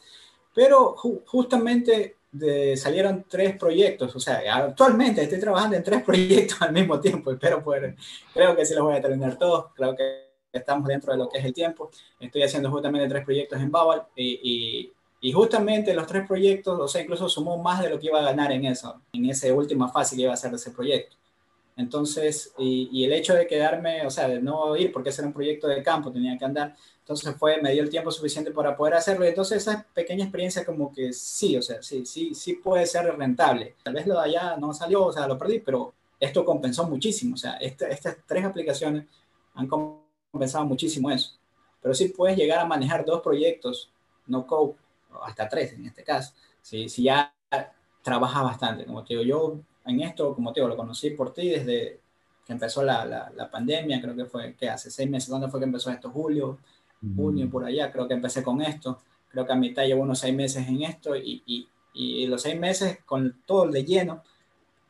Pero 0.52 0.96
ju 0.96 1.22
justamente 1.26 2.16
de, 2.38 2.76
salieron 2.76 3.24
tres 3.28 3.56
proyectos, 3.58 4.14
o 4.14 4.20
sea, 4.20 4.40
actualmente 4.56 5.22
estoy 5.22 5.40
trabajando 5.40 5.76
en 5.76 5.82
tres 5.82 6.02
proyectos 6.06 6.60
al 6.62 6.72
mismo 6.72 7.00
tiempo, 7.00 7.32
espero 7.32 7.62
poder, 7.62 7.96
creo 8.32 8.56
que 8.56 8.64
sí 8.66 8.74
los 8.74 8.84
voy 8.84 8.96
a 8.96 9.00
terminar 9.00 9.38
todos, 9.38 9.72
creo 9.74 9.94
que 9.94 10.26
estamos 10.52 10.88
dentro 10.88 11.12
de 11.12 11.18
lo 11.18 11.28
que 11.28 11.38
es 11.38 11.44
el 11.44 11.52
tiempo, 11.52 11.90
estoy 12.20 12.42
haciendo 12.42 12.70
justamente 12.70 13.08
tres 13.08 13.24
proyectos 13.24 13.60
en 13.60 13.70
Babel 13.70 14.02
y, 14.14 14.40
y, 14.42 14.92
y, 15.20 15.32
justamente 15.32 15.94
los 15.94 16.06
tres 16.06 16.26
proyectos, 16.26 16.78
o 16.80 16.88
sea, 16.88 17.02
incluso 17.02 17.28
sumó 17.28 17.62
más 17.62 17.82
de 17.82 17.90
lo 17.90 17.98
que 17.98 18.06
iba 18.06 18.20
a 18.20 18.24
ganar 18.24 18.52
en 18.52 18.64
eso, 18.64 19.02
en 19.12 19.26
esa 19.26 19.52
última 19.52 19.88
fase 19.88 20.16
que 20.16 20.22
iba 20.22 20.32
a 20.32 20.36
ser 20.36 20.50
de 20.50 20.56
ese 20.56 20.70
proyecto. 20.70 21.16
Entonces, 21.76 22.52
y, 22.58 22.88
y, 22.90 23.04
el 23.04 23.12
hecho 23.12 23.34
de 23.34 23.46
quedarme, 23.46 24.06
o 24.06 24.10
sea, 24.10 24.28
de 24.28 24.40
no 24.40 24.74
ir, 24.76 24.92
porque 24.92 25.10
ese 25.10 25.20
era 25.20 25.28
un 25.28 25.34
proyecto 25.34 25.68
de 25.68 25.82
campo, 25.82 26.10
tenía 26.10 26.38
que 26.38 26.44
andar, 26.44 26.74
entonces 27.06 27.36
fue, 27.36 27.62
me 27.62 27.70
dio 27.70 27.84
el 27.84 27.88
tiempo 27.88 28.10
suficiente 28.10 28.50
para 28.50 28.76
poder 28.76 28.94
hacerlo. 28.94 29.24
Y 29.24 29.28
entonces 29.28 29.58
esa 29.58 29.86
pequeña 29.94 30.24
experiencia 30.24 30.64
como 30.64 30.92
que 30.92 31.12
sí, 31.12 31.56
o 31.56 31.62
sea, 31.62 31.80
sí, 31.80 32.04
sí, 32.04 32.34
sí 32.34 32.54
puede 32.54 32.84
ser 32.84 33.16
rentable. 33.16 33.76
Tal 33.84 33.94
vez 33.94 34.08
lo 34.08 34.14
de 34.14 34.24
allá 34.24 34.56
no 34.56 34.74
salió, 34.74 35.04
o 35.04 35.12
sea, 35.12 35.28
lo 35.28 35.38
perdí, 35.38 35.60
pero 35.60 35.94
esto 36.18 36.44
compensó 36.44 36.88
muchísimo. 36.88 37.34
O 37.34 37.38
sea, 37.38 37.58
este, 37.58 37.92
estas 37.92 38.16
tres 38.26 38.44
aplicaciones 38.44 39.04
han 39.54 39.68
compensado 39.68 40.64
muchísimo 40.64 41.08
eso. 41.08 41.30
Pero 41.80 41.94
sí 41.94 42.08
puedes 42.08 42.36
llegar 42.36 42.58
a 42.58 42.64
manejar 42.64 43.04
dos 43.04 43.22
proyectos, 43.22 43.88
no 44.26 44.44
code, 44.44 44.74
hasta 45.22 45.48
tres 45.48 45.74
en 45.74 45.86
este 45.86 46.02
caso, 46.02 46.34
si, 46.60 46.88
si 46.88 47.04
ya 47.04 47.32
trabajas 48.02 48.42
bastante. 48.42 48.84
Como 48.84 49.04
te 49.04 49.14
digo, 49.14 49.22
yo 49.22 49.60
en 49.86 50.00
esto, 50.02 50.34
como 50.34 50.52
te 50.52 50.60
digo, 50.60 50.68
lo 50.68 50.76
conocí 50.76 51.10
por 51.10 51.32
ti 51.32 51.48
desde 51.48 52.00
que 52.44 52.52
empezó 52.52 52.82
la, 52.82 53.04
la, 53.04 53.30
la 53.34 53.50
pandemia, 53.50 54.00
creo 54.00 54.14
que 54.14 54.24
fue, 54.26 54.54
¿qué? 54.54 54.68
Hace 54.68 54.90
seis 54.90 55.10
meses, 55.10 55.28
¿dónde 55.28 55.48
fue 55.48 55.60
que 55.60 55.66
empezó 55.66 55.90
esto? 55.90 56.10
Julio, 56.10 56.58
junio, 57.16 57.50
por 57.50 57.64
allá, 57.64 57.90
creo 57.90 58.06
que 58.06 58.14
empecé 58.14 58.42
con 58.42 58.62
esto, 58.62 58.98
creo 59.28 59.46
que 59.46 59.52
a 59.52 59.56
mitad 59.56 59.84
llevo 59.84 60.02
unos 60.02 60.18
seis 60.18 60.34
meses 60.34 60.66
en 60.68 60.82
esto 60.82 61.16
y, 61.16 61.42
y, 61.46 61.68
y 61.94 62.26
los 62.26 62.42
seis 62.42 62.58
meses 62.58 63.00
con 63.04 63.42
todo 63.44 63.64
el 63.64 63.72
de 63.72 63.84
lleno, 63.84 64.22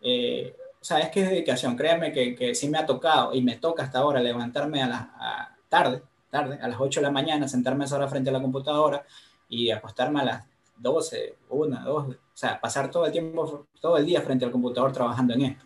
eh, 0.02 0.54
o 0.80 0.84
sea, 0.84 0.98
es 1.00 1.10
que 1.10 1.22
es 1.22 1.30
dedicación, 1.30 1.76
créeme 1.76 2.12
que, 2.12 2.34
que 2.34 2.54
sí 2.54 2.68
me 2.68 2.78
ha 2.78 2.86
tocado 2.86 3.34
y 3.34 3.42
me 3.42 3.56
toca 3.56 3.82
hasta 3.82 3.98
ahora 3.98 4.20
levantarme 4.20 4.82
a 4.82 4.86
la 4.86 5.56
tarde, 5.68 6.02
tarde, 6.30 6.58
a 6.60 6.68
las 6.68 6.78
8 6.78 7.00
de 7.00 7.04
la 7.06 7.10
mañana, 7.10 7.48
sentarme 7.48 7.84
a 7.84 7.86
esa 7.86 7.96
hora 7.96 8.08
frente 8.08 8.30
a 8.30 8.32
la 8.32 8.42
computadora 8.42 9.04
y 9.48 9.70
acostarme 9.70 10.20
a 10.20 10.24
las 10.24 10.46
12, 10.78 11.36
1, 11.48 11.80
2, 11.84 12.06
o 12.08 12.16
sea, 12.32 12.60
pasar 12.60 12.90
todo 12.90 13.06
el 13.06 13.12
tiempo, 13.12 13.66
todo 13.80 13.96
el 13.96 14.06
día 14.06 14.20
frente 14.20 14.44
al 14.44 14.50
computador 14.50 14.92
trabajando 14.92 15.34
en 15.34 15.42
esto. 15.42 15.64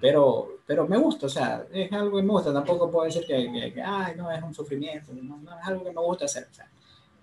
Pero, 0.00 0.58
pero 0.66 0.86
me 0.86 0.98
gusta, 0.98 1.26
o 1.26 1.28
sea, 1.28 1.66
es 1.72 1.90
algo 1.92 2.18
que 2.18 2.22
me 2.22 2.32
gusta, 2.32 2.52
tampoco 2.52 2.90
puedo 2.90 3.06
decir 3.06 3.24
que, 3.26 3.50
que, 3.50 3.72
que 3.72 3.82
ay, 3.82 4.14
no, 4.16 4.30
es 4.30 4.42
un 4.42 4.54
sufrimiento, 4.54 5.12
no, 5.14 5.38
no, 5.38 5.58
es 5.58 5.66
algo 5.66 5.84
que 5.84 5.92
me 5.92 6.00
gusta 6.00 6.26
hacer. 6.26 6.48
O 6.50 6.54
sea, 6.54 6.70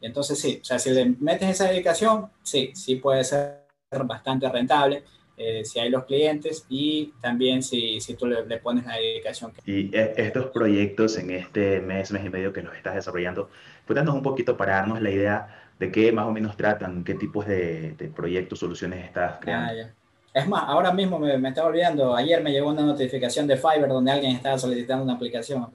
entonces 0.02 0.40
sí, 0.40 0.60
o 0.62 0.66
sea, 0.66 0.80
si 0.80 0.90
le 0.90 1.06
metes 1.20 1.50
esa 1.50 1.70
dedicación, 1.70 2.30
sí, 2.42 2.72
sí 2.74 2.96
puede 2.98 3.24
ser 3.24 3.64
bastante 4.06 4.50
rentable. 4.50 5.04
eh, 5.36 5.66
si 5.66 5.80
hay 5.80 5.90
los 5.90 6.06
clientes 6.06 6.66
y 6.70 7.12
también 7.20 7.64
si, 7.64 8.00
si 8.00 8.14
tú 8.14 8.28
le, 8.28 8.58
pones 8.60 8.86
la 8.86 8.96
dedicación. 8.98 9.52
Y 9.66 9.96
e, 9.96 10.14
estos 10.18 10.48
proyectos 10.48 11.18
en 11.18 11.32
este 11.32 11.82
mes, 11.82 12.12
mes 12.12 12.26
y 12.26 12.30
medio 12.30 12.54
que 12.54 12.62
los 12.62 12.76
estás 12.76 12.96
desarrollando, 12.96 13.50
cuéntanos 13.88 14.14
un 14.14 14.22
poquito 14.22 14.56
para 14.56 14.74
darnos 14.74 15.02
la 15.02 15.10
idea 15.10 15.63
de 15.80 15.92
qué 15.92 16.12
más 16.12 16.26
o 16.26 16.32
menos 16.32 16.56
tratan, 16.56 17.04
qué 17.04 17.16
tipos 17.16 17.46
de, 17.46 17.94
de 17.94 18.08
proyectos, 18.10 18.60
soluciones 18.60 19.06
estás 19.06 19.38
creando. 19.40 19.84
Ah, 19.84 19.90
es 20.34 20.48
más, 20.48 20.64
ahora 20.66 20.92
mismo 20.92 21.20
me, 21.20 21.38
me, 21.38 21.50
estaba 21.50 21.68
olvidando, 21.68 22.16
ayer 22.16 22.42
me 22.42 22.52
llegó 22.52 22.70
una 22.70 22.82
notificación 22.82 23.46
de 23.46 23.58
Fiverr 23.58 23.90
donde 23.90 24.12
alguien 24.12 24.36
estaba 24.36 24.58
solicitando 24.58 25.04
una 25.04 25.14
aplicación, 25.14 25.68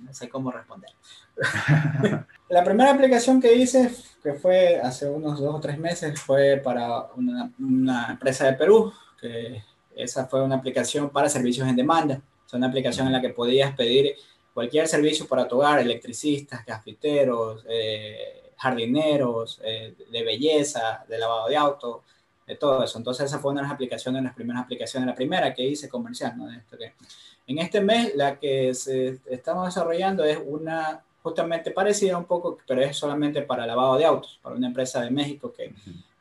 no 0.00 0.14
sé 0.14 0.28
cómo 0.28 0.52
responder. 0.52 0.90
la 2.48 2.64
primera 2.64 2.92
aplicación 2.92 3.40
que 3.40 3.54
hice, 3.54 3.90
que 4.22 4.34
fue 4.34 4.80
hace 4.80 5.08
unos 5.08 5.40
dos 5.40 5.54
o 5.54 5.60
tres 5.60 5.78
meses, 5.78 6.20
fue 6.20 6.60
para 6.62 7.06
una, 7.16 7.50
una 7.58 8.12
empresa 8.12 8.46
de 8.46 8.52
Perú, 8.52 8.92
que 9.20 9.62
esa 9.96 10.26
fue 10.26 10.42
una 10.42 10.56
aplicación 10.56 11.10
para 11.10 11.28
servicios 11.28 11.66
en 11.66 11.76
demanda. 11.76 12.20
Es 12.46 12.52
una 12.52 12.68
aplicación 12.68 13.06
en 13.06 13.14
la 13.14 13.20
que 13.20 13.30
podías 13.30 13.74
pedir 13.74 14.14
cualquier 14.54 14.86
servicio 14.86 15.26
para 15.26 15.48
tu 15.48 15.56
hogar, 15.56 15.80
electricistas, 15.80 16.64
cafeteros, 16.64 17.64
eh, 17.68 18.45
jardineros, 18.56 19.60
eh, 19.64 19.94
de 20.10 20.24
belleza, 20.24 21.04
de 21.08 21.18
lavado 21.18 21.48
de 21.48 21.56
auto, 21.56 22.02
de 22.46 22.56
todo 22.56 22.82
eso. 22.82 22.98
Entonces 22.98 23.26
esa 23.26 23.38
fue 23.38 23.52
una 23.52 23.60
de 23.60 23.66
las 23.66 23.74
aplicaciones, 23.74 24.22
las 24.22 24.34
primeras 24.34 24.62
aplicaciones, 24.62 25.06
la 25.06 25.14
primera 25.14 25.52
que 25.54 25.64
hice 25.64 25.88
comercial, 25.88 26.34
que, 26.70 26.94
en 27.48 27.58
este 27.58 27.80
mes 27.80 28.14
la 28.14 28.38
que 28.38 28.74
se, 28.74 29.20
estamos 29.26 29.66
desarrollando 29.66 30.24
es 30.24 30.38
una 30.44 31.02
justamente 31.22 31.72
parecida 31.72 32.16
un 32.16 32.24
poco, 32.24 32.58
pero 32.66 32.82
es 32.82 32.96
solamente 32.96 33.42
para 33.42 33.66
lavado 33.66 33.96
de 33.96 34.04
autos, 34.04 34.38
para 34.42 34.54
una 34.54 34.68
empresa 34.68 35.00
de 35.00 35.10
México 35.10 35.52
que, 35.52 35.74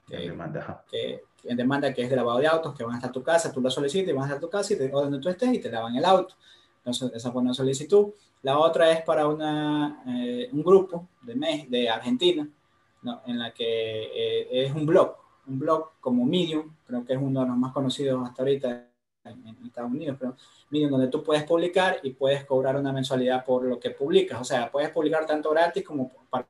que, 0.07 0.17
demanda. 0.17 0.83
que, 0.89 1.23
en 1.43 1.57
demanda 1.57 1.93
que 1.93 2.01
es 2.01 2.09
de 2.09 2.15
lavado 2.15 2.39
de 2.39 2.47
autos, 2.47 2.75
que 2.75 2.83
van 2.83 2.95
hasta 2.95 3.11
tu 3.11 3.21
casa, 3.21 3.51
tú 3.51 3.61
lo 3.61 3.69
solicitas 3.69 4.09
y 4.09 4.13
van 4.13 4.25
hasta 4.25 4.39
tu 4.39 4.49
casa 4.49 4.73
y 4.73 4.77
te, 4.77 4.89
donde 4.89 5.19
tú 5.19 5.29
estés 5.29 5.53
y 5.53 5.59
te 5.59 5.69
lavan 5.69 5.95
el 5.95 6.05
auto. 6.05 6.35
Entonces 6.77 7.11
esa 7.13 7.31
fue 7.31 7.41
una 7.41 7.53
solicitud. 7.53 8.13
La 8.45 8.59
otra 8.59 8.91
es 8.91 9.01
para 9.01 9.27
una, 9.27 10.03
eh, 10.05 10.49
un 10.51 10.61
grupo 10.61 11.09
de, 11.23 11.65
de 11.67 11.89
Argentina, 11.89 12.47
¿no? 13.01 13.21
en 13.25 13.39
la 13.39 13.51
que 13.51 13.63
eh, 13.65 14.47
es 14.51 14.71
un 14.71 14.85
blog, 14.85 15.15
un 15.47 15.57
blog 15.57 15.93
como 15.99 16.23
Medium, 16.25 16.75
creo 16.85 17.03
que 17.03 17.13
es 17.13 17.19
uno 17.19 17.41
de 17.41 17.47
los 17.47 17.57
más 17.57 17.73
conocidos 17.73 18.23
hasta 18.23 18.43
ahorita 18.43 18.87
en, 19.23 19.65
Estados 19.65 19.89
Unidos, 19.89 20.17
pero 20.19 20.35
Medium, 20.69 20.91
donde 20.91 21.07
tú 21.07 21.23
puedes 21.23 21.43
publicar 21.43 21.97
y 22.03 22.11
puedes 22.11 22.45
cobrar 22.45 22.75
una 22.75 22.93
mensualidad 22.93 23.43
por 23.43 23.63
lo 23.63 23.79
que 23.79 23.89
publicas. 23.89 24.39
O 24.39 24.43
sea, 24.43 24.71
puedes 24.71 24.91
publicar 24.91 25.25
tanto 25.25 25.49
gratis 25.49 25.83
como 25.83 26.11
para, 26.29 26.47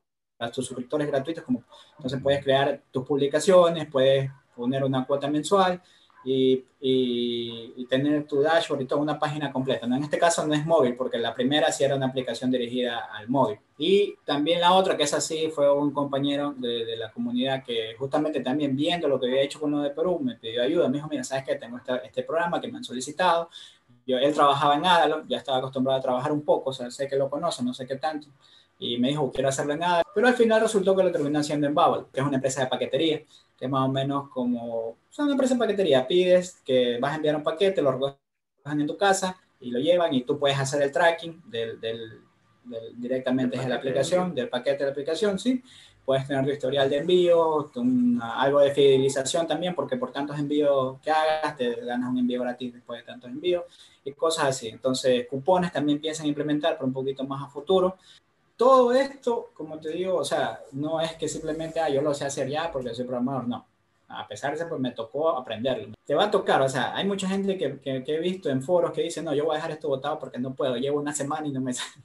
tus 0.52 0.66
suscriptores 0.66 1.06
gratuitos, 1.06 1.44
como 1.44 1.64
entonces 1.96 2.20
puedes 2.22 2.44
crear 2.44 2.82
tus 2.90 3.06
publicaciones, 3.06 3.88
puedes 3.90 4.30
poner 4.54 4.84
una 4.84 5.06
cuota 5.06 5.30
mensual 5.30 5.80
y, 6.26 6.64
y, 6.80 7.86
tener 7.88 8.26
tu 8.26 8.40
dashboard 8.40 8.80
y 8.80 8.84
toda 8.86 9.00
una 9.00 9.16
página 9.16 9.52
completa. 9.52 9.86
¿no? 9.86 9.94
En 9.94 10.02
este 10.02 10.18
caso 10.18 10.44
no 10.44 10.54
es 10.54 10.66
móvil, 10.66 10.96
porque 10.96 11.18
la 11.18 11.32
primera 11.32 11.70
sí 11.70 11.84
era 11.84 11.94
una 11.94 12.06
aplicación 12.06 12.50
dirigida 12.50 13.08
al 13.14 13.28
móvil. 13.28 13.60
Y 13.78 14.16
también 14.24 14.60
la 14.60 14.72
otra, 14.72 14.96
que 14.96 15.04
es 15.04 15.14
así, 15.14 15.48
fue 15.54 15.72
un 15.72 15.92
compañero 15.92 16.52
de, 16.56 16.84
de 16.84 16.96
la 16.96 17.12
comunidad 17.12 17.62
que 17.62 17.94
justamente 17.96 18.40
también 18.40 18.74
viendo 18.74 19.06
lo 19.06 19.20
que 19.20 19.26
había 19.26 19.42
hecho 19.42 19.60
con 19.60 19.70
lo 19.70 19.78
de 19.78 19.90
Perú, 19.90 20.18
me 20.20 20.34
pidió 20.34 20.64
ayuda. 20.64 20.88
Me 20.88 20.94
dijo, 20.94 21.08
mira, 21.08 21.22
¿sabes 21.22 21.44
qué? 21.44 21.54
Tengo 21.54 21.78
este 22.02 22.24
programa 22.24 22.60
que 22.60 22.68
me 22.68 22.78
han 22.78 22.84
solicitado. 22.84 23.48
Yo, 24.04 24.18
él 24.18 24.34
trabajaba 24.34 24.76
en 24.76 24.84
Adalo, 24.84 25.24
ya 25.28 25.38
estaba 25.38 25.58
acostumbrado 25.58 25.98
a 25.98 26.02
trabajar 26.02 26.32
un 26.32 26.42
poco, 26.42 26.70
o 26.70 26.72
sea, 26.72 26.90
sé 26.90 27.06
que 27.08 27.16
lo 27.16 27.30
conoce, 27.30 27.62
no 27.62 27.72
sé 27.72 27.86
qué 27.86 27.96
tanto. 27.96 28.28
Y 28.78 28.98
me 28.98 29.08
dijo, 29.08 29.32
quiero 29.32 29.48
hacerle 29.48 29.76
nada. 29.76 30.02
Pero 30.14 30.28
al 30.28 30.34
final 30.34 30.60
resultó 30.60 30.94
que 30.94 31.02
lo 31.02 31.12
terminó 31.12 31.38
haciendo 31.38 31.66
en 31.66 31.74
Bubble, 31.74 32.06
que 32.12 32.20
es 32.20 32.26
una 32.26 32.36
empresa 32.36 32.62
de 32.62 32.66
paquetería 32.66 33.22
que 33.56 33.68
más 33.68 33.88
o 33.88 33.92
menos 33.92 34.28
como, 34.28 34.96
son 35.10 35.26
una 35.26 35.34
empresa 35.34 35.54
de 35.54 35.60
paquetería, 35.60 36.06
pides 36.06 36.60
que 36.64 36.98
vas 37.00 37.12
a 37.12 37.16
enviar 37.16 37.36
un 37.36 37.42
paquete, 37.42 37.80
lo 37.80 37.92
recogen 37.92 38.80
en 38.80 38.86
tu 38.86 38.96
casa 38.96 39.36
y 39.60 39.70
lo 39.70 39.78
llevan 39.78 40.12
y 40.12 40.22
tú 40.22 40.38
puedes 40.38 40.58
hacer 40.58 40.82
el 40.82 40.92
tracking 40.92 41.42
del, 41.46 41.80
del, 41.80 42.20
directamente 42.96 43.56
desde 43.56 43.70
la 43.70 43.76
aplicación, 43.76 44.34
del 44.34 44.48
paquete 44.48 44.78
de 44.78 44.84
la 44.84 44.90
aplicación, 44.90 45.38
¿sí? 45.38 45.62
Puedes 46.04 46.26
tener 46.28 46.44
tu 46.44 46.50
historial 46.50 46.88
de 46.88 46.98
envío, 46.98 47.68
algo 48.20 48.60
de 48.60 48.70
fidelización 48.70 49.46
también, 49.46 49.74
porque 49.74 49.96
por 49.96 50.12
tantos 50.12 50.38
envíos 50.38 51.00
que 51.00 51.10
hagas 51.10 51.56
te 51.56 51.84
ganas 51.84 52.10
un 52.10 52.18
envío 52.18 52.42
gratis 52.42 52.74
después 52.74 53.00
de 53.00 53.06
tantos 53.06 53.28
envíos 53.28 53.64
y 54.04 54.12
cosas 54.12 54.44
así. 54.44 54.68
Entonces, 54.68 55.26
cupones 55.28 55.72
también 55.72 56.00
piensan 56.00 56.26
implementar, 56.26 56.74
pero 56.74 56.86
un 56.86 56.92
poquito 56.92 57.24
más 57.24 57.42
a 57.42 57.48
futuro 57.48 57.96
todo 58.56 58.92
esto, 58.92 59.50
como 59.54 59.78
te 59.78 59.90
digo, 59.90 60.16
o 60.16 60.24
sea, 60.24 60.60
no 60.72 61.00
es 61.00 61.14
que 61.14 61.28
simplemente, 61.28 61.78
ah, 61.80 61.88
yo 61.88 62.00
lo 62.00 62.14
sé 62.14 62.24
hacer 62.24 62.48
ya 62.48 62.70
porque 62.72 62.94
soy 62.94 63.04
programador, 63.04 63.46
no. 63.46 63.66
A 64.08 64.26
pesar 64.26 64.52
de 64.52 64.58
eso, 64.58 64.68
pues 64.68 64.80
me 64.80 64.92
tocó 64.92 65.30
aprenderlo. 65.30 65.94
Te 66.04 66.14
va 66.14 66.24
a 66.24 66.30
tocar, 66.30 66.62
o 66.62 66.68
sea, 66.68 66.94
hay 66.94 67.06
mucha 67.06 67.28
gente 67.28 67.58
que, 67.58 67.80
que, 67.80 68.02
he 68.06 68.20
visto 68.20 68.48
en 68.48 68.62
foros 68.62 68.92
que 68.92 69.02
dice, 69.02 69.22
no, 69.22 69.34
yo 69.34 69.44
voy 69.44 69.54
a 69.54 69.56
dejar 69.56 69.72
esto 69.72 69.88
votado 69.88 70.18
porque 70.18 70.38
no 70.38 70.54
puedo, 70.54 70.76
llevo 70.76 71.00
una 71.00 71.12
semana 71.12 71.46
y 71.46 71.52
no 71.52 71.60
me 71.60 71.72
sale. 71.74 72.02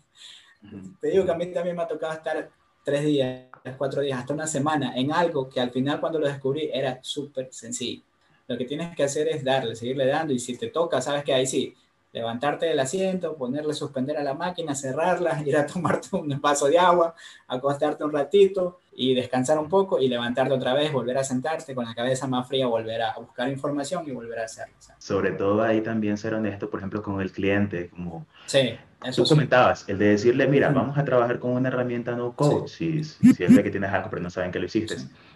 Te 1.00 1.08
digo 1.08 1.26
que 1.26 1.32
a 1.32 1.36
mí 1.36 1.48
también 1.48 1.76
me 1.76 1.84
ha 1.84 1.88
tocado 1.88 2.14
estar 2.14 2.50
tres 2.84 3.06
días, 3.06 3.46
cuatro 3.78 4.02
días, 4.02 4.20
hasta 4.20 4.34
una 4.34 4.48
semana 4.48 4.96
en 4.96 5.12
algo 5.12 5.48
que 5.48 5.60
al 5.60 5.72
final 5.72 6.00
cuando 6.00 6.20
lo 6.20 6.28
descubrí 6.28 6.70
era 6.74 7.00
súper 7.02 7.50
sencillo. 7.52 8.04
Lo 8.48 8.58
que 8.58 8.66
tienes 8.66 8.96
que 8.96 9.04
hacer 9.04 9.28
es 9.30 9.44
darle, 9.44 9.76
seguirle 9.76 10.08
dando 10.08 10.34
y 10.34 10.40
si 10.40 10.58
te 10.58 10.68
toca, 10.68 11.02
sabes 11.02 11.24
que 11.24 11.34
ahí 11.34 11.46
sí, 11.46 11.74
levantarte 12.12 12.66
del 12.66 12.80
asiento, 12.80 13.36
ponerle 13.36 13.74
suspender 13.74 14.18
a 14.18 14.24
la 14.24 14.34
máquina, 14.34 14.76
cerrarla, 14.76 15.42
ir 15.46 15.58
a 15.58 15.66
tomarte 15.66 16.16
un 16.16 16.40
vaso 16.42 16.68
de 16.68 16.78
agua, 16.78 17.16
acostarte 17.48 18.04
un 18.04 18.12
ratito 18.12 18.81
y 18.94 19.16
descansar 19.16 19.58
un 19.58 19.70
poco 19.70 20.00
y 20.00 20.08
levantarte 20.08 20.54
otra 20.54 20.74
vez, 20.74 20.92
volver 20.92 21.18
a 21.18 21.24
sentarte 21.24 21.74
con 21.74 21.86
la 21.86 21.96
cabeza 21.96 22.28
más 22.28 22.48
fría, 22.48 22.68
volver 22.68 23.02
a 23.02 23.14
buscar 23.16 23.50
información 23.50 24.04
y 24.08 24.12
volver 24.12 24.40
a 24.40 24.46
hacerlo. 24.46 24.76
Sobre 24.98 25.32
todo 25.32 25.64
ahí 25.64 25.82
también 25.82 26.18
ser 26.18 26.34
honesto, 26.34 26.70
por 26.70 26.80
ejemplo, 26.80 27.02
con 27.02 27.22
el 27.22 27.32
cliente, 27.32 27.90
como 27.90 28.26
sí, 28.46 28.78
eso 29.04 29.24
tú 29.24 29.30
comentabas, 29.30 29.88
el 29.88 29.98
de 29.98 30.10
decirle, 30.10 30.48
mira, 30.48 30.70
vamos 30.70 30.98
a 30.98 31.06
trabajar 31.06 31.40
con 31.40 31.52
una 31.52 31.70
herramienta 31.70 32.16
no 32.16 32.36
code, 32.36 32.68
si, 32.68 33.04
si, 33.04 33.44
es 33.44 33.56
de 33.56 33.64
que 33.64 33.72
tienes 33.72 33.92
algo 33.92 34.10
pero 34.10 34.22
no 34.22 34.30
saben 34.30 34.52
que 34.52 34.60
lo 34.60 34.66
hiciste 34.66 34.96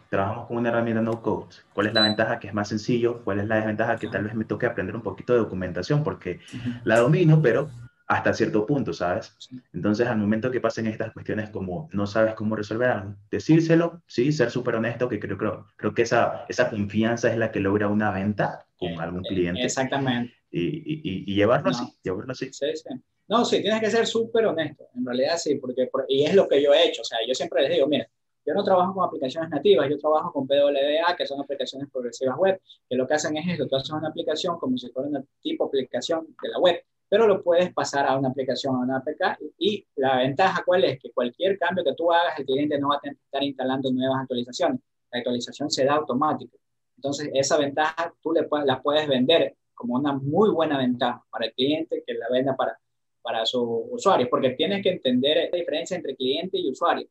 trabajamos 0.10 0.48
con 0.48 0.58
una 0.58 0.70
herramienta 0.70 1.02
no 1.02 1.22
code. 1.22 1.56
¿Cuál 1.74 1.88
es 1.88 1.94
la 1.94 2.02
ventaja? 2.02 2.40
Que 2.40 2.48
es 2.48 2.54
más 2.54 2.70
sencillo. 2.70 3.22
¿Cuál 3.24 3.40
es 3.40 3.48
la 3.48 3.56
desventaja? 3.56 3.98
Que 3.98 4.08
tal 4.08 4.24
vez 4.24 4.36
me 4.36 4.46
toque 4.46 4.66
aprender 4.66 4.96
un 4.96 5.02
poquito 5.02 5.34
de 5.34 5.40
documentación 5.40 6.04
porque 6.04 6.40
la 6.84 7.00
domino, 7.00 7.42
pero 7.42 7.70
hasta 8.08 8.34
cierto 8.34 8.66
punto, 8.66 8.94
¿sabes? 8.94 9.36
Entonces, 9.74 10.08
al 10.08 10.18
momento 10.18 10.52
que 10.52 10.62
pasen 10.62 10.88
estas 10.88 11.12
cuestiones 11.12 11.50
como 11.50 11.90
no 11.92 12.06
sabes 12.06 12.36
cómo 12.36 12.56
resolver 12.56 12.90
algo, 12.90 13.16
decírselo, 13.32 14.04
sí, 14.08 14.32
ser 14.32 14.52
súper 14.52 14.76
honesto, 14.76 15.10
que 15.10 15.20
creo, 15.20 15.38
creo, 15.38 15.68
creo 15.76 15.94
que 15.94 16.04
esa, 16.04 16.46
esa 16.48 16.70
confianza 16.70 17.32
es 17.32 17.38
la 17.38 17.52
que 17.52 17.60
logra 17.60 17.88
una 17.88 18.12
venta 18.12 18.68
con 18.78 18.90
eh, 18.90 18.98
algún 19.00 19.24
cliente. 19.24 19.64
Exactamente. 19.64 20.34
Y, 20.52 21.32
y, 21.32 21.36
llevarlo 21.36 21.72
así, 21.72 21.84
llevarlo 22.02 22.32
así. 22.32 22.54
Sí, 22.54 22.68
sí. 22.76 22.90
No, 23.28 23.44
sí, 23.44 23.62
tienes 23.62 23.82
que 23.82 23.90
ser 23.90 24.06
súper 24.06 24.46
honesto, 24.46 24.88
en 24.96 25.06
realidad 25.06 25.38
sí, 25.38 25.56
porque, 25.56 25.90
y 26.08 26.26
es 26.26 26.36
lo 26.36 26.48
que 26.48 26.62
yo 26.62 26.74
he 26.74 26.88
hecho, 26.88 27.02
o 27.02 27.06
sea, 27.06 27.18
yo 27.28 27.34
siempre 27.34 27.64
les 27.64 27.72
digo, 27.72 27.88
mira, 27.88 28.08
yo 28.46 28.54
no 28.54 28.64
trabajo 28.64 28.94
con 28.94 29.08
aplicaciones 29.08 29.50
nativas, 29.50 29.90
yo 29.90 29.98
trabajo 29.98 30.32
con 30.32 30.48
PWA, 30.48 31.16
que 31.18 31.26
son 31.26 31.42
aplicaciones 31.42 31.90
progresivas 31.92 32.38
web, 32.38 32.62
que 32.88 32.96
lo 32.96 33.08
que 33.08 33.16
hacen 33.16 33.36
es 33.36 33.48
esto, 33.48 33.68
tú 33.68 33.76
haces 33.76 33.90
una 33.90 34.10
aplicación 34.10 34.60
como 34.60 34.78
si 34.78 34.90
fuera 34.90 35.10
un 35.10 35.28
tipo 35.42 35.66
aplicación 35.66 36.28
de 36.42 36.50
la 36.50 36.60
web, 36.60 36.80
pero 37.08 37.28
lo 37.28 37.44
puedes 37.44 37.74
pasar 37.74 38.08
a 38.08 38.18
una 38.18 38.30
aplicación, 38.30 38.76
a 38.76 38.80
una 38.80 38.98
APK, 38.98 39.40
y 39.58 39.86
la 39.96 40.18
ventaja 40.18 40.64
cuál 40.66 40.84
es, 40.86 41.00
que 41.00 41.12
cualquier 41.12 41.58
cambio 41.58 41.84
que 41.84 41.94
tú 41.94 42.12
hagas, 42.12 42.40
el 42.40 42.46
cliente 42.46 42.80
no 42.80 42.90
va 42.90 43.00
a 43.04 43.10
estar 43.10 43.44
instalando 43.44 43.92
nuevas 43.92 44.22
actualizaciones, 44.22 44.82
la 45.12 45.20
actualización 45.20 45.70
se 45.70 45.86
da 45.86 45.94
automática. 45.96 46.58
Entonces, 46.96 47.30
esa 47.34 47.58
ventaja 47.58 48.14
tú 48.22 48.34
le 48.34 48.48
la 48.66 48.82
puedes 48.82 49.08
vender 49.08 49.56
como 49.74 49.96
una 49.96 50.14
muy 50.14 50.50
buena 50.50 50.78
ventaja 50.78 51.24
para 51.30 51.46
el 51.46 51.54
cliente 51.54 52.04
que 52.06 52.14
la 52.14 52.28
venda 52.32 52.56
para, 52.56 52.80
para 53.22 53.46
sus 53.46 53.68
usuarios, 53.92 54.30
porque 54.30 54.52
tienes 54.52 54.82
que 54.82 54.90
entender 54.90 55.50
la 55.52 55.58
diferencia 55.58 55.98
entre 55.98 56.16
cliente 56.16 56.58
y 56.58 56.72
usuario. 56.72 57.08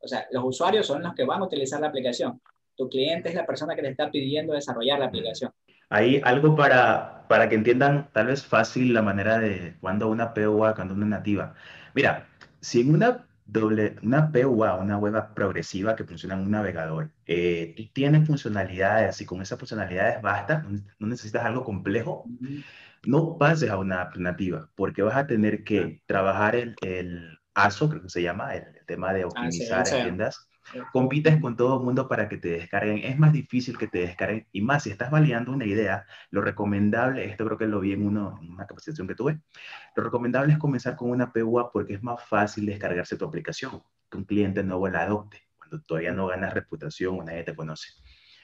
O 0.00 0.08
sea, 0.08 0.26
los 0.32 0.44
usuarios 0.44 0.86
son 0.86 1.02
los 1.02 1.14
que 1.14 1.24
van 1.24 1.40
a 1.40 1.44
utilizar 1.44 1.80
la 1.80 1.88
aplicación. 1.88 2.40
Tu 2.76 2.88
cliente 2.88 3.28
es 3.28 3.34
la 3.34 3.46
persona 3.46 3.76
que 3.76 3.82
le 3.82 3.90
está 3.90 4.10
pidiendo 4.10 4.52
desarrollar 4.52 4.98
la 4.98 5.06
aplicación. 5.06 5.52
Hay 5.92 6.22
algo 6.24 6.56
para, 6.56 7.26
para 7.28 7.50
que 7.50 7.54
entiendan 7.54 8.08
tal 8.12 8.28
vez 8.28 8.46
fácil 8.46 8.94
la 8.94 9.02
manera 9.02 9.38
de 9.38 9.76
cuando 9.78 10.08
una 10.08 10.32
POA, 10.32 10.74
cuando 10.74 10.94
una 10.94 11.04
nativa. 11.04 11.52
Mira, 11.94 12.26
si 12.60 12.80
en 12.80 12.94
una 12.94 13.26
doble, 13.44 13.96
una 14.02 14.32
POA, 14.32 14.76
una 14.76 14.96
web 14.96 15.34
progresiva 15.34 15.94
que 15.94 16.04
funciona 16.04 16.34
en 16.34 16.40
un 16.40 16.50
navegador, 16.50 17.10
eh, 17.26 17.74
tú 17.76 17.82
tienes 17.92 18.26
funcionalidades 18.26 19.20
y 19.20 19.26
con 19.26 19.42
esas 19.42 19.58
funcionalidades 19.58 20.22
basta, 20.22 20.64
no 20.98 21.06
necesitas 21.06 21.44
algo 21.44 21.62
complejo, 21.62 22.24
no 23.04 23.36
pases 23.36 23.68
a 23.68 23.76
una 23.76 24.00
app 24.00 24.16
nativa 24.16 24.70
porque 24.74 25.02
vas 25.02 25.16
a 25.16 25.26
tener 25.26 25.62
que 25.62 26.00
trabajar 26.06 26.56
el, 26.56 26.74
el 26.80 27.38
ASO, 27.52 27.90
creo 27.90 28.00
que 28.00 28.08
se 28.08 28.22
llama, 28.22 28.54
el, 28.54 28.64
tema 28.86 29.12
de 29.12 29.24
ah, 29.24 29.26
optimizar 29.26 29.84
tiendas. 29.84 30.48
Compites 30.92 31.40
con 31.40 31.56
todo 31.56 31.78
el 31.78 31.84
mundo 31.84 32.08
para 32.08 32.28
que 32.28 32.38
te 32.38 32.48
descarguen. 32.48 32.98
Es 32.98 33.18
más 33.18 33.32
difícil 33.32 33.76
que 33.76 33.88
te 33.88 33.98
descarguen. 33.98 34.46
Y 34.52 34.62
más, 34.62 34.84
si 34.84 34.90
estás 34.90 35.10
validando 35.10 35.52
una 35.52 35.66
idea, 35.66 36.06
lo 36.30 36.40
recomendable, 36.40 37.24
esto 37.24 37.44
creo 37.44 37.58
que 37.58 37.66
lo 37.66 37.80
vi 37.80 37.92
en, 37.92 38.06
uno, 38.06 38.38
en 38.42 38.50
una 38.50 38.66
capacitación 38.66 39.06
que 39.06 39.14
tuve, 39.14 39.40
lo 39.96 40.02
recomendable 40.02 40.52
es 40.52 40.58
comenzar 40.58 40.96
con 40.96 41.10
una 41.10 41.32
PUA 41.32 41.70
porque 41.72 41.94
es 41.94 42.02
más 42.02 42.24
fácil 42.24 42.66
descargarse 42.66 43.16
tu 43.16 43.24
aplicación, 43.24 43.82
que 44.10 44.16
un 44.16 44.24
cliente 44.24 44.62
nuevo 44.62 44.88
la 44.88 45.02
adopte, 45.02 45.42
cuando 45.58 45.80
todavía 45.82 46.12
no 46.12 46.26
ganas 46.26 46.54
reputación 46.54 47.20
o 47.20 47.24
nadie 47.24 47.42
te 47.42 47.54
conoce. 47.54 47.88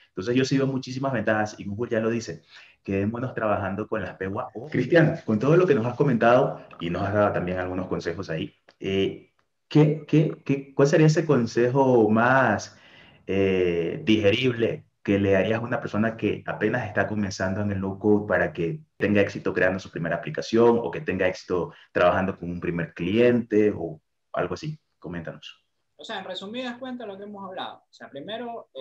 Entonces 0.08 0.34
yo 0.34 0.44
sí 0.44 0.58
veo 0.58 0.66
muchísimas 0.66 1.12
ventajas 1.12 1.54
y 1.58 1.64
Google 1.64 1.90
ya 1.92 2.00
lo 2.00 2.10
dice. 2.10 2.42
quedémonos 2.82 3.34
trabajando 3.34 3.86
con 3.86 4.02
las 4.02 4.16
PEWA. 4.16 4.48
Cristian, 4.70 5.20
con 5.24 5.38
todo 5.38 5.56
lo 5.56 5.66
que 5.66 5.74
nos 5.74 5.86
has 5.86 5.94
comentado 5.94 6.66
y 6.80 6.90
nos 6.90 7.02
has 7.02 7.14
dado 7.14 7.32
también 7.32 7.58
algunos 7.58 7.86
consejos 7.86 8.28
ahí, 8.28 8.56
eh, 8.80 9.27
¿qué, 9.68 10.04
qué, 10.06 10.36
qué, 10.44 10.74
cuál 10.74 10.88
sería 10.88 11.06
ese 11.06 11.26
consejo 11.26 12.08
más 12.08 12.78
eh, 13.26 14.00
digerible 14.04 14.86
que 15.02 15.18
le 15.18 15.36
harías 15.36 15.60
a 15.60 15.64
una 15.64 15.80
persona 15.80 16.16
que 16.16 16.42
apenas 16.46 16.86
está 16.86 17.06
comenzando 17.06 17.60
en 17.60 17.70
el 17.70 17.78
low 17.78 17.98
code 17.98 18.26
para 18.26 18.52
que 18.52 18.80
tenga 18.96 19.20
éxito 19.20 19.54
creando 19.54 19.78
su 19.78 19.90
primera 19.90 20.16
aplicación 20.16 20.78
o 20.82 20.90
que 20.90 21.00
tenga 21.00 21.26
éxito 21.26 21.72
trabajando 21.92 22.38
con 22.38 22.50
un 22.50 22.60
primer 22.60 22.92
cliente 22.94 23.72
o 23.74 24.00
algo 24.32 24.54
así? 24.54 24.78
Coméntanos. 24.98 25.64
O 25.96 26.04
sea, 26.04 26.20
en 26.20 26.24
resumidas 26.24 26.78
cuentas 26.78 27.06
lo 27.06 27.16
que 27.16 27.24
hemos 27.24 27.44
hablado. 27.44 27.84
O 27.88 27.92
sea, 27.92 28.08
primero, 28.08 28.70
eh, 28.74 28.80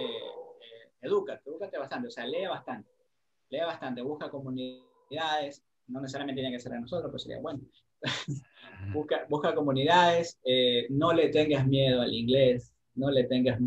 eh, 1.01 1.79
bastante, 1.79 2.07
o 2.07 2.11
sea, 2.11 2.25
lee 2.25 2.45
bastante, 2.47 2.89
lee 3.49 3.61
bastante, 3.61 4.01
busca 4.01 4.29
comunidades, 4.29 5.65
no 5.87 6.01
necesariamente 6.01 6.41
tiene 6.41 6.55
que 6.55 6.61
ser 6.61 6.71
de 6.71 6.81
nosotros, 6.81 7.09
pero 7.11 7.19
sería 7.19 7.39
bueno. 7.39 7.61
busca, 8.93 9.25
busca 9.29 9.55
comunidades, 9.55 10.39
eh, 10.43 10.87
no 10.89 11.13
le 11.13 11.29
tengas 11.29 11.65
miedo 11.67 12.01
al 12.01 12.13
inglés, 12.13 12.73
no 12.95 13.09
le 13.09 13.23
tengas 13.23 13.59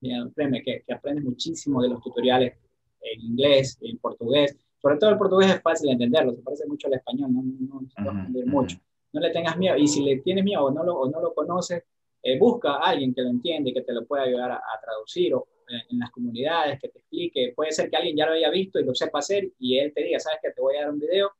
miedo, 0.00 0.32
créeme 0.34 0.62
que, 0.62 0.82
que 0.86 0.92
aprendes 0.92 1.24
muchísimo 1.24 1.80
de 1.82 1.88
los 1.88 2.02
tutoriales 2.02 2.54
en 3.00 3.20
inglés, 3.20 3.78
en 3.80 3.98
portugués, 3.98 4.56
sobre 4.86 4.98
todo 4.98 5.10
el 5.10 5.18
portugués 5.18 5.50
es 5.50 5.62
fácil 5.62 5.88
de 5.88 5.92
entenderlo, 5.94 6.34
se 6.34 6.42
parece 6.42 6.66
mucho 6.66 6.86
al 6.86 6.94
español, 6.94 7.32
no, 7.32 7.42
no, 7.42 7.80
no, 7.98 8.12
no 8.12 8.46
mucho. 8.46 8.78
No 9.12 9.20
le 9.20 9.30
tengas 9.30 9.56
miedo, 9.56 9.76
y 9.76 9.88
si 9.88 10.02
le 10.02 10.18
tienes 10.18 10.44
miedo 10.44 10.64
o 10.64 10.70
no 10.70 10.84
lo, 10.84 10.94
o 11.00 11.10
no 11.10 11.20
lo 11.20 11.34
conoces, 11.34 11.82
eh, 12.22 12.38
busca 12.38 12.74
a 12.74 12.90
alguien 12.90 13.14
que 13.14 13.22
lo 13.22 13.30
entiende, 13.30 13.72
que 13.72 13.82
te 13.82 13.92
lo 13.92 14.04
pueda 14.04 14.24
ayudar 14.24 14.50
a, 14.50 14.60
traducir 14.82 15.34
o 15.34 15.48
eh, 15.68 15.82
en, 15.90 15.98
las 15.98 16.10
comunidades, 16.10 16.80
que 16.80 16.88
te 16.88 16.98
explique. 16.98 17.52
Puede 17.54 17.72
ser 17.72 17.88
que 17.88 17.96
alguien 17.96 18.16
ya 18.16 18.26
lo 18.26 18.32
haya 18.32 18.50
visto 18.50 18.78
y 18.78 18.84
lo 18.84 18.94
sepa 18.94 19.20
hacer 19.20 19.48
y 19.58 19.78
él 19.78 19.92
te 19.94 20.02
diga, 20.02 20.20
sabes 20.20 20.40
que 20.42 20.50
te 20.50 20.60
voy 20.60 20.76
a 20.76 20.82
dar 20.82 20.90
un 20.90 21.00
video 21.00 21.30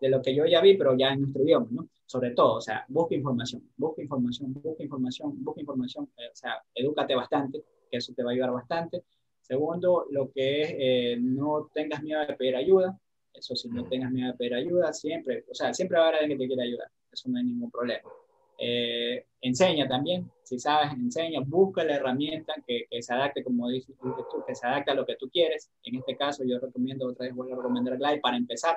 de 0.00 0.08
lo 0.08 0.22
que 0.22 0.34
yo 0.34 0.46
ya 0.46 0.60
vi, 0.60 0.76
pero 0.76 0.96
ya 0.96 1.12
en 1.12 1.22
nuestro 1.22 1.42
idioma, 1.42 1.68
¿no? 1.70 1.88
Sobre 2.06 2.30
todo, 2.30 2.54
o 2.54 2.60
sea, 2.60 2.84
busca 2.88 3.14
información, 3.14 3.62
busca 3.76 4.02
información, 4.02 4.52
busca 4.54 4.82
información, 4.82 5.44
busca 5.44 5.60
información, 5.60 6.10
eh, 6.16 6.28
o 6.32 6.36
sea, 6.36 6.62
edúcate 6.74 7.14
bastante, 7.14 7.62
que 7.90 7.98
eso 7.98 8.12
te 8.14 8.22
va 8.22 8.30
a 8.30 8.32
ayudar 8.32 8.52
bastante. 8.52 9.04
Segundo, 9.40 10.06
lo 10.10 10.30
que 10.30 11.12
es, 11.12 11.20
no 11.20 11.70
tengas 11.72 12.02
miedo 12.02 12.20
de 12.26 12.34
pedir 12.34 12.56
ayuda, 12.56 12.98
eso 13.32 13.54
sí, 13.56 13.68
no 13.68 13.84
tengas 13.84 14.10
miedo 14.10 14.32
de 14.32 14.38
pedir 14.38 14.54
ayuda, 14.54 14.92
siempre, 14.92 15.44
o 15.50 15.54
sea, 15.54 15.72
siempre 15.72 15.98
va 15.98 16.06
a 16.06 16.08
haber 16.08 16.20
alguien 16.20 16.38
que 16.38 16.44
te 16.44 16.48
quiera 16.48 16.62
ayudar, 16.64 16.90
eso 17.12 17.28
no 17.28 17.38
hay 17.38 17.44
ningún 17.44 17.70
problema. 17.70 18.08
Eh, 18.60 19.24
enseña 19.40 19.86
también, 19.86 20.28
si 20.42 20.58
sabes, 20.58 20.92
enseña, 20.92 21.40
busca 21.46 21.84
la 21.84 21.94
herramienta 21.94 22.54
que, 22.66 22.86
se 23.00 23.14
adapte, 23.14 23.44
como 23.44 23.68
dices 23.68 23.94
tú, 24.00 24.12
que 24.44 24.54
se 24.54 24.66
adapte 24.66 24.90
a 24.90 24.94
lo 24.94 25.06
que 25.06 25.16
tú 25.16 25.30
quieres. 25.30 25.70
En 25.84 25.94
este 25.94 26.16
caso, 26.16 26.42
yo 26.44 26.58
recomiendo, 26.58 27.06
otra 27.06 27.26
vez 27.26 27.34
voy 27.34 27.52
a 27.52 27.56
recomendar 27.56 27.96
Glide 27.96 28.20
para 28.20 28.36
empezar. 28.36 28.76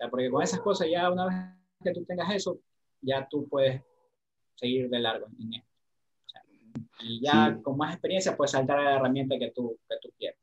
Sea, 0.00 0.08
porque 0.08 0.30
con 0.30 0.42
esas 0.42 0.60
cosas 0.60 0.88
ya 0.90 1.10
una 1.10 1.26
vez 1.26 1.36
que 1.84 1.92
tú 1.92 2.04
tengas 2.06 2.34
eso, 2.34 2.58
ya 3.02 3.28
tú 3.28 3.46
puedes 3.46 3.82
seguir 4.54 4.88
de 4.88 4.98
largo 4.98 5.26
en 5.38 5.54
esto. 5.54 5.68
y 7.02 7.20
ya 7.22 7.58
con 7.62 7.76
más 7.76 7.92
experiencia 7.92 8.34
puedes 8.34 8.52
saltar 8.52 8.78
a 8.78 8.84
la 8.84 8.96
herramienta 8.96 9.38
que 9.38 9.50
tú, 9.50 9.78
que 9.86 9.96
tú 10.00 10.10
quieras. 10.18 10.38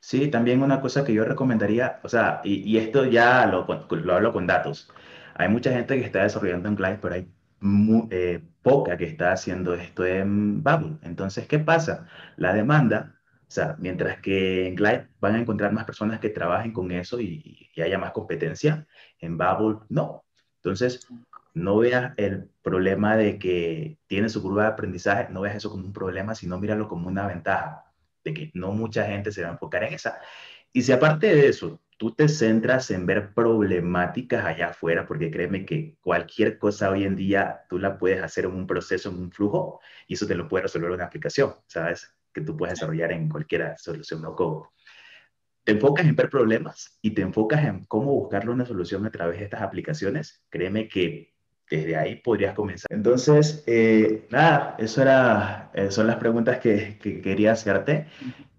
Sí, 0.00 0.28
también 0.32 0.62
una 0.62 0.80
cosa 0.80 1.04
que 1.04 1.14
yo 1.14 1.24
recomendaría, 1.24 2.00
o 2.02 2.08
sea, 2.08 2.40
y, 2.42 2.56
y 2.68 2.76
esto 2.78 3.04
ya 3.04 3.46
lo, 3.46 3.66
lo 3.88 4.14
hablo 4.14 4.32
con 4.32 4.48
datos. 4.48 4.90
Hay 5.34 5.48
mucha 5.48 5.70
gente 5.70 5.96
que 5.96 6.04
está 6.04 6.24
desarrollando 6.24 6.68
en 6.68 6.74
Glide, 6.74 6.98
pero 7.00 7.14
hay 7.14 7.28
eh, 8.10 8.42
poca 8.62 8.96
que 8.96 9.04
está 9.04 9.30
haciendo 9.30 9.74
esto 9.74 10.04
en 10.04 10.64
Bubble. 10.64 10.98
Entonces, 11.02 11.46
¿qué 11.46 11.60
pasa? 11.60 12.08
La 12.36 12.52
demanda, 12.52 13.15
o 13.48 13.50
sea, 13.50 13.76
mientras 13.78 14.20
que 14.20 14.66
en 14.66 14.74
Glide 14.74 15.08
van 15.20 15.36
a 15.36 15.40
encontrar 15.40 15.72
más 15.72 15.84
personas 15.84 16.18
que 16.18 16.30
trabajen 16.30 16.72
con 16.72 16.90
eso 16.90 17.20
y, 17.20 17.70
haya 17.76 17.98
más 17.98 18.12
competencia, 18.12 18.86
en 19.20 19.38
Bubble 19.38 19.78
no. 19.88 20.24
Entonces, 20.56 21.06
no 21.54 21.78
veas 21.78 22.12
el 22.16 22.50
problema 22.62 23.16
de 23.16 23.38
que 23.38 23.98
tiene 24.08 24.28
su 24.28 24.42
curva 24.42 24.64
de 24.64 24.68
aprendizaje, 24.70 25.28
no 25.32 25.42
veas 25.42 25.56
eso 25.56 25.70
como 25.70 25.84
un 25.84 25.92
problema, 25.92 26.34
sino 26.34 26.58
míralo 26.58 26.88
como 26.88 27.08
una 27.08 27.26
ventaja, 27.26 27.84
de 28.24 28.34
que 28.34 28.50
no 28.54 28.72
mucha 28.72 29.04
gente 29.06 29.30
se 29.30 29.42
va 29.42 29.48
a 29.48 29.52
enfocar 29.52 29.84
en 29.84 29.94
esa. 29.94 30.20
Y 30.72 30.82
si 30.82 30.92
aparte 30.92 31.28
de 31.34 31.48
eso, 31.48 31.80
tú 31.96 32.12
te 32.14 32.28
centras 32.28 32.90
en 32.90 33.06
ver 33.06 33.32
problemáticas 33.32 34.44
allá 34.44 34.68
afuera, 34.70 35.06
porque 35.06 35.30
créeme 35.30 35.64
que 35.64 35.96
cualquier 36.00 36.58
cosa 36.58 36.90
hoy 36.90 37.04
en 37.04 37.16
día 37.16 37.64
tú 37.68 37.78
la 37.78 37.96
puedes 37.98 38.22
hacer 38.22 38.46
en 38.46 38.52
un 38.54 38.66
proceso, 38.66 39.10
en 39.10 39.18
un 39.18 39.30
flujo, 39.32 39.80
y 40.08 40.14
eso 40.14 40.26
te 40.26 40.34
lo 40.34 40.48
puede 40.48 40.64
resolver 40.64 40.90
una 40.90 41.04
aplicación, 41.04 41.54
¿sabes? 41.66 42.15
Que 42.36 42.42
tú 42.42 42.54
puedes 42.54 42.74
desarrollar 42.74 43.12
en 43.12 43.30
cualquier 43.30 43.72
solución 43.78 44.20
no 44.20 44.34
code. 44.34 44.68
Te 45.64 45.72
enfocas 45.72 46.04
en 46.04 46.14
ver 46.14 46.28
problemas 46.28 46.98
y 47.00 47.12
te 47.12 47.22
enfocas 47.22 47.64
en 47.64 47.86
cómo 47.86 48.12
buscarle 48.12 48.50
una 48.50 48.66
solución 48.66 49.06
a 49.06 49.10
través 49.10 49.38
de 49.38 49.44
estas 49.44 49.62
aplicaciones, 49.62 50.44
créeme 50.50 50.86
que 50.86 51.32
desde 51.70 51.96
ahí 51.96 52.16
podrías 52.16 52.54
comenzar. 52.54 52.88
Entonces, 52.90 53.64
eh, 53.66 54.26
nada, 54.30 54.76
eso 54.78 55.00
era, 55.00 55.70
eh, 55.72 55.90
son 55.90 56.08
las 56.08 56.16
preguntas 56.16 56.58
que, 56.58 56.98
que 56.98 57.22
quería 57.22 57.52
hacerte. 57.52 58.06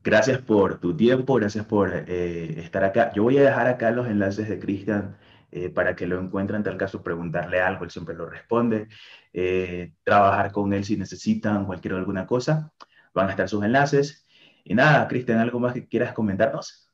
Gracias 0.03 0.39
por 0.39 0.80
tu 0.80 0.97
tiempo, 0.97 1.36
gracias 1.36 1.65
por 1.65 1.93
eh, 1.93 2.59
estar 2.61 2.84
acá. 2.84 3.11
Yo 3.13 3.21
voy 3.21 3.38
a 3.38 3.43
dejar 3.43 3.67
acá 3.67 3.91
los 3.91 4.07
enlaces 4.07 4.49
de 4.49 4.57
Cristian 4.57 5.17
eh, 5.51 5.69
para 5.69 5.95
que 5.95 6.07
lo 6.07 6.19
encuentren, 6.19 6.57
en 6.57 6.63
tal 6.63 6.78
caso 6.78 7.03
preguntarle 7.03 7.61
algo, 7.61 7.84
él 7.86 7.91
siempre 7.91 8.15
lo 8.15 8.25
responde. 8.25 8.88
Eh, 9.34 9.93
trabajar 10.03 10.51
con 10.51 10.73
él 10.73 10.84
si 10.84 10.97
necesitan 10.97 11.65
cualquier 11.65 11.93
alguna 11.93 12.25
cosa, 12.25 12.73
van 13.13 13.27
a 13.27 13.31
estar 13.31 13.49
sus 13.49 13.63
enlaces. 13.63 14.25
Y 14.63 14.73
nada, 14.75 15.07
Cristian, 15.07 15.39
¿algo 15.39 15.59
más 15.59 15.73
que 15.73 15.87
quieras 15.87 16.13
comentarnos? 16.13 16.89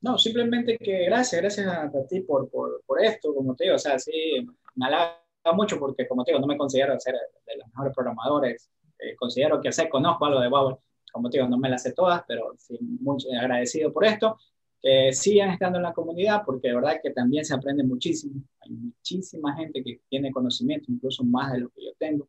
No, 0.00 0.18
simplemente 0.18 0.78
que 0.78 1.06
gracias, 1.06 1.40
gracias 1.40 1.66
a, 1.66 1.90
ti 2.08 2.20
por, 2.20 2.48
por, 2.50 2.82
por, 2.86 3.02
esto, 3.02 3.34
como 3.34 3.54
te 3.56 3.64
digo, 3.64 3.76
o 3.76 3.78
sea, 3.78 3.98
sí, 3.98 4.46
me 4.74 4.86
halaga 4.86 5.18
mucho 5.54 5.78
porque, 5.78 6.06
como 6.06 6.22
te 6.22 6.30
digo, 6.30 6.40
no 6.40 6.46
me 6.46 6.56
considero 6.56 6.98
ser 7.00 7.14
de 7.14 7.56
los 7.56 7.66
mejores 7.68 7.94
programadores, 7.94 8.70
considero 9.18 9.60
que 9.60 9.72
sé, 9.72 9.88
conozco 9.88 10.26
algo 10.26 10.40
de 10.40 10.48
Bubble, 10.48 10.76
como 11.12 11.30
te 11.30 11.38
digo, 11.38 11.48
no 11.48 11.58
me 11.58 11.70
las 11.70 11.82
sé 11.82 11.92
todas, 11.92 12.22
pero 12.28 12.52
sí, 12.58 12.78
muy 12.80 13.16
agradecido 13.40 13.92
por 13.92 14.04
esto. 14.04 14.38
Que 14.82 15.12
sigan 15.12 15.50
estando 15.50 15.78
en 15.78 15.84
la 15.84 15.94
comunidad, 15.94 16.42
porque 16.44 16.68
de 16.68 16.74
verdad 16.74 17.00
que 17.02 17.10
también 17.10 17.44
se 17.44 17.54
aprende 17.54 17.82
muchísimo. 17.82 18.42
Hay 18.60 18.70
muchísima 18.70 19.56
gente 19.56 19.82
que 19.82 20.00
tiene 20.10 20.30
conocimiento, 20.30 20.92
incluso 20.92 21.24
más 21.24 21.52
de 21.52 21.60
lo 21.60 21.70
que 21.70 21.84
yo 21.86 21.92
tengo. 21.98 22.28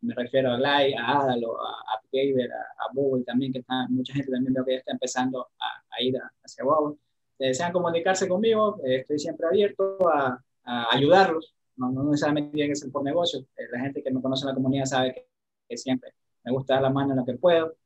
Me 0.00 0.14
refiero 0.14 0.52
a 0.52 0.56
Glide, 0.56 0.96
a 0.96 1.18
Adalo, 1.18 1.60
a 1.60 1.96
AppGaver, 1.96 2.52
a, 2.52 2.60
a 2.60 2.92
Google 2.94 3.24
también, 3.24 3.52
que 3.52 3.58
está, 3.60 3.86
mucha 3.88 4.14
gente 4.14 4.30
también 4.30 4.54
veo 4.54 4.64
que 4.64 4.72
ya 4.72 4.78
está 4.78 4.92
empezando 4.92 5.48
a, 5.58 6.02
ir 6.02 6.14
hacia 6.44 6.64
Google. 6.64 6.96
Si 7.36 7.44
desean 7.44 7.72
comunicarse 7.72 8.28
conmigo, 8.28 8.80
eh, 8.84 9.00
estoy 9.00 9.18
siempre 9.18 9.46
abierto 9.46 9.98
a, 10.08 10.42
a 10.64 10.94
ayudarlos. 10.94 11.54
No, 11.76 11.90
no, 11.90 12.04
necesariamente 12.04 12.52
tiene 12.52 12.70
que 12.70 12.76
ser 12.76 12.90
por 12.90 13.02
negocio. 13.02 13.40
Eh, 13.56 13.64
la 13.70 13.80
gente 13.80 14.02
que 14.02 14.10
me 14.10 14.20
conoce 14.20 14.44
en 14.44 14.48
la 14.48 14.54
comunidad 14.54 14.84
sabe 14.84 15.14
que, 15.14 15.28
que 15.68 15.76
siempre 15.76 16.12
me 16.44 16.52
gusta 16.52 16.74
dar 16.74 16.82
la 16.82 16.90
mano 16.90 17.12
en 17.12 17.18
lo 17.18 17.24
que 17.24 17.34
puedo. 17.34 17.76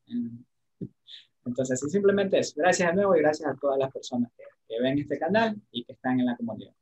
Entonces, 1.44 1.80
simplemente 1.90 2.38
eso. 2.38 2.54
Gracias 2.56 2.90
de 2.90 2.94
nuevo 2.94 3.16
y 3.16 3.20
gracias 3.20 3.50
a 3.50 3.56
todas 3.56 3.78
las 3.78 3.92
personas 3.92 4.30
que, 4.36 4.44
ven 4.80 4.98
este 4.98 5.18
canal 5.18 5.60
y 5.70 5.84
que 5.84 5.92
están 5.92 6.18
en 6.18 6.24
la 6.24 6.34
comunidad. 6.34 6.72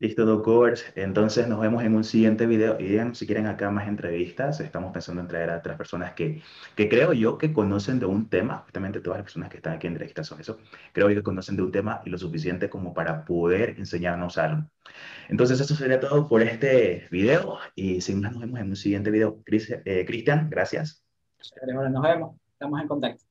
Listo, 0.00 0.24
doctores. 0.24 0.92
Entonces 0.94 1.48
nos 1.48 1.58
vemos 1.58 1.82
en 1.82 1.96
un 1.96 2.04
siguiente 2.04 2.46
video. 2.46 2.78
Y 2.78 2.84
digan 2.84 3.16
si 3.16 3.26
quieren 3.26 3.46
acá 3.46 3.68
más 3.72 3.88
entrevistas. 3.88 4.60
Estamos 4.60 4.92
pensando 4.92 5.20
en 5.20 5.26
traer 5.26 5.50
a 5.50 5.58
otras 5.58 5.76
personas 5.76 6.12
que, 6.12 6.40
que 6.76 6.88
creo 6.88 7.12
yo 7.12 7.36
que 7.36 7.52
conocen 7.52 7.98
de 7.98 8.06
un 8.06 8.28
tema. 8.28 8.58
Justamente 8.58 9.00
todas 9.00 9.18
las 9.18 9.24
personas 9.24 9.48
que 9.50 9.56
están 9.56 9.72
aquí 9.72 9.88
en 9.88 9.94
entrevistas 9.94 10.28
son 10.28 10.40
eso. 10.40 10.58
Creo 10.92 11.10
yo 11.10 11.16
que 11.16 11.24
conocen 11.24 11.56
de 11.56 11.62
un 11.62 11.72
tema 11.72 12.00
y 12.04 12.10
lo 12.10 12.18
suficiente 12.18 12.70
como 12.70 12.94
para 12.94 13.24
poder 13.24 13.70
enseñarnos 13.70 14.38
algo. 14.38 14.70
Entonces 15.28 15.60
eso 15.60 15.74
sería 15.74 15.98
todo 15.98 16.28
por 16.28 16.42
este 16.42 17.08
video. 17.10 17.58
Y 17.74 18.00
sin 18.00 18.20
más 18.20 18.30
nos 18.32 18.42
vemos 18.42 18.60
en 18.60 18.68
un 18.68 18.76
siguiente 18.76 19.10
video. 19.10 19.42
Eh, 19.46 20.04
Cristian, 20.06 20.48
gracias. 20.48 21.04
Nos 21.90 22.02
vemos. 22.02 22.36
Estamos 22.52 22.80
en 22.80 22.86
contacto. 22.86 23.27